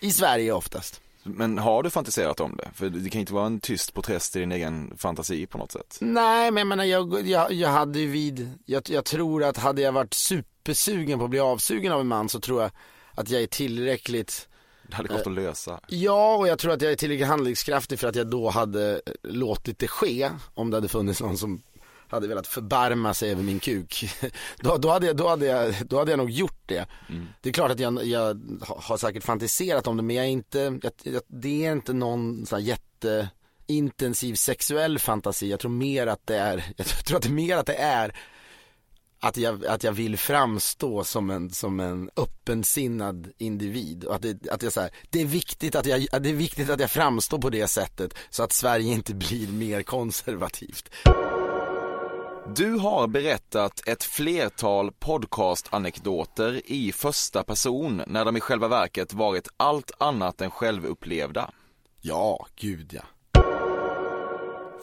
i 0.00 0.10
Sverige 0.12 0.52
oftast. 0.52 1.00
Men 1.22 1.58
har 1.58 1.82
du 1.82 1.90
fantiserat 1.90 2.40
om 2.40 2.56
det? 2.56 2.68
För 2.74 2.88
det 2.88 3.10
kan 3.10 3.20
inte 3.20 3.34
vara 3.34 3.46
en 3.46 3.60
tyst 3.60 3.94
protest 3.94 4.36
i 4.36 4.40
din 4.40 4.52
egen 4.52 4.96
fantasi 4.96 5.46
på 5.46 5.58
något 5.58 5.72
sätt. 5.72 5.98
Nej, 6.00 6.50
men 6.50 6.60
jag 6.60 6.66
menar, 6.66 6.84
jag, 6.84 7.28
jag, 7.28 7.52
jag 7.52 7.68
hade 7.68 7.98
ju 7.98 8.06
vid, 8.06 8.50
jag, 8.64 8.82
jag 8.90 9.04
tror 9.04 9.44
att 9.44 9.56
hade 9.56 9.82
jag 9.82 9.92
varit 9.92 10.14
supersugen 10.14 11.18
på 11.18 11.24
att 11.24 11.30
bli 11.30 11.40
avsugen 11.40 11.92
av 11.92 12.00
en 12.00 12.06
man 12.06 12.28
så 12.28 12.40
tror 12.40 12.62
jag 12.62 12.70
att 13.14 13.30
jag 13.30 13.42
är 13.42 13.46
tillräckligt 13.46 14.48
Det 14.88 14.94
hade 14.94 15.08
gått 15.08 15.26
att 15.26 15.32
lösa. 15.32 15.80
Ja, 15.88 16.36
och 16.36 16.48
jag 16.48 16.58
tror 16.58 16.72
att 16.72 16.82
jag 16.82 16.92
är 16.92 16.96
tillräckligt 16.96 17.28
handlingskraftig 17.28 17.98
för 17.98 18.08
att 18.08 18.16
jag 18.16 18.26
då 18.26 18.50
hade 18.50 19.00
låtit 19.22 19.78
det 19.78 19.88
ske. 19.88 20.30
Om 20.54 20.70
det 20.70 20.76
hade 20.76 20.88
funnits 20.88 21.20
någon 21.20 21.38
som 21.38 21.62
hade 22.08 22.28
velat 22.28 22.46
förbarma 22.46 23.14
sig 23.14 23.30
över 23.32 23.42
min 23.42 23.60
kuk. 23.60 24.10
Då, 24.60 24.76
då, 24.76 24.90
hade, 24.90 25.06
jag, 25.06 25.16
då, 25.16 25.28
hade, 25.28 25.46
jag, 25.46 25.74
då 25.86 25.98
hade 25.98 26.12
jag 26.12 26.18
nog 26.18 26.30
gjort 26.30 26.60
det. 26.66 26.86
Mm. 27.08 27.28
Det 27.40 27.48
är 27.48 27.52
klart 27.52 27.70
att 27.70 27.80
jag, 27.80 28.06
jag 28.06 28.40
har 28.68 28.96
säkert 28.96 29.24
fantiserat 29.24 29.86
om 29.86 29.96
det, 29.96 30.02
men 30.02 30.16
jag 30.16 30.24
är 30.24 30.30
inte, 30.30 30.78
jag, 31.02 31.22
det 31.26 31.66
är 31.66 31.72
inte 31.72 31.92
någon 31.92 32.46
sån 32.46 32.58
här 32.58 32.66
jätteintensiv 32.66 34.34
sexuell 34.34 34.98
fantasi. 34.98 35.50
Jag 35.50 35.60
tror 35.60 35.70
mer 35.70 36.06
att 36.06 36.26
det 36.26 36.36
är, 36.36 36.64
jag 36.76 36.86
tror 36.86 37.16
att 37.16 37.22
det 37.22 37.28
är 37.28 37.32
mer 37.32 37.56
att 37.56 37.66
det 37.66 37.76
är 37.76 38.16
att 39.20 39.36
jag, 39.36 39.66
att 39.66 39.84
jag 39.84 39.92
vill 39.92 40.16
framstå 40.16 41.04
som 41.04 41.30
en, 41.30 41.50
som 41.50 41.80
en 41.80 42.10
öppensinnad 42.16 43.32
individ. 43.38 44.04
Och 44.04 44.14
att 44.14 44.22
det, 44.22 44.48
att 44.50 44.62
jag 44.62 44.72
så 44.72 44.80
här, 44.80 44.90
det, 45.10 45.20
är 45.20 45.26
viktigt 45.26 45.74
att 45.74 45.86
jag, 45.86 46.00
det 46.00 46.28
är 46.28 46.34
viktigt 46.34 46.70
att 46.70 46.80
jag 46.80 46.90
framstår 46.90 47.38
på 47.38 47.50
det 47.50 47.68
sättet 47.68 48.14
så 48.30 48.42
att 48.42 48.52
Sverige 48.52 48.92
inte 48.92 49.14
blir 49.14 49.48
mer 49.48 49.82
konservativt. 49.82 50.90
Du 52.54 52.74
har 52.74 53.06
berättat 53.06 53.88
ett 53.88 54.04
flertal 54.04 54.92
podcastanekdoter 54.92 56.60
i 56.64 56.92
första 56.92 57.44
person 57.44 58.02
när 58.06 58.24
de 58.24 58.36
i 58.36 58.40
själva 58.40 58.68
verket 58.68 59.12
varit 59.12 59.48
allt 59.56 59.90
annat 59.98 60.40
än 60.40 60.50
självupplevda. 60.50 61.50
Ja, 62.00 62.46
gud 62.56 62.92
ja. 62.92 63.02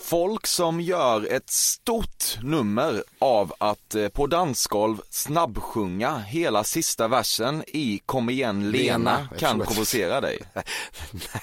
Folk 0.04 0.47
som 0.47 0.82
gör 0.82 1.34
ett 1.34 1.49
stort 1.49 2.38
nummer 2.41 3.04
av 3.20 3.54
att 3.58 3.95
eh, 3.95 4.08
på 4.08 4.28
dansgolv 4.28 4.97
snabbsjunga 5.10 6.18
hela 6.18 6.64
sista 6.64 7.08
versen 7.08 7.64
i 7.68 8.01
Kom 8.06 8.30
igen 8.30 8.72
Lena, 8.72 8.97
Lena, 9.18 9.30
kan 9.39 9.62
att- 9.62 9.68
provocera 9.68 10.22
dig. 10.22 10.39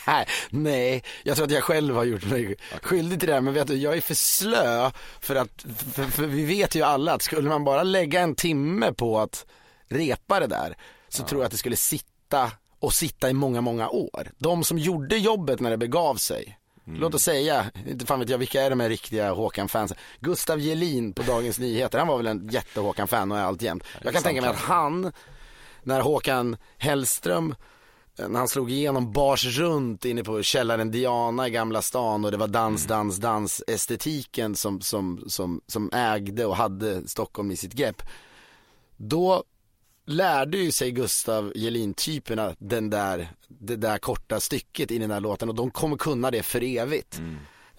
Nej, 0.07 0.27
nej, 0.51 1.05
jag 1.23 1.37
tror 1.37 1.47
att 1.47 1.53
jag 1.53 1.65
själv 1.65 1.95
har 1.95 2.05
gjort 2.05 2.25
mig 2.25 2.57
skyldig 2.83 3.21
till 3.21 3.29
det 3.29 3.35
här, 3.35 3.41
men 3.41 3.55
vet 3.55 3.67
du, 3.67 3.77
jag 3.77 3.97
är 3.97 4.01
för 4.01 4.15
slö 4.15 4.91
för 5.21 5.37
att, 5.37 5.65
för, 5.95 6.05
för 6.05 6.27
vi 6.27 6.45
vet 6.45 6.75
ju 6.75 6.83
alla 6.83 7.13
att 7.13 7.23
skulle 7.23 7.49
man 7.49 7.65
bara 7.65 7.83
lägga 7.83 8.21
en 8.21 8.35
timme 8.35 8.93
på 8.93 9.19
att 9.21 9.47
repa 9.89 10.41
det 10.41 10.47
där, 10.47 10.77
så 11.09 11.23
tror 11.23 11.41
jag 11.41 11.47
att 11.47 11.53
det 11.53 11.59
skulle 11.59 11.77
sitta 11.77 12.51
och 12.79 12.95
sitta 12.95 13.31
i 13.31 13.33
många, 13.33 13.61
många 13.61 13.89
år. 13.89 14.31
De 14.39 14.65
som 14.65 14.79
gjorde 14.79 15.17
jobbet 15.17 15.61
när 15.61 15.71
det 15.71 15.77
begav 15.79 16.15
sig, 16.17 16.57
Låt 16.85 17.15
oss 17.15 17.23
säga, 17.23 17.67
inte 17.87 18.07
fan 18.07 18.21
vet 18.21 18.29
jag 18.29 18.39
vilka 18.39 18.63
är 18.63 18.71
de 18.71 18.81
här 18.81 18.89
riktiga 18.89 19.33
Håkan-fansen. 19.33 19.97
Gustav 20.21 20.61
Gelin 20.61 21.13
på 21.13 21.23
Dagens 21.23 21.59
Nyheter, 21.59 21.99
han 21.99 22.09
var 22.09 22.17
väl 22.17 22.27
en 22.27 22.49
jätte-Håkan-fan 22.49 23.33
och 23.33 23.39
är 23.39 23.43
alltjämt. 23.43 23.85
Jag 24.03 24.15
kan 24.15 24.23
tänka 24.23 24.41
mig 24.41 24.51
att 24.51 24.57
han, 24.57 25.13
när 25.83 26.01
Håkan 26.01 26.57
Hellström 26.79 27.55
när 28.29 28.39
han 28.39 28.49
slog 28.49 28.71
igenom 28.71 29.13
bars 29.13 29.59
runt 29.59 30.05
inne 30.05 30.25
på 30.25 30.43
källaren 30.43 30.91
Diana 30.91 31.49
i 31.49 31.51
Gamla 31.51 31.83
stan 31.83 32.25
och 32.25 32.31
det 32.31 32.37
var 32.37 32.49
dans, 32.49 32.87
dans, 32.87 33.17
dans 33.17 33.63
estetiken 33.67 34.57
som, 34.57 34.81
som, 34.81 35.25
som, 35.27 35.61
som 35.67 35.91
ägde 35.93 36.47
och 36.47 36.57
hade 36.57 37.09
Stockholm 37.09 37.51
i 37.51 37.57
sitt 37.57 37.73
grepp. 37.73 38.03
Då 38.97 39.45
lärde 40.13 40.59
ju 40.59 40.73
sig 40.73 40.91
Gustav 40.91 41.53
Jelin-typerna 41.55 42.55
den 42.59 42.91
där, 42.91 43.29
det 43.49 43.77
där 43.77 43.99
korta 43.99 44.41
stycket 44.41 44.91
i 44.91 44.99
den 44.99 45.09
där 45.09 45.21
låten 45.21 45.49
och 45.49 45.55
de 45.55 45.71
kommer 45.71 45.97
kunna 45.97 46.31
det 46.31 46.43
för 46.43 46.63
evigt. 46.63 47.19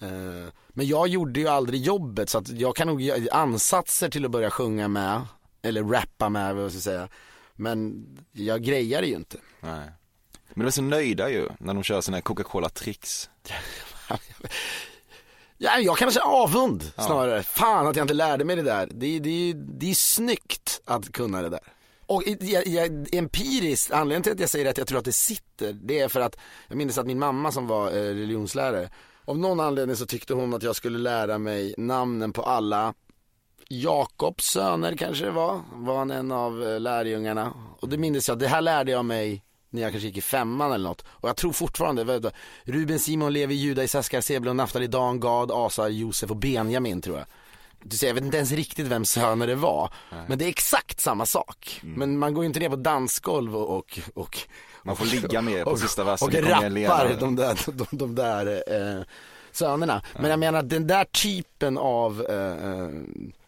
Eh, 0.00 0.52
Men 0.68 0.86
jag 0.86 1.08
gjorde 1.08 1.40
ju 1.40 1.48
aldrig 1.48 1.80
jobbet 1.82 2.28
så 2.30 2.38
att 2.38 2.48
jag 2.48 2.76
kan 2.76 2.86
nog 2.86 3.00
göra 3.00 3.34
ansatser 3.34 4.08
till 4.08 4.24
att 4.24 4.30
börja 4.30 4.50
sjunga 4.50 4.88
med, 4.88 5.20
eller 5.62 5.82
rappa 5.84 6.28
med 6.28 6.54
vad 6.54 6.64
jag 6.64 6.70
ska 6.70 6.80
säga. 6.80 7.08
Men 7.54 8.06
jag 8.32 8.62
grejar 8.62 9.00
det 9.02 9.06
ju 9.08 9.14
inte. 9.14 9.36
Nej. 9.60 9.90
Men 10.54 10.60
de 10.64 10.66
är 10.66 10.70
så 10.70 10.82
nöjda 10.82 11.30
ju 11.30 11.48
när 11.58 11.74
de 11.74 11.82
kör 11.82 12.00
sina 12.00 12.20
Coca-Cola-tricks. 12.20 13.30
Ja, 15.58 15.78
jag 15.78 15.98
kan 15.98 16.12
säga 16.12 16.24
avund 16.24 16.92
snarare. 16.94 17.42
Fan 17.42 17.86
att 17.86 17.96
jag 17.96 18.04
inte 18.04 18.14
lärde 18.14 18.44
mig 18.44 18.56
det 18.56 18.62
där. 18.62 18.88
Det, 18.94 19.18
det, 19.18 19.52
det 19.56 19.90
är 19.90 19.94
snyggt 19.94 20.80
att 20.84 21.12
kunna 21.12 21.42
det 21.42 21.48
där. 21.48 21.60
Och 22.12 22.22
jag, 22.40 22.66
jag, 22.66 23.14
empiriskt, 23.14 23.92
anledningen 23.92 24.22
till 24.22 24.32
att 24.32 24.40
jag 24.40 24.50
säger 24.50 24.70
att 24.70 24.78
jag 24.78 24.86
tror 24.86 24.98
att 24.98 25.04
det 25.04 25.12
sitter, 25.12 25.72
det 25.72 26.00
är 26.00 26.08
för 26.08 26.20
att 26.20 26.36
jag 26.68 26.76
minns 26.76 26.98
att 26.98 27.06
min 27.06 27.18
mamma 27.18 27.52
som 27.52 27.66
var 27.66 27.88
eh, 27.88 27.92
religionslärare, 27.92 28.90
av 29.24 29.38
någon 29.38 29.60
anledning 29.60 29.96
så 29.96 30.06
tyckte 30.06 30.34
hon 30.34 30.54
att 30.54 30.62
jag 30.62 30.76
skulle 30.76 30.98
lära 30.98 31.38
mig 31.38 31.74
namnen 31.78 32.32
på 32.32 32.42
alla 32.42 32.94
Jakobs 33.68 34.44
söner 34.44 34.96
kanske 34.96 35.24
det 35.24 35.30
var, 35.30 35.60
var 35.74 35.98
han 35.98 36.10
en 36.10 36.32
av 36.32 36.62
eh, 36.62 36.80
lärjungarna. 36.80 37.52
Och 37.80 37.88
det 37.88 37.98
minns 37.98 38.28
jag, 38.28 38.38
det 38.38 38.48
här 38.48 38.60
lärde 38.60 38.92
jag 38.92 39.04
mig 39.04 39.42
när 39.70 39.82
jag 39.82 39.90
kanske 39.90 40.06
gick 40.06 40.16
i 40.16 40.20
femman 40.20 40.72
eller 40.72 40.88
något. 40.88 41.04
Och 41.08 41.28
jag 41.28 41.36
tror 41.36 41.52
fortfarande, 41.52 42.04
vet 42.04 42.22
du, 42.22 42.30
Ruben, 42.64 42.98
Simon, 42.98 43.32
Levi, 43.32 43.54
Juda, 43.54 43.84
Isaskar, 43.84 44.20
Sebulon, 44.20 44.56
Naftali, 44.56 44.86
Dan, 44.86 45.20
Gad, 45.20 45.50
Asa, 45.52 45.88
Josef 45.88 46.30
och 46.30 46.36
Benjamin 46.36 47.00
tror 47.00 47.18
jag. 47.18 47.26
Du 47.84 47.96
ser, 47.96 48.06
jag 48.06 48.14
vet 48.14 48.24
inte 48.24 48.36
ens 48.36 48.52
riktigt 48.52 48.86
vem 48.86 49.04
söner 49.04 49.46
det 49.46 49.54
var. 49.54 49.90
Men 50.28 50.38
det 50.38 50.44
är 50.44 50.48
exakt 50.48 51.00
samma 51.00 51.26
sak. 51.26 51.80
Men 51.82 52.18
man 52.18 52.34
går 52.34 52.44
ju 52.44 52.46
inte 52.46 52.60
ner 52.60 52.68
på 52.68 52.76
dansgolv 52.76 53.56
och, 53.56 53.76
och, 53.76 53.98
och 54.14 54.38
Man 54.82 54.96
får 54.96 55.06
ligga 55.06 55.42
med 55.42 55.64
på 55.64 55.70
och, 55.70 55.78
sista 55.78 56.04
versen. 56.04 56.28
och 56.28 56.34
en 56.34 56.44
rappar 56.44 57.16
de 57.20 57.36
där, 57.36 57.58
de, 57.72 57.86
de 57.90 58.14
där 58.14 58.62
eh, 58.66 59.04
sönerna. 59.52 60.02
Men 60.14 60.30
jag 60.30 60.38
menar 60.38 60.62
den 60.62 60.86
där 60.86 61.04
typen 61.04 61.78
av 61.78 62.26
eh, 62.28 62.70
eh, 62.70 62.88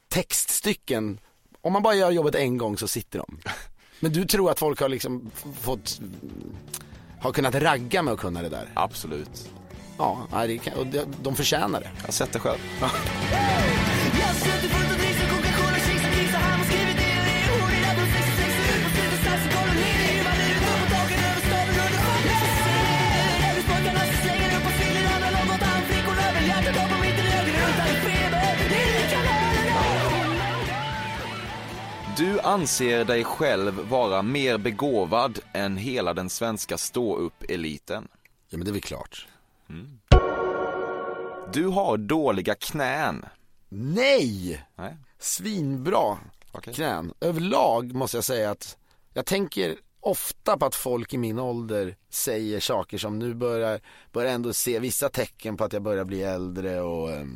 textstycken, 0.08 1.18
om 1.60 1.72
man 1.72 1.82
bara 1.82 1.94
gör 1.94 2.10
jobbet 2.10 2.34
en 2.34 2.58
gång 2.58 2.78
så 2.78 2.88
sitter 2.88 3.18
de. 3.18 3.38
Men 4.00 4.12
du 4.12 4.24
tror 4.24 4.50
att 4.50 4.58
folk 4.58 4.80
har 4.80 4.88
liksom 4.88 5.30
fått, 5.60 6.00
har 7.20 7.32
kunnat 7.32 7.54
ragga 7.54 8.02
med 8.02 8.14
att 8.14 8.20
kunna 8.20 8.42
det 8.42 8.48
där? 8.48 8.68
Absolut. 8.74 9.50
Ja, 9.98 10.26
nej, 10.32 10.48
det 10.48 10.58
kan, 10.58 10.74
och 10.74 10.86
de, 10.86 11.04
de 11.22 11.34
förtjänar 11.36 11.80
det. 11.80 11.90
Jag 11.98 12.04
har 12.04 12.12
sett 12.12 12.32
det 12.32 12.38
själv. 12.38 12.58
Du 32.16 32.40
anser 32.40 33.04
dig 33.04 33.24
själv 33.24 33.88
vara 33.88 34.22
mer 34.22 34.58
begåvad 34.58 35.38
än 35.52 35.76
hela 35.76 36.14
den 36.14 36.30
svenska 36.30 36.76
ståupp-eliten. 36.76 38.08
Ja 38.48 38.58
men 38.58 38.64
det 38.64 38.70
är 38.70 38.72
väl 38.72 38.80
klart. 38.80 39.26
Du 41.52 41.66
har 41.66 41.96
dåliga 41.96 42.54
knän. 42.54 43.24
Nej! 43.76 44.64
Nej. 44.76 44.96
Svinbra 45.18 46.18
Okej. 46.52 46.74
knän. 46.74 47.12
Överlag 47.20 47.94
måste 47.94 48.16
jag 48.16 48.24
säga 48.24 48.50
att 48.50 48.76
jag 49.12 49.26
tänker 49.26 49.76
ofta 50.00 50.56
på 50.56 50.66
att 50.66 50.74
folk 50.74 51.14
i 51.14 51.18
min 51.18 51.38
ålder 51.38 51.96
säger 52.10 52.60
saker 52.60 52.98
som 52.98 53.18
nu 53.18 53.34
börjar, 53.34 53.80
börjar 54.12 54.32
ändå 54.32 54.52
se 54.52 54.78
vissa 54.78 55.08
tecken 55.08 55.56
på 55.56 55.64
att 55.64 55.72
jag 55.72 55.82
börjar 55.82 56.04
bli 56.04 56.22
äldre 56.22 56.80
och 56.80 57.10
eh, 57.10 57.26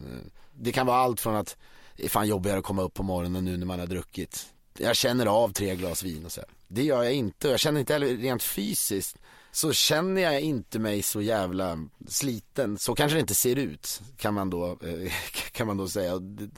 det 0.54 0.72
kan 0.72 0.86
vara 0.86 0.96
allt 0.96 1.20
från 1.20 1.36
att 1.36 1.56
det 1.96 2.04
är 2.04 2.08
fan 2.08 2.28
jobbigare 2.28 2.58
att 2.58 2.64
komma 2.64 2.82
upp 2.82 2.94
på 2.94 3.02
morgonen 3.02 3.44
nu 3.44 3.56
när 3.56 3.66
man 3.66 3.80
har 3.80 3.86
druckit. 3.86 4.46
Jag 4.78 4.96
känner 4.96 5.26
av 5.26 5.52
tre 5.52 5.76
glas 5.76 6.02
vin 6.02 6.24
och 6.24 6.32
så. 6.32 6.40
här. 6.40 6.50
Det 6.68 6.82
gör 6.82 7.02
jag 7.02 7.12
inte 7.12 7.46
och 7.46 7.52
jag 7.52 7.60
känner 7.60 7.80
inte 7.80 7.92
heller 7.92 8.16
rent 8.16 8.42
fysiskt 8.42 9.16
så 9.58 9.72
känner 9.72 10.22
jag 10.22 10.40
inte 10.40 10.78
mig 10.78 11.02
så 11.02 11.22
jävla 11.22 11.78
sliten. 12.08 12.78
Så 12.78 12.94
kanske 12.94 13.16
det 13.16 13.20
inte 13.20 13.34
ser 13.34 13.56
ut 13.56 14.02
kan 14.16 14.34
man 14.34 14.50
då, 14.50 14.70
eh, 14.70 15.12
kan 15.52 15.66
man 15.66 15.76
då 15.76 15.88
säga. 15.88 16.18
Det, 16.18 16.50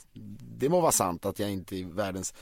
det 0.58 0.68
må 0.68 0.80
vara 0.80 0.92
sant 0.92 1.26
att 1.26 1.38
jag 1.38 1.50
inte 1.50 1.76
är 1.76 1.78
i 1.78 1.82
världens 1.82 2.34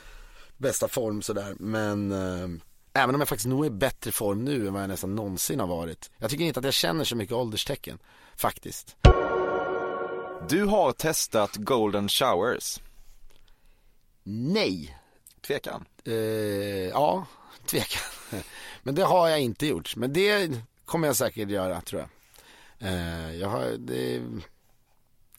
bästa 0.56 0.88
form 0.88 1.22
sådär 1.22 1.54
men 1.58 2.12
eh, 2.12 2.60
Även 2.92 3.14
om 3.14 3.20
jag 3.20 3.28
faktiskt 3.28 3.48
nog 3.48 3.64
är 3.64 3.66
i 3.66 3.70
bättre 3.70 4.12
form 4.12 4.44
nu 4.44 4.66
än 4.66 4.72
vad 4.72 4.82
jag 4.82 4.88
nästan 4.88 5.14
någonsin 5.14 5.60
har 5.60 5.66
varit. 5.66 6.10
Jag 6.16 6.30
tycker 6.30 6.44
inte 6.44 6.60
att 6.60 6.64
jag 6.64 6.74
känner 6.74 7.04
så 7.04 7.16
mycket 7.16 7.34
ålderstecken, 7.34 7.98
faktiskt. 8.36 8.96
Du 10.48 10.64
har 10.64 10.92
testat 10.92 11.56
golden 11.56 12.08
showers. 12.08 12.80
Nej. 14.22 14.98
Tvekan? 15.46 15.84
Eh, 16.04 16.14
ja, 16.88 17.26
tvekan. 17.66 18.02
Men 18.82 18.94
det 18.94 19.02
har 19.02 19.28
jag 19.28 19.40
inte 19.40 19.66
gjort. 19.66 19.96
Men 19.96 20.12
det 20.12 20.50
kommer 20.84 21.06
jag 21.06 21.16
säkert 21.16 21.50
göra, 21.50 21.80
tror 21.80 22.00
jag. 22.00 22.10
Eh, 22.88 23.34
jag 23.36 23.48
har, 23.48 23.76
det, 23.78 24.22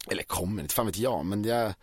eller 0.08 0.24
kommer, 0.24 0.62
inte 0.62 0.76
fan 0.76 0.86
vet 0.86 0.98
jag, 0.98 1.26
men 1.26 1.44
jag, 1.44 1.74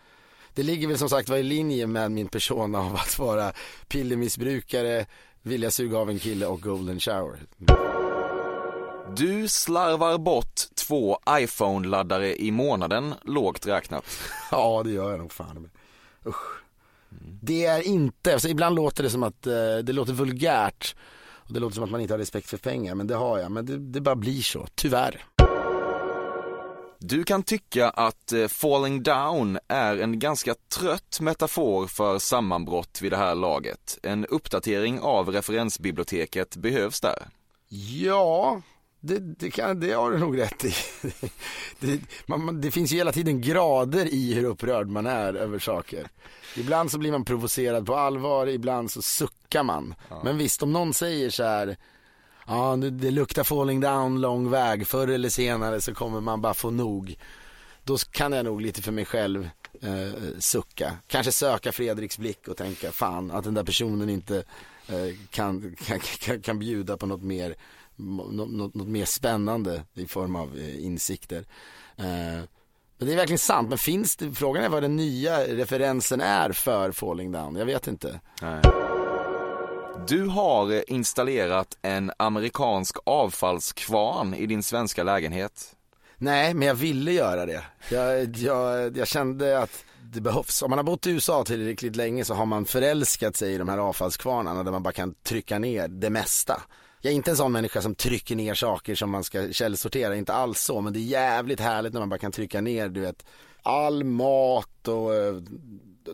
det 0.55 0.63
ligger 0.63 0.89
väl 0.89 0.99
som 0.99 1.09
sagt 1.09 1.29
var 1.29 1.37
i 1.37 1.43
linje 1.43 1.87
med 1.87 2.11
min 2.11 2.29
persona 2.29 2.79
av 2.79 2.97
att 2.97 3.19
vara 3.19 3.53
pillermissbrukare, 3.89 5.07
vilja 5.43 5.71
suga 5.71 5.99
av 5.99 6.11
en 6.11 6.19
kille 6.19 6.47
och 6.47 6.61
golden 6.61 7.01
shower. 7.01 7.41
Du 9.17 9.49
slarvar 9.49 10.19
bort 10.19 10.61
två 10.75 11.19
iPhone-laddare 11.31 12.37
i 12.37 12.51
månaden, 12.51 13.15
lågt 13.23 13.67
räknat. 13.67 14.05
Ja, 14.51 14.83
det 14.85 14.91
gör 14.91 15.11
jag 15.11 15.19
nog 15.19 15.33
fan. 15.33 15.71
Usch. 16.27 16.63
Det 17.43 17.65
är 17.65 17.83
inte, 17.83 18.33
alltså 18.33 18.49
ibland 18.49 18.77
låter 18.77 19.03
det 19.03 19.11
som 19.11 19.23
att 19.23 19.47
eh, 19.47 19.77
det 19.83 19.93
låter 19.93 20.13
vulgärt 20.13 20.97
och 21.47 21.55
det 21.55 21.61
låter 21.61 21.75
som 21.75 21.85
att 21.85 21.91
man 21.91 22.01
inte 22.01 22.15
har 22.15 22.19
respekt 22.19 22.51
för 22.51 22.57
pengar, 22.57 22.95
men 22.95 23.07
det 23.07 23.15
har 23.15 23.39
jag. 23.39 23.51
Men 23.51 23.67
det, 23.67 23.79
det 23.79 24.01
bara 24.01 24.17
blir 24.17 24.43
så, 24.43 24.67
tyvärr. 24.75 25.25
Du 26.99 27.25
kan 27.25 27.43
tycka 27.43 27.91
att 27.91 28.33
eh, 28.33 28.49
falling 28.49 29.03
down 29.03 29.59
är 29.69 29.97
en 29.97 30.19
ganska 30.19 30.55
trött 30.55 31.21
metafor 31.21 31.87
för 31.87 32.19
sammanbrott 32.19 33.03
vid 33.03 33.13
det 33.13 33.17
här 33.17 33.35
laget. 33.35 33.99
En 34.03 34.27
uppdatering 34.27 35.01
av 35.01 35.29
referensbiblioteket 35.29 36.57
behövs 36.57 37.01
där. 37.01 37.29
Ja, 37.69 38.63
det, 39.07 39.19
det, 39.19 39.51
kan, 39.51 39.81
det 39.81 39.93
har 39.93 40.11
du 40.11 40.19
nog 40.19 40.39
rätt 40.39 40.65
i. 40.65 40.75
Det, 41.81 42.01
man, 42.27 42.61
det 42.61 42.71
finns 42.71 42.93
ju 42.93 42.97
hela 42.97 43.13
tiden 43.13 43.41
grader 43.41 44.15
i 44.15 44.35
hur 44.35 44.45
upprörd 44.45 44.89
man 44.89 45.07
är 45.07 45.35
över 45.35 45.59
saker. 45.59 46.09
Ibland 46.57 46.91
så 46.91 46.99
blir 46.99 47.13
man 47.13 47.25
provocerad 47.25 47.87
på 47.87 47.97
allvar, 47.97 48.47
ibland 48.47 48.91
så 48.91 49.03
suckar 49.03 49.63
man. 49.63 49.95
Ja. 50.09 50.21
Men 50.25 50.39
visst, 50.39 50.63
om 50.63 50.73
någon 50.73 50.95
säger 50.95 51.31
så 51.31 51.45
här, 51.45 51.77
ja 52.47 52.77
det, 52.77 52.91
det 52.91 53.11
luktar 53.11 53.45
falling 53.45 53.81
down 53.81 54.21
lång 54.21 54.51
väg, 54.51 54.87
förr 54.87 55.09
eller 55.09 55.29
senare 55.29 55.81
så 55.81 55.95
kommer 55.95 56.21
man 56.21 56.41
bara 56.41 56.55
få 56.55 56.71
nog. 56.71 57.17
Då 57.85 57.97
kan 57.99 58.33
jag 58.33 58.45
nog 58.45 58.61
lite 58.61 58.83
för 58.83 58.93
mig 58.93 59.05
själv 59.05 59.49
eh, 59.83 60.39
sucka. 60.39 60.97
Kanske 61.07 61.33
söka 61.33 61.73
Fredriks 61.73 62.19
blick 62.19 62.49
och 62.49 62.57
tänka, 62.57 62.93
fan 62.93 63.31
att 63.31 63.45
den 63.45 63.55
där 63.55 63.65
personen 63.65 64.09
inte 64.09 64.37
eh, 64.89 65.17
kan, 65.31 65.77
kan, 65.87 65.99
kan, 66.01 66.43
kan 66.43 66.59
bjuda 66.59 66.97
på 66.97 67.07
något 67.07 67.23
mer 67.23 67.55
något, 67.97 68.75
något, 68.75 68.89
mer 68.89 69.05
spännande 69.05 69.83
i 69.95 70.07
form 70.07 70.37
av 70.37 70.59
eh, 70.59 70.85
insikter. 70.85 71.45
Eh, 71.97 72.45
men 72.99 73.09
det 73.09 73.13
är 73.13 73.17
verkligen 73.17 73.39
sant, 73.39 73.69
men 73.69 73.79
finns 73.79 74.17
det, 74.17 74.33
frågan 74.33 74.65
är 74.65 74.69
vad 74.69 74.83
den 74.83 74.97
nya 74.97 75.41
referensen 75.41 76.21
är 76.21 76.53
för 76.53 76.93
Falling 76.93 77.33
Down, 77.33 77.57
jag 77.57 77.67
vet 77.67 77.87
inte. 77.87 78.21
Nej. 78.43 78.63
Du 80.09 80.27
har 80.27 80.91
installerat 80.91 81.79
en 81.83 82.13
amerikansk 82.17 82.97
avfallskvarn 83.05 84.35
i 84.35 84.47
din 84.47 84.63
svenska 84.63 85.03
lägenhet. 85.03 85.77
Nej, 86.19 86.55
men 86.55 86.69
jag 86.69 86.75
ville 86.75 87.13
göra 87.13 87.47
det. 87.47 87.65
Jag, 87.91 88.37
jag, 88.37 88.97
jag 88.97 89.09
kände 89.09 89.59
att 89.59 89.85
det 90.13 90.21
behövs. 90.21 90.63
Om 90.63 90.71
man 90.71 90.79
har 90.79 90.85
bott 90.85 91.07
i 91.07 91.11
USA 91.11 91.45
tillräckligt 91.45 91.97
länge 91.97 92.25
så 92.25 92.35
har 92.35 92.47
man 92.47 92.65
förälskat 92.65 93.37
sig 93.37 93.55
i 93.55 93.59
de 93.59 93.69
här 93.69 93.79
avfallskvarnarna 93.79 94.63
där 94.63 94.73
man 94.73 94.83
bara 94.83 94.93
kan 94.93 95.15
trycka 95.15 95.59
ner 95.59 95.89
det 95.89 96.11
mesta. 96.11 96.63
Jag 97.01 97.11
är 97.11 97.17
inte 97.17 97.31
en 97.31 97.37
sån 97.37 97.53
människa 97.53 97.83
som 97.83 97.95
trycker 97.95 98.37
ner 98.37 98.55
saker 98.55 98.95
som 98.95 99.11
man 99.11 99.25
ska 99.25 99.53
källsortera, 99.53 100.17
inte 100.17 100.33
alls 100.33 100.61
så, 100.61 100.81
men 100.81 100.93
det 100.93 100.99
är 100.99 101.03
jävligt 101.03 101.61
härligt 101.61 101.93
när 101.93 102.01
man 102.01 102.09
bara 102.09 102.19
kan 102.19 102.33
trycka 102.33 102.61
ner, 102.61 102.89
du 102.89 103.01
vet, 103.01 103.25
all 103.63 104.05
mat 104.05 104.89
och 104.89 105.15
eh, 105.15 105.35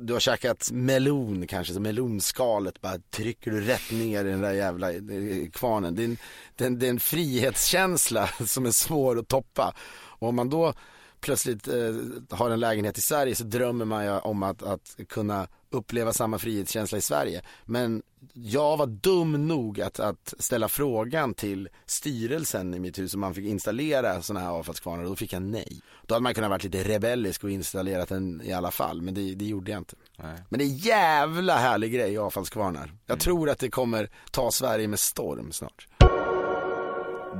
du 0.00 0.12
har 0.12 0.20
käkat 0.20 0.70
melon 0.72 1.46
kanske, 1.46 1.74
så 1.74 1.80
melonskalet 1.80 2.80
bara 2.80 2.98
trycker 2.98 3.50
du 3.50 3.60
rätt 3.60 3.90
ner 3.92 4.24
i 4.24 4.30
den 4.30 4.40
där 4.40 4.52
jävla 4.52 4.92
eh, 4.92 5.50
kvarnen. 5.52 5.94
Det 5.94 6.02
är 6.02 6.04
en, 6.04 6.16
det 6.56 6.64
är 6.64 6.68
en, 6.68 6.78
det 6.78 6.86
är 6.86 6.90
en 6.90 7.00
frihetskänsla 7.00 8.26
som 8.46 8.66
är 8.66 8.70
svår 8.70 9.18
att 9.18 9.28
toppa. 9.28 9.74
Och 10.18 10.28
om 10.28 10.36
man 10.36 10.50
då 10.50 10.74
plötsligt 11.20 11.68
eh, 11.68 11.94
har 12.30 12.50
en 12.50 12.60
lägenhet 12.60 12.98
i 12.98 13.00
Sverige 13.00 13.34
så 13.34 13.44
drömmer 13.44 13.84
man 13.84 14.04
ju 14.04 14.18
om 14.18 14.42
att, 14.42 14.62
att 14.62 14.96
kunna 15.08 15.48
uppleva 15.72 16.12
samma 16.12 16.38
frihetskänsla 16.38 16.98
i 16.98 17.00
Sverige. 17.00 17.42
Men 17.64 18.02
jag 18.32 18.76
var 18.76 18.86
dum 18.86 19.48
nog 19.48 19.80
att, 19.80 20.00
att 20.00 20.34
ställa 20.38 20.68
frågan 20.68 21.34
till 21.34 21.68
styrelsen 21.86 22.74
i 22.74 22.80
mitt 22.80 22.98
hus 22.98 23.14
om 23.14 23.20
man 23.20 23.34
fick 23.34 23.44
installera 23.44 24.22
sådana 24.22 24.46
här 24.46 24.52
avfallskvarnar 24.52 25.04
och 25.04 25.10
då 25.10 25.16
fick 25.16 25.32
jag 25.32 25.42
nej. 25.42 25.80
Då 26.06 26.14
hade 26.14 26.22
man 26.22 26.34
kunnat 26.34 26.50
varit 26.50 26.64
lite 26.64 26.82
rebellisk 26.82 27.44
och 27.44 27.50
installerat 27.50 28.08
den 28.08 28.42
i 28.44 28.52
alla 28.52 28.70
fall, 28.70 29.02
men 29.02 29.14
det, 29.14 29.34
det 29.34 29.44
gjorde 29.44 29.70
jag 29.70 29.80
inte. 29.80 29.96
Nej. 30.16 30.38
Men 30.48 30.58
det 30.58 30.64
är 30.64 30.86
jävla 30.86 31.56
härlig 31.56 31.92
grej, 31.92 32.18
avfallskvarnar. 32.18 32.92
Jag 33.06 33.14
mm. 33.14 33.18
tror 33.18 33.50
att 33.50 33.58
det 33.58 33.70
kommer 33.70 34.10
ta 34.30 34.50
Sverige 34.50 34.88
med 34.88 35.00
storm 35.00 35.52
snart. 35.52 35.88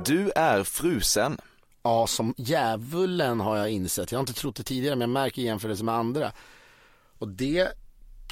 Du 0.05 0.31
är 0.35 0.63
frusen. 0.63 1.37
Ja, 1.83 2.07
som 2.07 2.33
djävulen 2.37 3.39
har 3.39 3.57
jag 3.57 3.69
insett. 3.69 4.11
Jag 4.11 4.19
har 4.19 4.21
inte 4.21 4.33
trott 4.33 4.55
det 4.55 4.63
tidigare, 4.63 4.95
men 4.95 5.01
jag 5.01 5.13
märker 5.13 5.41
i 5.41 5.45
jämförelse 5.45 5.83
med 5.83 5.95
andra. 5.95 6.31
Och 7.17 7.27
det 7.27 7.71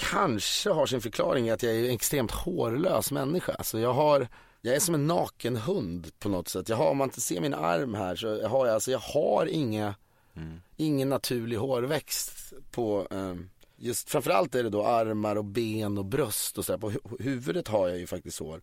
kanske 0.10 0.70
har 0.70 0.86
sin 0.86 1.02
förklaring 1.02 1.48
i 1.48 1.52
att 1.52 1.64
jag 1.64 1.76
är 1.76 1.84
en 1.84 1.96
extremt 1.96 2.32
hårlös 2.32 3.12
människa. 3.12 3.54
Alltså 3.54 3.80
jag 3.80 3.94
har, 3.94 4.28
jag 4.62 4.76
är 4.76 4.80
som 4.80 4.96
en 4.96 5.08
naken 5.08 5.56
hund 5.56 6.12
på 6.20 6.30
något 6.30 6.48
sätt. 6.48 6.70
Jag 6.70 6.78
har, 6.78 6.90
om 6.90 6.98
man 6.98 7.08
inte 7.08 7.22
ser 7.22 7.42
min 7.42 7.54
arm 7.54 7.94
här 7.94 8.16
så 8.16 8.48
har 8.48 8.66
jag, 8.66 8.74
alltså 8.74 8.92
jag 8.92 9.00
har 9.00 9.46
inga, 9.46 9.96
mm. 10.36 10.62
ingen 10.78 11.10
naturlig 11.10 11.58
hårväxt 11.58 12.54
på, 12.72 13.08
um, 13.10 13.50
just 13.78 14.10
framförallt 14.10 14.56
är 14.56 14.64
det 14.64 14.70
då 14.70 14.86
armar 14.86 15.36
och 15.36 15.46
ben 15.46 15.98
och 15.98 16.06
bröst 16.06 16.58
och 16.58 16.66
så 16.66 16.74
här. 16.74 16.78
På 16.78 16.92
huvudet 17.20 17.68
har 17.68 17.90
jag 17.90 18.00
ju 18.00 18.08
faktiskt 18.08 18.40
hår. 18.40 18.62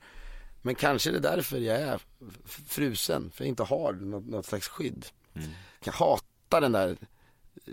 Men 0.63 0.75
kanske 0.75 1.11
är 1.11 1.13
det 1.13 1.21
därför 1.21 1.59
jag 1.59 1.81
är 1.81 2.01
frusen, 2.67 3.31
för 3.31 3.45
jag 3.45 3.49
inte 3.49 3.63
har 3.63 3.93
något, 3.93 4.27
något 4.27 4.47
slags 4.47 4.69
skydd. 4.69 5.07
Mm. 5.35 5.49
Jag 5.85 5.93
hatar 5.93 6.61
den 6.61 6.73
där 6.73 6.97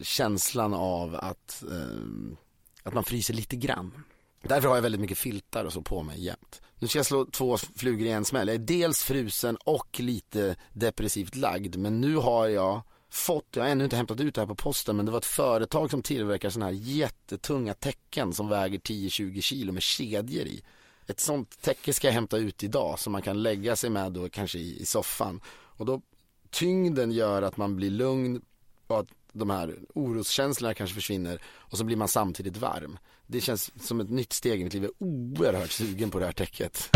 känslan 0.01 0.73
av 0.73 1.15
att 1.15 1.63
um, 1.67 2.37
att 2.85 2.93
man 2.93 3.03
fryser 3.03 3.33
lite 3.33 3.55
grann. 3.55 4.03
Därför 4.41 4.67
har 4.67 4.75
jag 4.75 4.81
väldigt 4.81 5.01
mycket 5.01 5.17
filtar 5.17 5.65
och 5.65 5.73
så 5.73 5.81
på 5.81 6.03
mig 6.03 6.23
jämt. 6.23 6.61
Nu 6.79 6.87
ska 6.87 6.99
jag 6.99 7.05
slå 7.05 7.25
två 7.25 7.57
flugor 7.57 8.07
i 8.07 8.11
en 8.11 8.25
smäll. 8.25 8.47
Jag 8.47 8.55
är 8.55 8.59
dels 8.59 9.03
frusen 9.03 9.55
och 9.55 9.99
lite 9.99 10.55
depressivt 10.73 11.35
lagd. 11.35 11.75
Men 11.75 12.01
nu 12.01 12.15
har 12.15 12.47
jag 12.47 12.81
fått, 13.09 13.47
jag 13.55 13.63
har 13.63 13.69
ännu 13.69 13.83
inte 13.83 13.95
hämtat 13.95 14.19
ut 14.19 14.35
det 14.35 14.41
här 14.41 14.47
på 14.47 14.55
posten, 14.55 14.95
men 14.95 15.05
det 15.05 15.11
var 15.11 15.19
ett 15.19 15.25
företag 15.25 15.91
som 15.91 16.01
tillverkar 16.01 16.49
sådana 16.49 16.71
här 16.71 16.77
jättetunga 16.77 17.73
täcken 17.73 18.33
som 18.33 18.49
väger 18.49 18.79
10-20 18.79 19.41
kilo 19.41 19.71
med 19.71 19.83
kedjor 19.83 20.45
i. 20.45 20.63
Ett 21.07 21.19
sånt 21.19 21.61
täcke 21.61 21.93
ska 21.93 22.07
jag 22.07 22.13
hämta 22.13 22.37
ut 22.37 22.63
idag 22.63 22.99
som 22.99 23.11
man 23.11 23.21
kan 23.21 23.43
lägga 23.43 23.75
sig 23.75 23.89
med 23.89 24.11
då 24.11 24.29
kanske 24.29 24.59
i, 24.59 24.81
i 24.81 24.85
soffan. 24.85 25.41
Och 25.47 25.85
då 25.85 26.01
tyngden 26.49 27.11
gör 27.11 27.41
att 27.41 27.57
man 27.57 27.75
blir 27.75 27.89
lugn 27.89 28.41
och 28.87 28.99
att 28.99 29.07
de 29.35 29.49
här 29.49 29.75
oroskänslorna 29.93 30.73
kanske 30.73 30.95
försvinner 30.95 31.41
och 31.45 31.77
så 31.77 31.83
blir 31.83 31.97
man 31.97 32.07
samtidigt 32.07 32.57
varm. 32.57 32.97
Det 33.27 33.41
känns 33.41 33.87
som 33.87 33.99
ett 33.99 34.09
nytt 34.09 34.33
steg 34.33 34.61
i 34.61 34.63
mitt 34.63 34.73
liv. 34.73 34.83
Jag 34.83 34.91
är 34.91 35.07
oerhört 35.07 35.71
sugen 35.71 36.11
på 36.11 36.19
det 36.19 36.25
här 36.25 36.33
täcket. 36.33 36.89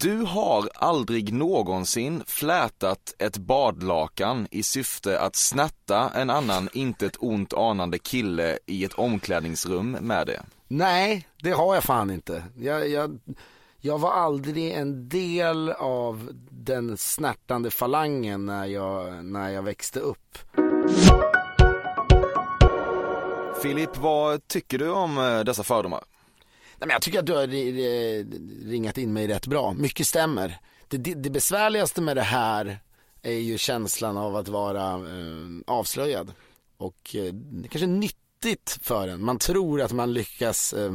Du 0.00 0.16
har 0.16 0.70
aldrig 0.74 1.32
någonsin 1.32 2.22
flätat 2.26 3.14
ett 3.18 3.38
badlakan 3.38 4.48
i 4.50 4.62
syfte 4.62 5.20
att 5.20 5.36
snatta 5.36 6.10
en 6.14 6.30
annan 6.30 6.68
intet 6.72 7.16
ont 7.18 7.52
anande 7.52 7.98
kille 7.98 8.58
i 8.66 8.84
ett 8.84 8.94
omklädningsrum 8.94 9.90
med 9.90 10.26
det. 10.26 10.42
Nej, 10.68 11.28
det 11.42 11.50
har 11.50 11.74
jag 11.74 11.84
fan 11.84 12.10
inte. 12.10 12.44
Jag, 12.56 12.88
jag, 12.88 13.18
jag 13.78 13.98
var 13.98 14.12
aldrig 14.12 14.72
en 14.72 15.08
del 15.08 15.70
av 15.70 16.30
den 16.50 16.96
snärtande 16.96 17.70
falangen 17.70 18.46
när 18.46 18.66
jag, 18.66 19.24
när 19.24 19.50
jag 19.50 19.62
växte 19.62 20.00
upp. 20.00 20.38
Filip, 23.62 23.96
vad 23.96 24.48
tycker 24.48 24.78
du 24.78 24.90
om 24.90 25.18
eh, 25.18 25.40
dessa 25.40 25.62
fördomar? 25.62 26.04
Nej, 26.78 26.86
men 26.86 26.90
jag 26.90 27.02
tycker 27.02 27.18
att 27.18 27.26
du 27.26 27.32
har 27.32 27.46
ringat 28.68 28.98
in 28.98 29.12
mig 29.12 29.26
rätt 29.26 29.46
bra. 29.46 29.72
Mycket 29.72 30.06
stämmer. 30.06 30.58
Det, 30.88 30.96
det, 30.96 31.14
det 31.14 31.30
besvärligaste 31.30 32.00
med 32.00 32.16
det 32.16 32.22
här 32.22 32.78
är 33.22 33.32
ju 33.32 33.58
känslan 33.58 34.16
av 34.16 34.36
att 34.36 34.48
vara 34.48 34.92
eh, 34.92 35.46
avslöjad. 35.66 36.32
Och 36.76 37.16
eh, 37.16 37.32
det 37.34 37.68
kanske 37.68 37.86
är 37.86 37.88
nyttigt 37.88 38.78
för 38.82 39.08
en. 39.08 39.24
Man 39.24 39.38
tror 39.38 39.80
att 39.80 39.92
man 39.92 40.12
lyckas 40.12 40.72
eh, 40.72 40.94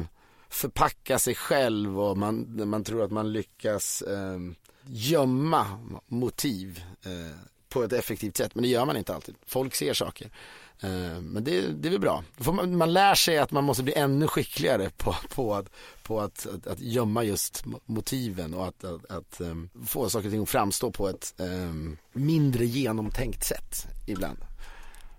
förpacka 0.50 1.20
sig 1.20 1.36
själv 1.36 2.00
och 2.00 2.18
man, 2.18 2.62
man 2.70 2.84
tror 2.84 3.04
att 3.04 3.12
man 3.12 3.34
lyckas 3.34 4.02
eh, 4.02 4.40
gömma 4.86 5.66
motiv 6.08 6.84
eh, 7.06 7.38
på 7.70 7.84
ett 7.84 7.93
effektivt 7.93 8.38
sätt. 8.38 8.55
Men 8.55 8.61
det 8.61 8.67
gör 8.70 8.86
man 8.86 8.97
inte 8.97 9.15
alltid. 9.15 9.36
Folk 9.47 9.76
ser 9.76 9.93
saker. 9.93 10.30
Eh, 10.82 11.22
Men 11.22 11.43
det, 11.43 11.61
det 11.61 11.88
är 11.88 11.91
väl 11.91 11.99
bra. 11.99 12.24
Man, 12.38 12.78
man 12.78 12.93
lär 12.93 13.15
sig 13.15 13.38
att 13.38 13.51
man 13.51 13.63
måste 13.63 13.84
bli 13.84 13.93
ännu 13.93 14.28
skickligare 14.28 14.89
på, 14.97 15.15
på, 15.30 15.55
att, 15.55 15.70
på 16.03 16.22
att, 16.22 16.47
att, 16.55 16.67
att 16.67 16.80
gömma 16.80 17.24
just 17.24 17.63
mo- 17.65 17.80
motiven 17.86 18.53
och 18.53 18.67
att, 18.67 18.84
att, 18.84 19.11
att 19.11 19.41
ehm, 19.41 19.70
få 19.88 20.09
saker 20.09 20.28
och 20.28 20.32
ting 20.32 20.43
att 20.43 20.49
framstå 20.49 20.91
på 20.91 21.09
ett 21.09 21.34
ehm, 21.39 21.97
mindre 22.13 22.65
genomtänkt 22.65 23.43
sätt 23.45 23.88
ibland. 24.07 24.38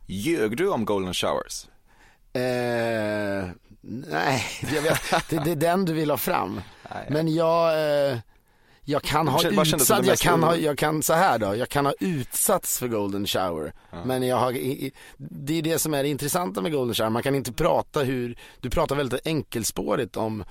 Ljög 0.07 0.57
du 0.57 0.69
om 0.71 0.85
golden 0.85 1.15
showers? 1.15 1.67
Eh, 2.33 3.49
nej, 3.81 4.45
det, 4.61 4.99
det 5.45 5.51
är 5.51 5.57
den 5.57 5.85
du 5.85 5.93
vill 5.93 6.11
ha 6.11 6.17
fram. 6.19 6.61
Men 7.09 7.35
jag, 7.35 7.73
eh, 8.11 8.19
jag 8.91 9.03
kan 9.03 9.29
ha 9.29 9.43
utsatt, 9.49 10.07
jag 10.07 10.19
kan, 10.19 10.43
ha, 10.43 10.57
jag 10.57 10.79
kan 10.79 11.03
så 11.03 11.13
här 11.13 11.39
då, 11.39 11.57
jag 11.57 11.69
kan 11.69 11.87
ha 11.87 11.95
utsatts 12.01 12.79
för 12.79 12.89
golden 12.89 13.27
shower. 13.27 13.73
Men 14.05 14.23
jag 14.23 14.37
har, 14.37 14.53
det 15.19 15.59
är 15.59 15.63
det 15.63 15.79
som 15.79 15.95
är 15.95 16.03
det 16.03 16.09
intressanta 16.09 16.63
med 16.63 16.73
golden 16.73 16.95
shower, 16.95 17.11
man 17.11 17.23
kan 17.23 17.35
inte 17.35 17.53
prata 17.53 18.01
hur, 18.01 18.39
du 18.61 18.71
pratar 18.71 18.97
väldigt 18.97 19.27
enkelspårigt 19.27 20.17
om 20.17 20.45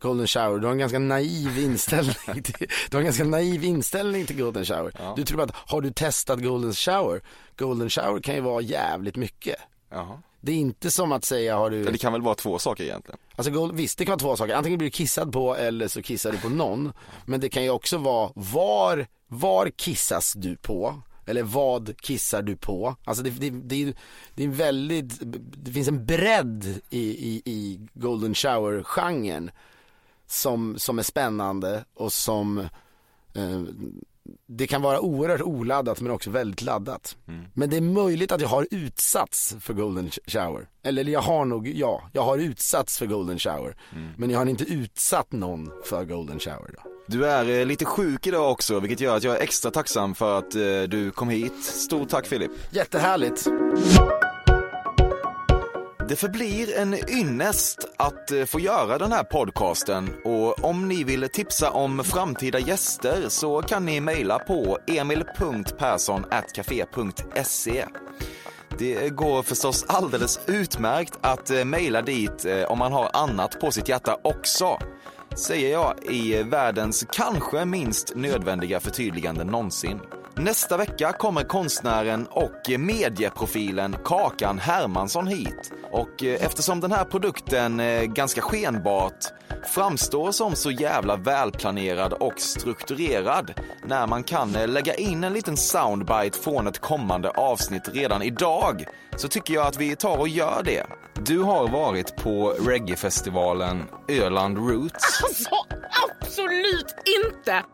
Golden 0.00 0.26
shower, 0.26 0.58
du 0.58 0.66
har 0.66 0.72
en 0.72 0.78
ganska 0.78 0.98
naiv 0.98 1.58
inställning 1.58 2.42
till, 2.42 2.68
du 2.90 2.96
har 2.96 3.00
en 3.00 3.04
ganska 3.04 3.24
naiv 3.24 3.64
inställning 3.64 4.26
till 4.26 4.36
golden 4.36 4.64
shower. 4.64 4.92
Du 5.16 5.24
tror 5.24 5.42
att, 5.42 5.50
har 5.54 5.80
du 5.80 5.90
testat 5.90 6.42
golden 6.42 6.72
shower? 6.72 7.20
Golden 7.56 7.90
shower 7.90 8.20
kan 8.20 8.34
ju 8.34 8.40
vara 8.40 8.60
jävligt 8.60 9.16
mycket. 9.16 9.56
Jaha. 9.90 10.18
Det 10.40 10.52
är 10.52 10.56
inte 10.56 10.90
som 10.90 11.12
att 11.12 11.24
säga, 11.24 11.56
har 11.56 11.70
du 11.70 11.84
Det 11.84 11.98
kan 11.98 12.12
väl 12.12 12.22
vara 12.22 12.34
två 12.34 12.58
saker 12.58 12.84
egentligen? 12.84 13.18
Alltså 13.36 13.66
visst 13.72 13.98
det 13.98 14.04
kan 14.04 14.12
vara 14.12 14.18
två 14.18 14.36
saker, 14.36 14.54
antingen 14.54 14.78
blir 14.78 14.86
du 14.86 14.90
kissad 14.90 15.32
på 15.32 15.56
eller 15.56 15.88
så 15.88 16.02
kissar 16.02 16.32
du 16.32 16.38
på 16.38 16.48
någon. 16.48 16.92
Men 17.26 17.40
det 17.40 17.48
kan 17.48 17.62
ju 17.62 17.70
också 17.70 17.98
vara 17.98 18.32
var, 18.34 19.06
var 19.26 19.70
kissas 19.70 20.32
du 20.36 20.56
på? 20.56 21.02
Eller 21.26 21.42
vad 21.42 22.00
kissar 22.00 22.42
du 22.42 22.56
på? 22.56 22.96
Alltså 23.04 23.22
det, 23.22 23.30
det, 23.30 23.50
det, 23.50 23.96
det 24.34 24.42
är 24.42 24.46
en 24.46 24.54
väldigt, 24.54 25.18
det 25.64 25.72
finns 25.72 25.88
en 25.88 26.06
bredd 26.06 26.80
i, 26.90 27.00
i, 27.00 27.42
i 27.44 27.80
golden 27.94 28.34
shower-genren 28.34 29.50
som, 30.26 30.78
som 30.78 30.98
är 30.98 31.02
spännande 31.02 31.84
och 31.94 32.12
som 32.12 32.58
eh, 33.34 33.62
det 34.48 34.66
kan 34.66 34.82
vara 34.82 35.00
oerhört 35.00 35.40
oladdat 35.40 36.00
men 36.00 36.12
också 36.12 36.30
väldigt 36.30 36.62
laddat. 36.62 37.16
Men 37.54 37.70
det 37.70 37.76
är 37.76 37.80
möjligt 37.80 38.32
att 38.32 38.40
jag 38.40 38.48
har 38.48 38.66
utsatts 38.70 39.56
för 39.60 39.74
golden 39.74 40.10
shower. 40.26 40.68
Eller 40.82 41.04
jag 41.04 41.20
har 41.20 41.44
nog, 41.44 41.68
ja, 41.68 42.02
jag 42.12 42.22
har 42.22 42.38
utsatts 42.38 42.98
för 42.98 43.06
golden 43.06 43.38
shower. 43.38 43.76
Men 44.16 44.30
jag 44.30 44.38
har 44.38 44.46
inte 44.46 44.64
utsatt 44.64 45.32
någon 45.32 45.70
för 45.84 46.04
golden 46.04 46.38
shower 46.38 46.74
då. 46.76 46.90
Du 47.06 47.26
är 47.26 47.60
eh, 47.60 47.66
lite 47.66 47.84
sjuk 47.84 48.26
idag 48.26 48.52
också, 48.52 48.80
vilket 48.80 49.00
gör 49.00 49.16
att 49.16 49.24
jag 49.24 49.36
är 49.36 49.40
extra 49.40 49.70
tacksam 49.70 50.14
för 50.14 50.38
att 50.38 50.54
eh, 50.54 50.82
du 50.88 51.10
kom 51.10 51.28
hit. 51.28 51.64
Stort 51.64 52.08
tack 52.08 52.26
Filip. 52.26 52.50
Jättehärligt. 52.70 53.46
Det 56.10 56.16
förblir 56.16 56.78
en 56.78 57.10
ynnest 57.10 57.88
att 57.96 58.30
eh, 58.30 58.44
få 58.44 58.60
göra 58.60 58.98
den 58.98 59.12
här 59.12 59.22
podcasten 59.22 60.10
och 60.24 60.64
om 60.64 60.88
ni 60.88 61.04
vill 61.04 61.28
tipsa 61.28 61.70
om 61.70 62.04
framtida 62.04 62.58
gäster 62.58 63.28
så 63.28 63.62
kan 63.62 63.86
ni 63.86 64.00
mejla 64.00 64.38
på 64.38 64.78
emil.perssonatcafe.se. 64.86 67.84
Det 68.78 69.08
går 69.08 69.42
förstås 69.42 69.84
alldeles 69.88 70.40
utmärkt 70.46 71.18
att 71.20 71.50
eh, 71.50 71.64
mejla 71.64 72.02
dit 72.02 72.44
eh, 72.44 72.62
om 72.62 72.78
man 72.78 72.92
har 72.92 73.10
annat 73.12 73.60
på 73.60 73.70
sitt 73.70 73.88
hjärta 73.88 74.16
också. 74.24 74.78
Säger 75.36 75.72
jag 75.72 75.94
i 76.10 76.42
världens 76.42 77.06
kanske 77.12 77.64
minst 77.64 78.12
nödvändiga 78.16 78.80
förtydligande 78.80 79.44
någonsin. 79.44 80.00
Nästa 80.44 80.76
vecka 80.76 81.12
kommer 81.12 81.42
konstnären 81.42 82.26
och 82.26 82.70
medieprofilen 82.78 83.96
Kakan 84.04 84.58
Hermansson 84.58 85.26
hit. 85.26 85.72
Och 85.90 86.24
eh, 86.24 86.44
eftersom 86.44 86.80
den 86.80 86.92
här 86.92 87.04
produkten 87.04 87.80
eh, 87.80 88.02
ganska 88.02 88.40
skenbart 88.40 89.24
framstår 89.74 90.32
som 90.32 90.54
så 90.54 90.70
jävla 90.70 91.16
välplanerad 91.16 92.12
och 92.12 92.40
strukturerad 92.40 93.54
när 93.84 94.06
man 94.06 94.22
kan 94.22 94.56
eh, 94.56 94.68
lägga 94.68 94.94
in 94.94 95.24
en 95.24 95.32
liten 95.32 95.56
soundbite 95.56 96.38
från 96.38 96.66
ett 96.66 96.78
kommande 96.78 97.30
avsnitt 97.30 97.88
redan 97.88 98.22
idag 98.22 98.84
så 99.16 99.28
tycker 99.28 99.54
jag 99.54 99.66
att 99.66 99.76
vi 99.76 99.96
tar 99.96 100.18
och 100.18 100.28
gör 100.28 100.62
det. 100.64 100.86
Du 101.14 101.38
har 101.38 101.68
varit 101.68 102.16
på 102.16 102.48
reggaefestivalen 102.50 103.84
Öland 104.08 104.58
Roots. 104.58 105.22
Alltså, 105.22 105.50
absolut 106.20 106.94
inte! 107.24 107.64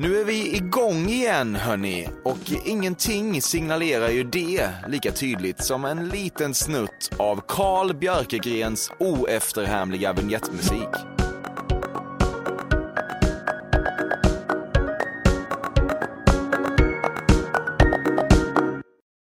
Nu 0.00 0.20
är 0.20 0.24
vi 0.24 0.56
igång 0.56 1.08
igen 1.08 1.54
hörni 1.54 2.08
och 2.24 2.38
ingenting 2.64 3.42
signalerar 3.42 4.08
ju 4.08 4.24
det 4.24 4.68
lika 4.88 5.12
tydligt 5.12 5.64
som 5.64 5.84
en 5.84 6.08
liten 6.08 6.54
snutt 6.54 7.10
av 7.16 7.40
Carl 7.48 7.94
Björkegrens 7.94 8.90
oefterhärmliga 8.98 10.12
vignettmusik. 10.12 10.88